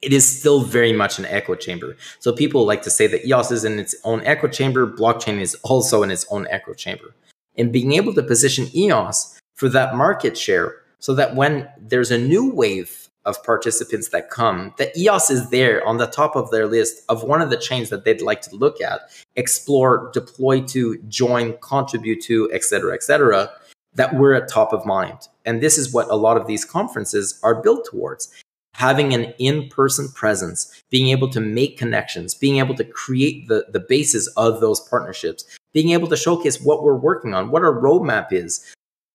[0.00, 1.96] It is still very much an echo chamber.
[2.20, 5.54] So people like to say that eos is in its own echo chamber blockchain is
[5.62, 7.14] also in its own echo chamber.
[7.58, 12.18] And being able to position eos for that market share so that when there's a
[12.18, 16.66] new wave of participants that come, the EOS is there on the top of their
[16.66, 19.00] list of one of the chains that they'd like to look at,
[19.36, 23.50] explore, deploy to, join, contribute to, et cetera, et cetera,
[23.94, 25.28] that we're at top of mind.
[25.46, 28.28] And this is what a lot of these conferences are built towards.
[28.74, 33.80] Having an in-person presence, being able to make connections, being able to create the, the
[33.80, 38.32] basis of those partnerships, being able to showcase what we're working on, what our roadmap
[38.32, 38.64] is,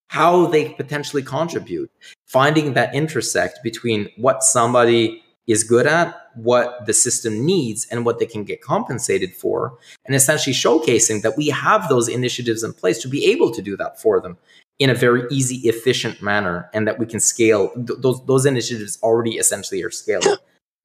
[0.09, 1.89] how they potentially contribute,
[2.35, 8.19] finding that intersect between what somebody is good at, what the system needs, and what
[8.19, 13.01] they can get compensated for, and essentially showcasing that we have those initiatives in place
[13.01, 14.37] to be able to do that for them
[14.79, 18.99] in a very easy, efficient manner, and that we can scale th- those those initiatives
[19.01, 20.35] already essentially are scalable.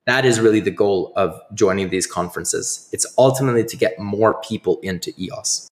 [0.07, 2.89] That is really the goal of joining these conferences.
[2.93, 5.67] It's ultimately to get more people into EOS.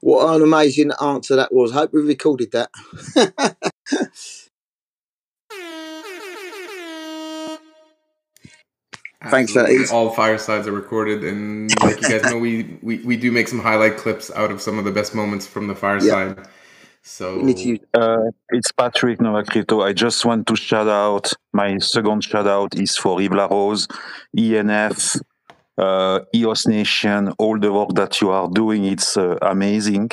[0.00, 1.72] What an amazing answer that was.
[1.72, 3.70] Hope we recorded that.
[9.30, 9.90] Thanks for that.
[9.92, 13.60] All firesides are recorded, and like you guys know, we, we we do make some
[13.60, 16.46] highlight clips out of some of the best moments from the fireside.
[17.06, 19.84] So We need to use Uh, it's Patrick Novacrito.
[19.84, 23.86] I just want to shout out my second shout out is for Yves La Rose,
[24.36, 25.20] ENF,
[25.76, 28.86] uh, EOS Nation, all the work that you are doing.
[28.86, 30.10] It's uh, amazing.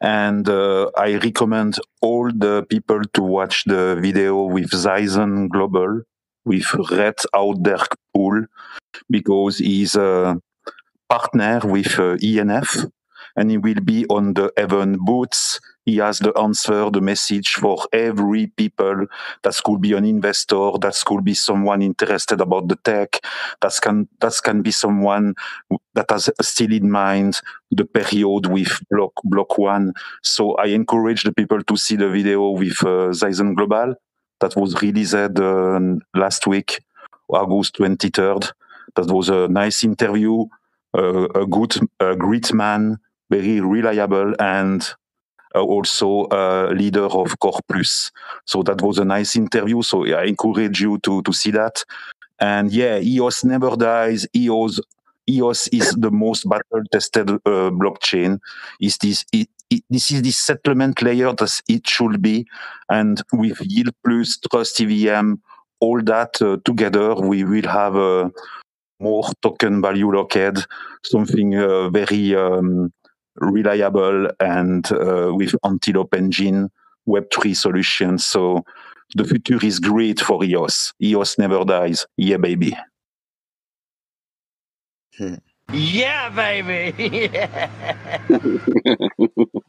[0.00, 6.02] And uh, I recommend all the people to watch the video with Zyzen Global,
[6.44, 8.46] with Red Out There Pool,
[9.10, 10.40] because he's a
[11.08, 12.90] partner with uh, ENF
[13.36, 15.60] and he will be on the event boots.
[15.86, 19.06] He has the answer, the message for every people.
[19.42, 20.72] That could be an investor.
[20.80, 23.18] That could be someone interested about the tech.
[23.60, 25.34] That can that can be someone
[25.94, 27.40] that has still in mind
[27.70, 29.94] the period with block block one.
[30.22, 33.94] So I encourage the people to see the video with uh, Zyzen Global
[34.40, 35.80] that was released uh,
[36.14, 36.80] last week,
[37.28, 38.52] August twenty third.
[38.96, 40.44] That was a nice interview.
[40.92, 42.98] Uh, a good, a great man,
[43.30, 44.82] very reliable, and
[45.54, 48.10] uh, also a leader of Core Plus.
[48.44, 49.82] So that was a nice interview.
[49.82, 51.84] So I encourage you to to see that.
[52.40, 54.26] And yeah, EOS never dies.
[54.34, 54.80] EOS
[55.28, 58.38] EOS is the most battle tested uh, blockchain.
[58.80, 62.46] Is this it, it, this is the settlement layer that it should be,
[62.88, 65.34] and with Yield Plus, Trust EVM,
[65.80, 68.30] all that uh, together, we will have a
[69.00, 70.66] more token value locked,
[71.02, 72.92] something uh, very um,
[73.36, 76.70] reliable and uh, with Antelope engine,
[77.08, 78.24] Web3 solutions.
[78.24, 78.64] So
[79.14, 80.92] the future is great for EOS.
[81.02, 82.06] EOS never dies.
[82.16, 82.76] Yeah, baby.
[85.72, 87.28] Yeah, baby.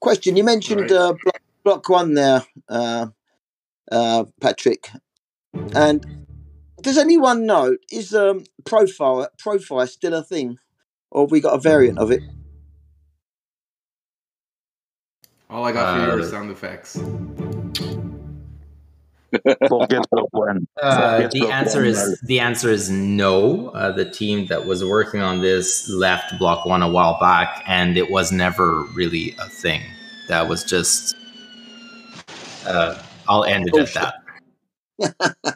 [0.00, 3.06] Question: You mentioned uh, block, block one there, uh,
[3.90, 4.90] uh, Patrick,
[5.74, 6.06] and
[6.82, 10.58] does anyone know is um, profile profile still a thing,
[11.10, 12.22] or have we got a variant of it?
[15.50, 16.96] All I got for you are Uh, sound effects.
[19.68, 19.90] Block
[20.30, 20.66] one.
[20.80, 23.68] Uh, the answer is the answer is no.
[23.68, 27.96] Uh, the team that was working on this left Block One a while back, and
[27.98, 29.82] it was never really a thing.
[30.28, 31.14] That was just.
[32.66, 34.14] Uh, I'll end it at that.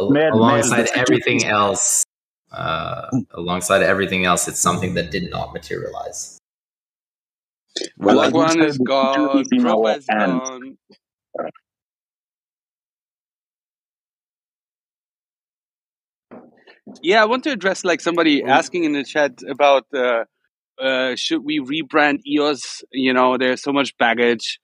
[0.00, 2.04] Al- Mel- alongside Mel- everything else,
[2.52, 6.38] uh, alongside everything else, it's something that did not materialize.
[7.98, 9.28] Well, I Block would one is gone.
[9.28, 10.50] future is in Propa our is hands.
[10.50, 10.78] gone.
[17.02, 20.24] Yeah, I want to address like somebody asking in the chat about uh,
[20.80, 22.84] uh, should we rebrand EOS?
[22.92, 24.60] You know, there's so much baggage.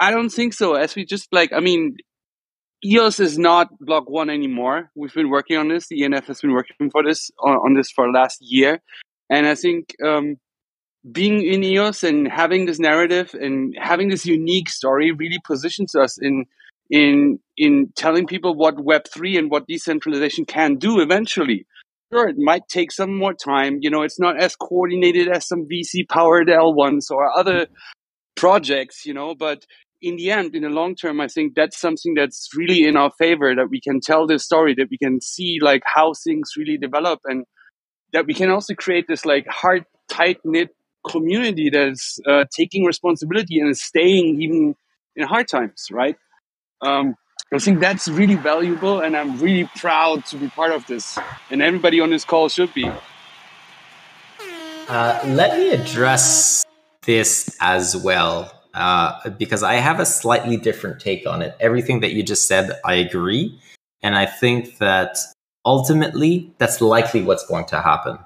[0.00, 0.74] I don't think so.
[0.74, 1.96] As we just like, I mean,
[2.84, 4.90] EOS is not Block.one anymore.
[4.94, 5.88] We've been working on this.
[5.88, 8.80] The ENF has been working for this on, on this for last year,
[9.30, 10.36] and I think um,
[11.10, 16.18] being in EOS and having this narrative and having this unique story really positions us
[16.20, 16.46] in
[16.90, 21.66] in in telling people what Web three and what decentralization can do eventually.
[22.12, 23.78] Sure, it might take some more time.
[23.80, 27.66] You know, it's not as coordinated as some VC powered L ones or other
[28.36, 29.04] projects.
[29.06, 29.64] You know, but
[30.02, 33.10] in the end, in the long term, I think that's something that's really in our
[33.10, 36.76] favor that we can tell this story, that we can see like how things really
[36.76, 37.44] develop and
[38.12, 40.70] that we can also create this like hard, tight knit
[41.08, 44.74] community that's uh, taking responsibility and is staying even
[45.14, 46.16] in hard times, right?
[46.82, 47.14] Um,
[47.52, 51.16] I think that's really valuable, and I'm really proud to be part of this.
[51.48, 52.90] And everybody on this call should be.
[54.88, 56.64] Uh, let me address
[57.04, 61.56] this as well, uh, because I have a slightly different take on it.
[61.58, 63.58] Everything that you just said, I agree.
[64.02, 65.18] And I think that
[65.64, 68.18] ultimately, that's likely what's going to happen.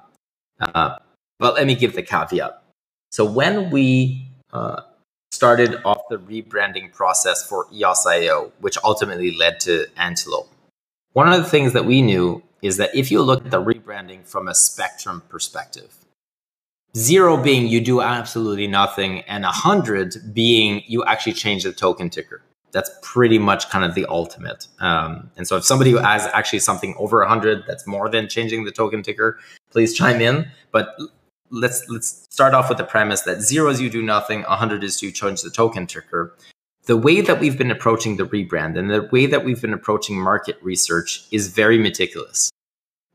[0.59, 0.97] Uh,
[1.39, 2.61] but let me give the caveat.
[3.11, 4.81] So, when we uh,
[5.31, 10.49] started off the rebranding process for EOS.io, which ultimately led to Antelope,
[11.13, 14.25] one of the things that we knew is that if you look at the rebranding
[14.27, 15.95] from a spectrum perspective,
[16.95, 22.09] zero being you do absolutely nothing, and a hundred being you actually change the token
[22.09, 22.41] ticker.
[22.71, 24.67] That's pretty much kind of the ultimate.
[24.79, 28.63] Um, and so, if somebody has actually something over a hundred that's more than changing
[28.65, 29.39] the token ticker,
[29.71, 30.47] please chime in.
[30.71, 30.95] But
[31.49, 34.83] let's let's start off with the premise that zero is you do nothing, a hundred
[34.83, 36.35] is you change the token ticker.
[36.85, 40.19] The way that we've been approaching the rebrand and the way that we've been approaching
[40.19, 42.49] market research is very meticulous.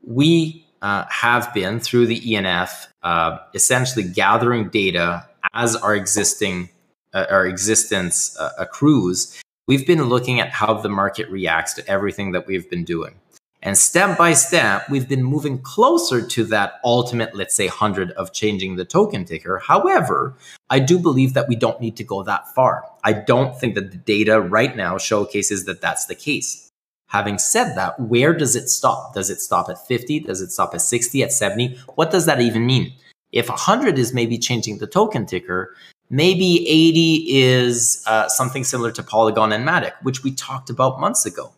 [0.05, 6.69] We uh, have been through the ENF uh, essentially gathering data as our existing
[7.13, 9.41] uh, our existence uh, accrues.
[9.67, 13.15] We've been looking at how the market reacts to everything that we've been doing.
[13.63, 18.31] And step by step, we've been moving closer to that ultimate, let's say, 100 of
[18.31, 19.57] changing the token ticker.
[19.59, 20.35] However,
[20.69, 22.83] I do believe that we don't need to go that far.
[23.03, 26.66] I don't think that the data right now showcases that that's the case.
[27.07, 29.13] Having said that, where does it stop?
[29.13, 30.21] Does it stop at 50?
[30.21, 31.77] Does it stop at 60, at 70?
[31.95, 32.93] What does that even mean?
[33.31, 35.75] If 100 is maybe changing the token ticker,
[36.09, 41.25] maybe 80 is uh, something similar to Polygon and Matic, which we talked about months
[41.25, 41.53] ago.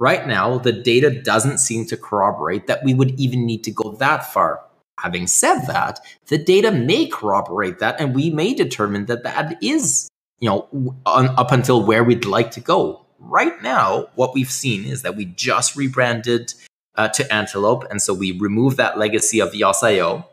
[0.00, 3.92] Right now, the data doesn't seem to corroborate that we would even need to go
[3.96, 4.62] that far.
[5.00, 10.08] Having said that, the data may corroborate that, and we may determine that that is,
[10.40, 13.04] you know, on, up until where we'd like to go.
[13.18, 16.54] Right now, what we've seen is that we just rebranded
[16.94, 20.24] uh, to Antelope, and so we removed that legacy of EOS.io.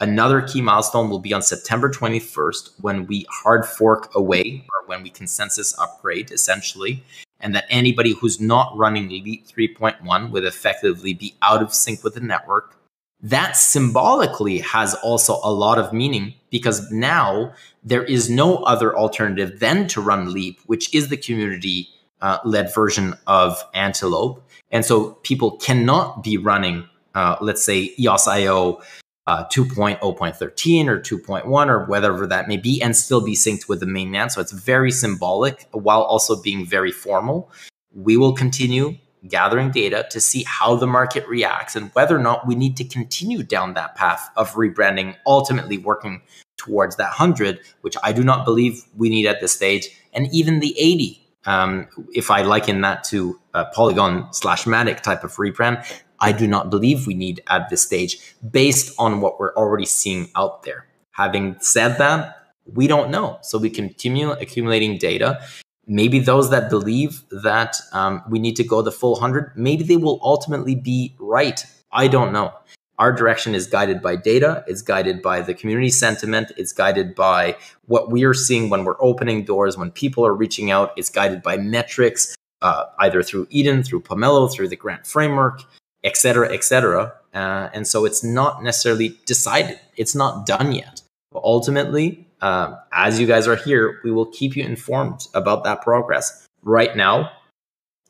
[0.00, 5.02] Another key milestone will be on September 21st when we hard fork away, or when
[5.02, 7.02] we consensus upgrade, essentially,
[7.40, 12.14] and that anybody who's not running Leap 3.1 would effectively be out of sync with
[12.14, 12.74] the network.
[13.22, 17.52] That symbolically has also a lot of meaning because now
[17.84, 21.90] there is no other alternative than to run Leap, which is the community
[22.22, 24.42] uh, led version of Antelope.
[24.70, 28.80] And so people cannot be running, uh, let's say, EOS.io
[29.26, 33.86] uh, 2.0.13 or 2.1 or whatever that may be and still be synced with the
[33.86, 34.32] mainnet.
[34.32, 37.50] So it's very symbolic while also being very formal.
[37.94, 38.96] We will continue
[39.28, 42.84] gathering data to see how the market reacts and whether or not we need to
[42.84, 46.22] continue down that path of rebranding, ultimately working
[46.56, 50.60] towards that 100, which I do not believe we need at this stage, and even
[50.60, 51.24] the 80.
[51.46, 55.84] Um, if I liken that to a Polygon slash Matic type of rebrand,
[56.20, 60.30] I do not believe we need at this stage based on what we're already seeing
[60.36, 60.86] out there.
[61.12, 62.36] Having said that,
[62.66, 63.38] we don't know.
[63.42, 65.40] So we continue accumulating data.
[65.86, 69.96] Maybe those that believe that um, we need to go the full 100, maybe they
[69.96, 71.64] will ultimately be right.
[71.90, 72.52] I don't know.
[73.00, 77.56] Our direction is guided by data, it's guided by the community sentiment, it's guided by
[77.86, 81.42] what we are seeing when we're opening doors, when people are reaching out, it's guided
[81.42, 85.62] by metrics, uh, either through Eden, through Pomelo, through the grant framework,
[86.04, 87.14] et cetera, et cetera.
[87.32, 91.00] Uh, and so it's not necessarily decided, it's not done yet.
[91.32, 95.80] But ultimately, uh, as you guys are here, we will keep you informed about that
[95.80, 96.46] progress.
[96.62, 97.32] Right now,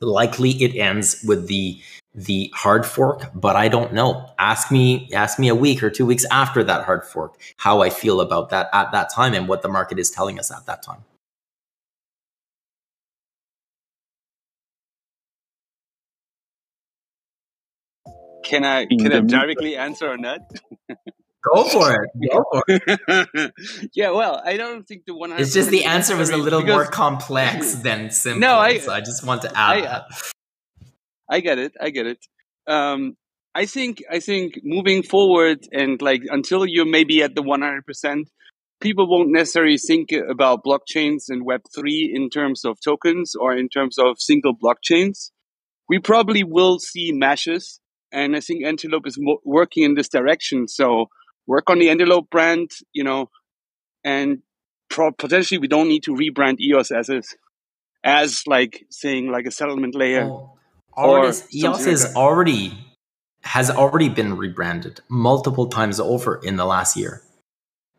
[0.00, 1.80] likely it ends with the
[2.14, 4.28] the hard fork, but I don't know.
[4.38, 7.90] Ask me, ask me a week or two weeks after that hard fork how I
[7.90, 10.82] feel about that at that time and what the market is telling us at that
[10.82, 11.04] time.
[18.42, 20.40] Can I can I directly answer or not?
[21.54, 22.10] Go for it.
[22.30, 23.52] Go for it.
[23.94, 25.32] yeah, well, I don't think the one.
[25.32, 28.40] It's just the answer was a little more complex than simple.
[28.40, 28.78] No, I.
[28.78, 30.04] So I just want to add I, that.
[31.30, 31.72] I get it.
[31.80, 32.18] I get it.
[32.66, 33.16] Um,
[33.54, 38.28] I think I think moving forward and like until you're maybe at the 100 percent,
[38.80, 43.68] people won't necessarily think about blockchains and Web three in terms of tokens or in
[43.68, 45.30] terms of single blockchains.
[45.88, 47.80] We probably will see meshes,
[48.12, 50.68] and I think Antelope is mo- working in this direction.
[50.68, 51.06] So
[51.46, 53.30] work on the Antelope brand, you know,
[54.04, 54.38] and
[54.88, 57.36] pro- potentially we don't need to rebrand EOS as is,
[58.04, 60.28] as like saying like a settlement layer.
[60.28, 60.59] Or
[60.96, 62.16] already, EOS like is that.
[62.16, 62.78] already
[63.42, 67.22] has already been rebranded multiple times over in the last year.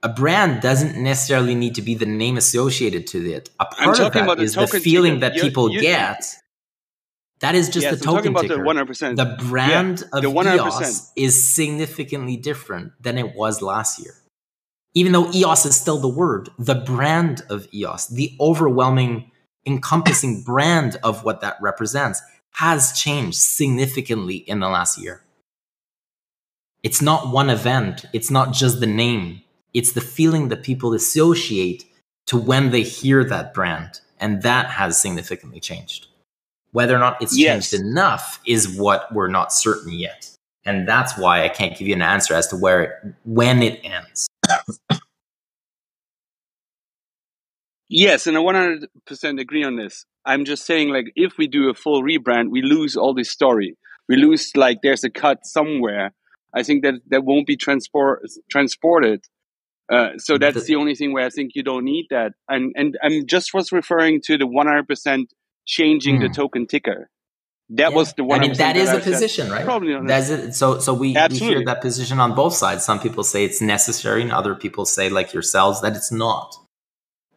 [0.04, 3.50] A brand doesn't necessarily need to be the name associated to it.
[3.60, 5.34] A part of that about the the feeling ticket.
[5.36, 6.24] that people you- get.
[7.40, 8.64] That is just Yes, the token about the ticker.
[8.64, 9.16] 100%.
[9.18, 10.58] The brand Yeah, of the 100%.
[10.84, 14.14] EOS is significantly different than it was last year.
[14.94, 19.32] Even though EOS is still the word, the brand of EOS, the overwhelming,
[19.66, 22.22] encompassing brand of what that represents,
[22.54, 25.24] has changed significantly in the last year.
[26.84, 29.42] It's not one event, it's not just the name,
[29.74, 31.86] it's the feeling that people associate
[32.28, 34.02] to when they hear that brand.
[34.20, 36.08] And that has significantly changed.
[36.72, 37.70] Whether or not it's Yes.
[37.70, 40.30] changed enough is what we're not certain yet.
[40.64, 43.82] And that's why I can't give you an answer as to where it, when it
[43.84, 44.28] ends.
[47.94, 50.06] Yes, and I 100% agree on this.
[50.26, 53.78] I'm just saying, like, if we do a full rebrand, we lose all this story.
[54.08, 56.14] We lose, like, there's a cut somewhere.
[56.56, 59.26] I think that that won't be transport transported.
[59.92, 62.32] Uh, so that's the only thing where I think you don't need that.
[62.48, 65.26] And and I'm just was referring to the 100%
[65.66, 66.32] changing the Hmm.
[66.34, 67.10] token ticker.
[67.72, 68.36] That was the 100%.
[68.36, 69.12] I mean, that is I a said.
[69.14, 69.66] position, right?
[69.66, 70.08] Probably not.
[70.08, 70.54] That's it.
[70.56, 72.84] So, so we, we hear that position on both sides.
[72.86, 76.54] Some people say it's necessary, and other people say, like yourselves, that it's not.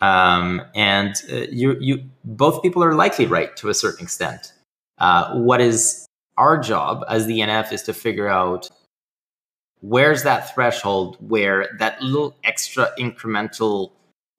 [0.04, 4.52] Um, and uh, you, you, both people are likely right to a certain extent.
[4.98, 6.06] Uh, what is
[6.36, 8.68] our job as the NF is to figure out
[9.80, 13.92] where's that threshold where that little extra incremental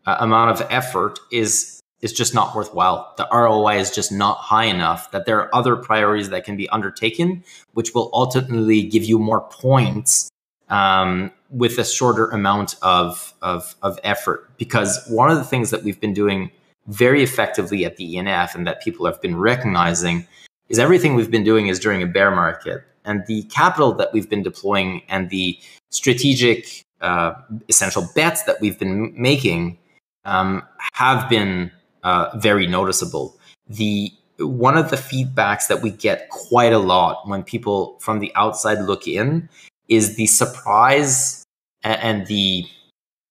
[0.05, 3.13] uh, amount of effort is is just not worthwhile.
[3.17, 6.69] The ROI is just not high enough that there are other priorities that can be
[6.69, 7.43] undertaken,
[7.73, 10.29] which will ultimately give you more points
[10.69, 14.49] um, with a shorter amount of, of of effort.
[14.57, 16.51] Because one of the things that we've been doing
[16.88, 20.27] very effectively at the ENF and that people have been recognizing
[20.69, 22.84] is everything we've been doing is during a bear market.
[23.05, 25.59] And the capital that we've been deploying and the
[25.91, 27.34] strategic uh,
[27.69, 29.77] essential bets that we've been making
[30.26, 30.63] um,
[30.93, 31.72] have been
[32.03, 33.38] uh, very noticeable.
[33.67, 38.34] The one of the feedbacks that we get quite a lot when people from the
[38.35, 39.47] outside look in
[39.88, 41.44] is the surprise
[41.84, 42.66] and the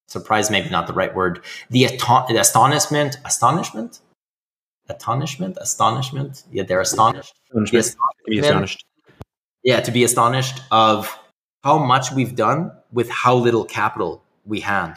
[0.09, 4.01] surprise maybe not the right word the, ato- the astonishment astonishment?
[4.89, 5.57] Astonishment?
[5.61, 6.45] Astonishment?
[6.53, 7.35] Yeah they're astonished.
[7.51, 7.97] Astonishment.
[8.27, 8.85] To be astonished.
[9.63, 11.17] yeah to be astonished of
[11.65, 14.95] how much we've done with how little capital we had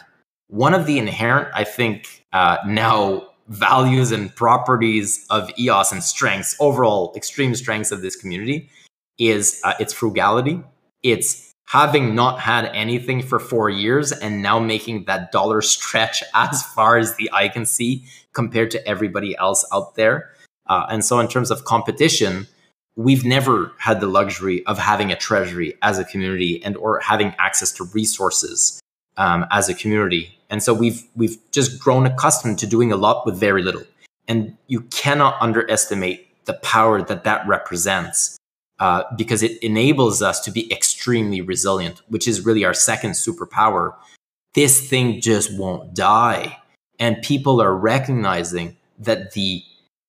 [0.49, 6.55] one of the inherent i think uh, now values and properties of eos and strengths
[6.59, 8.69] overall extreme strengths of this community
[9.17, 10.61] is uh, its frugality
[11.03, 16.63] it's having not had anything for four years and now making that dollar stretch as
[16.63, 18.03] far as the eye can see
[18.33, 20.31] compared to everybody else out there
[20.67, 22.45] Uh, and so, in terms of competition,
[22.97, 27.33] we've never had the luxury of having a treasury as a community and or having
[27.39, 28.81] access to resources
[29.17, 30.37] um, as a community.
[30.49, 33.83] And so we've we've just grown accustomed to doing a lot with very little.
[34.27, 38.36] And you cannot underestimate the power that that represents
[38.79, 43.95] uh, because it enables us to be extremely resilient, which is really our second superpower.
[44.53, 46.57] This thing just won't die.
[46.99, 49.63] And people are recognizing that the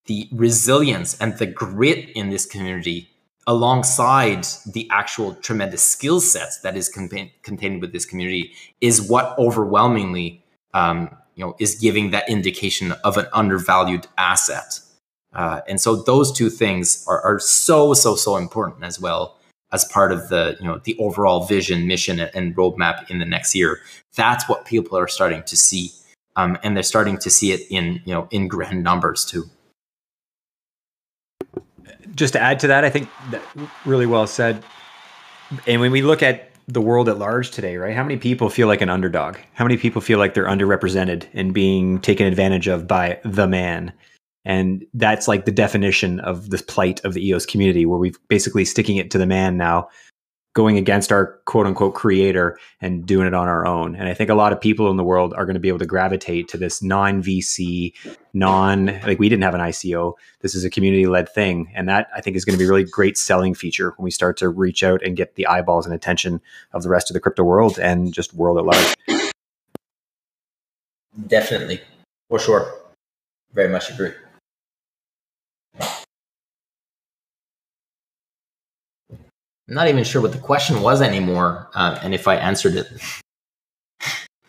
[0.07, 3.11] the resilience and the grit in this community
[3.47, 9.39] alongside the actual tremendous skill sets that is contain- contained with this community is what
[9.39, 10.43] overwhelmingly
[10.75, 14.81] um, you know is giving that indication of an undervalued asset
[15.35, 19.37] uh, and so those two things are, are so so so important as well
[19.73, 23.55] as part of the you know the overall vision mission and roadmap in the next
[23.55, 23.81] year
[24.15, 25.91] that's what people are starting to see
[26.37, 29.45] um, and they're starting to see it in you know in grand numbers too
[32.19, 33.43] just to add to that, I think that
[33.87, 34.63] really well said.
[35.67, 37.95] And when we look at the world at large today, right?
[37.95, 39.39] How many people feel like an underdog?
[39.55, 43.93] How many people feel like they're underrepresented and being taken advantage of by the man?
[44.49, 48.65] And that's like the definition of the plight of the EOS community, where we've basically
[48.65, 49.89] sticking it to the man now
[50.55, 53.95] going against our quote unquote creator and doing it on our own.
[53.95, 55.79] And I think a lot of people in the world are going to be able
[55.79, 57.93] to gravitate to this non VC,
[58.33, 60.15] non like we didn't have an ICO.
[60.41, 61.71] This is a community led thing.
[61.77, 64.11] And that I think is going to be a really great selling feature when we
[64.11, 66.41] start to reach out and get the eyeballs and attention
[66.73, 69.31] of the rest of the crypto world and just world at large.
[71.27, 71.83] Definitely.
[72.31, 72.75] For sure.
[73.53, 74.13] Very much agree.
[79.69, 82.89] I'm not even sure what the question was anymore, uh, and if I answered it.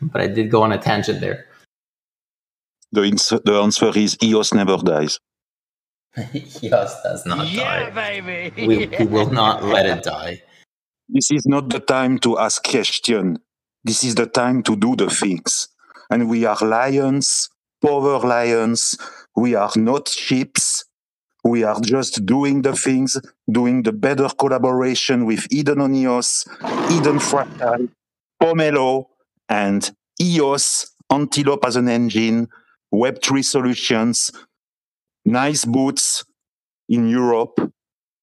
[0.02, 1.46] but I did go on a tangent there.
[2.94, 5.20] The, ins- the answer is EOS never dies.
[6.64, 7.44] EOS does not die.
[7.44, 8.22] Yeah, die.
[8.22, 8.68] baby.
[8.68, 10.42] We, we will not let it die.
[11.10, 13.40] This is not the time to ask questions.
[13.84, 15.68] This is the time to do the things.
[16.10, 17.50] And we are lions,
[17.84, 18.98] power lions.
[19.36, 20.86] We are not ships.
[21.50, 23.18] We are just doing the things,
[23.52, 26.48] doing the better collaboration with Eden on EOS,
[26.92, 27.90] Eden Fractal,
[28.40, 29.06] Pomelo,
[29.50, 32.50] and EOS, Antelope as an engine,
[32.94, 34.32] Web3 solutions,
[35.26, 36.24] nice boots
[36.88, 37.60] in Europe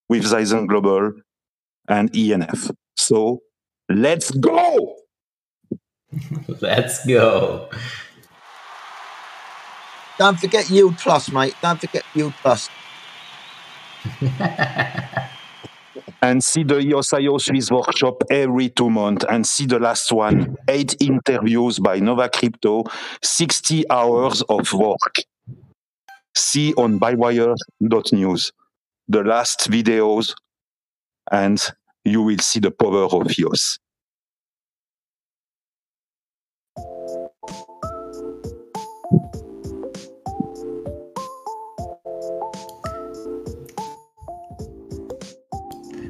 [0.08, 1.14] with Zyzen Global
[1.88, 2.70] and ENF.
[2.96, 3.40] So
[3.88, 4.94] let's go!
[6.60, 7.68] Let's go.
[10.18, 11.54] Don't forget Yield Plus, mate.
[11.60, 12.70] Don't forget Yield Plus.
[16.22, 21.78] and see the Swiss workshop every two months and see the last one eight interviews
[21.78, 22.84] by Nova Crypto,
[23.22, 25.16] 60 hours of work.
[26.34, 28.52] See on bywire.news
[29.08, 30.34] the last videos
[31.30, 31.62] and
[32.04, 33.78] you will see the power of EOS.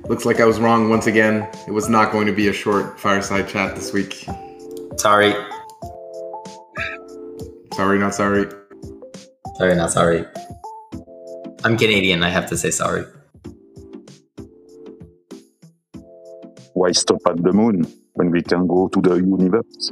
[0.09, 1.49] Looks like I was wrong once again.
[1.67, 4.25] It was not going to be a short fireside chat this week.
[4.99, 5.35] Sorry.
[7.75, 8.49] Sorry, not sorry.
[9.57, 10.25] Sorry, not sorry.
[11.65, 12.23] I'm Canadian.
[12.23, 13.05] I have to say sorry.
[16.75, 19.91] Why stop at the moon when we can go to the universe?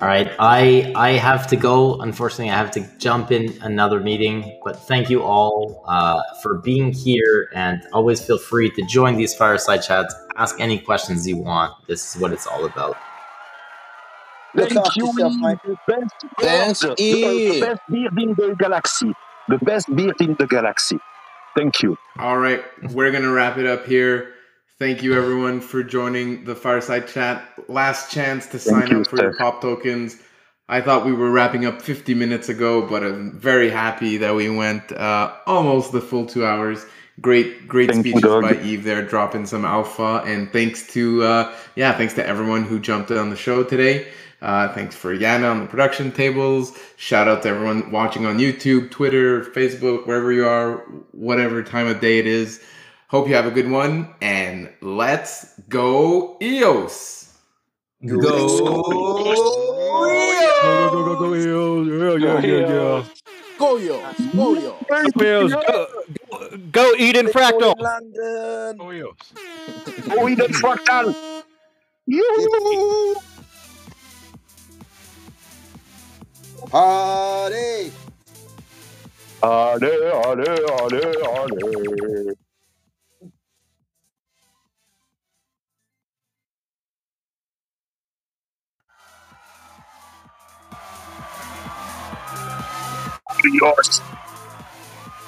[0.00, 2.00] All right, I I have to go.
[2.00, 4.58] Unfortunately, I have to jump in another meeting.
[4.64, 9.34] But thank you all uh, for being here, and always feel free to join these
[9.34, 10.14] fireside chats.
[10.36, 11.74] Ask any questions you want.
[11.86, 12.96] This is what it's all about.
[14.54, 19.12] Look Thank you, yourself, the best Thanks, beard, the, the best beard in the galaxy.
[19.48, 20.98] The best beard in the galaxy.
[21.54, 21.98] Thank you.
[22.18, 22.64] All right,
[22.94, 24.32] we're going to wrap it up here.
[24.80, 27.44] Thank you, everyone, for joining the Fireside Chat.
[27.68, 30.16] Last chance to Thank sign you, up for your POAP tokens.
[30.70, 34.48] I thought we were wrapping up 50 minutes ago, but I'm very happy that we
[34.48, 36.86] went uh, almost the full two hours.
[37.20, 40.22] Great, great Thank speeches by Yves there, dropping some alpha.
[40.24, 44.08] And thanks to, uh, yeah, thanks to everyone who jumped on the show today.
[44.40, 46.74] Uh, thanks for Yana on the production tables.
[46.96, 50.78] Shout out to everyone watching on YouTube, Twitter, Facebook, wherever you are,
[51.12, 52.64] whatever time of day it is.
[53.10, 57.36] Hope you have a good one, and let's go EOS!
[58.06, 58.46] Go, go,
[61.02, 63.04] go, go, yeah, yeah, yeah, yeah.
[63.58, 64.00] Go, yo.
[64.36, 64.76] Go, yo.
[65.16, 65.86] Wheels, go,
[66.30, 67.74] go, go Eden Fractal.
[67.80, 68.78] London.
[70.12, 71.12] Oh, Eden Fractal!
[72.06, 73.16] You.
[76.70, 77.90] Party!
[79.42, 82.36] Allez, allez, allez,
[93.42, 94.02] Dios.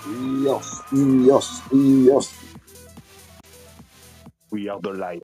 [0.05, 2.34] Dios, Dios, Dios.
[4.51, 5.20] We are the light.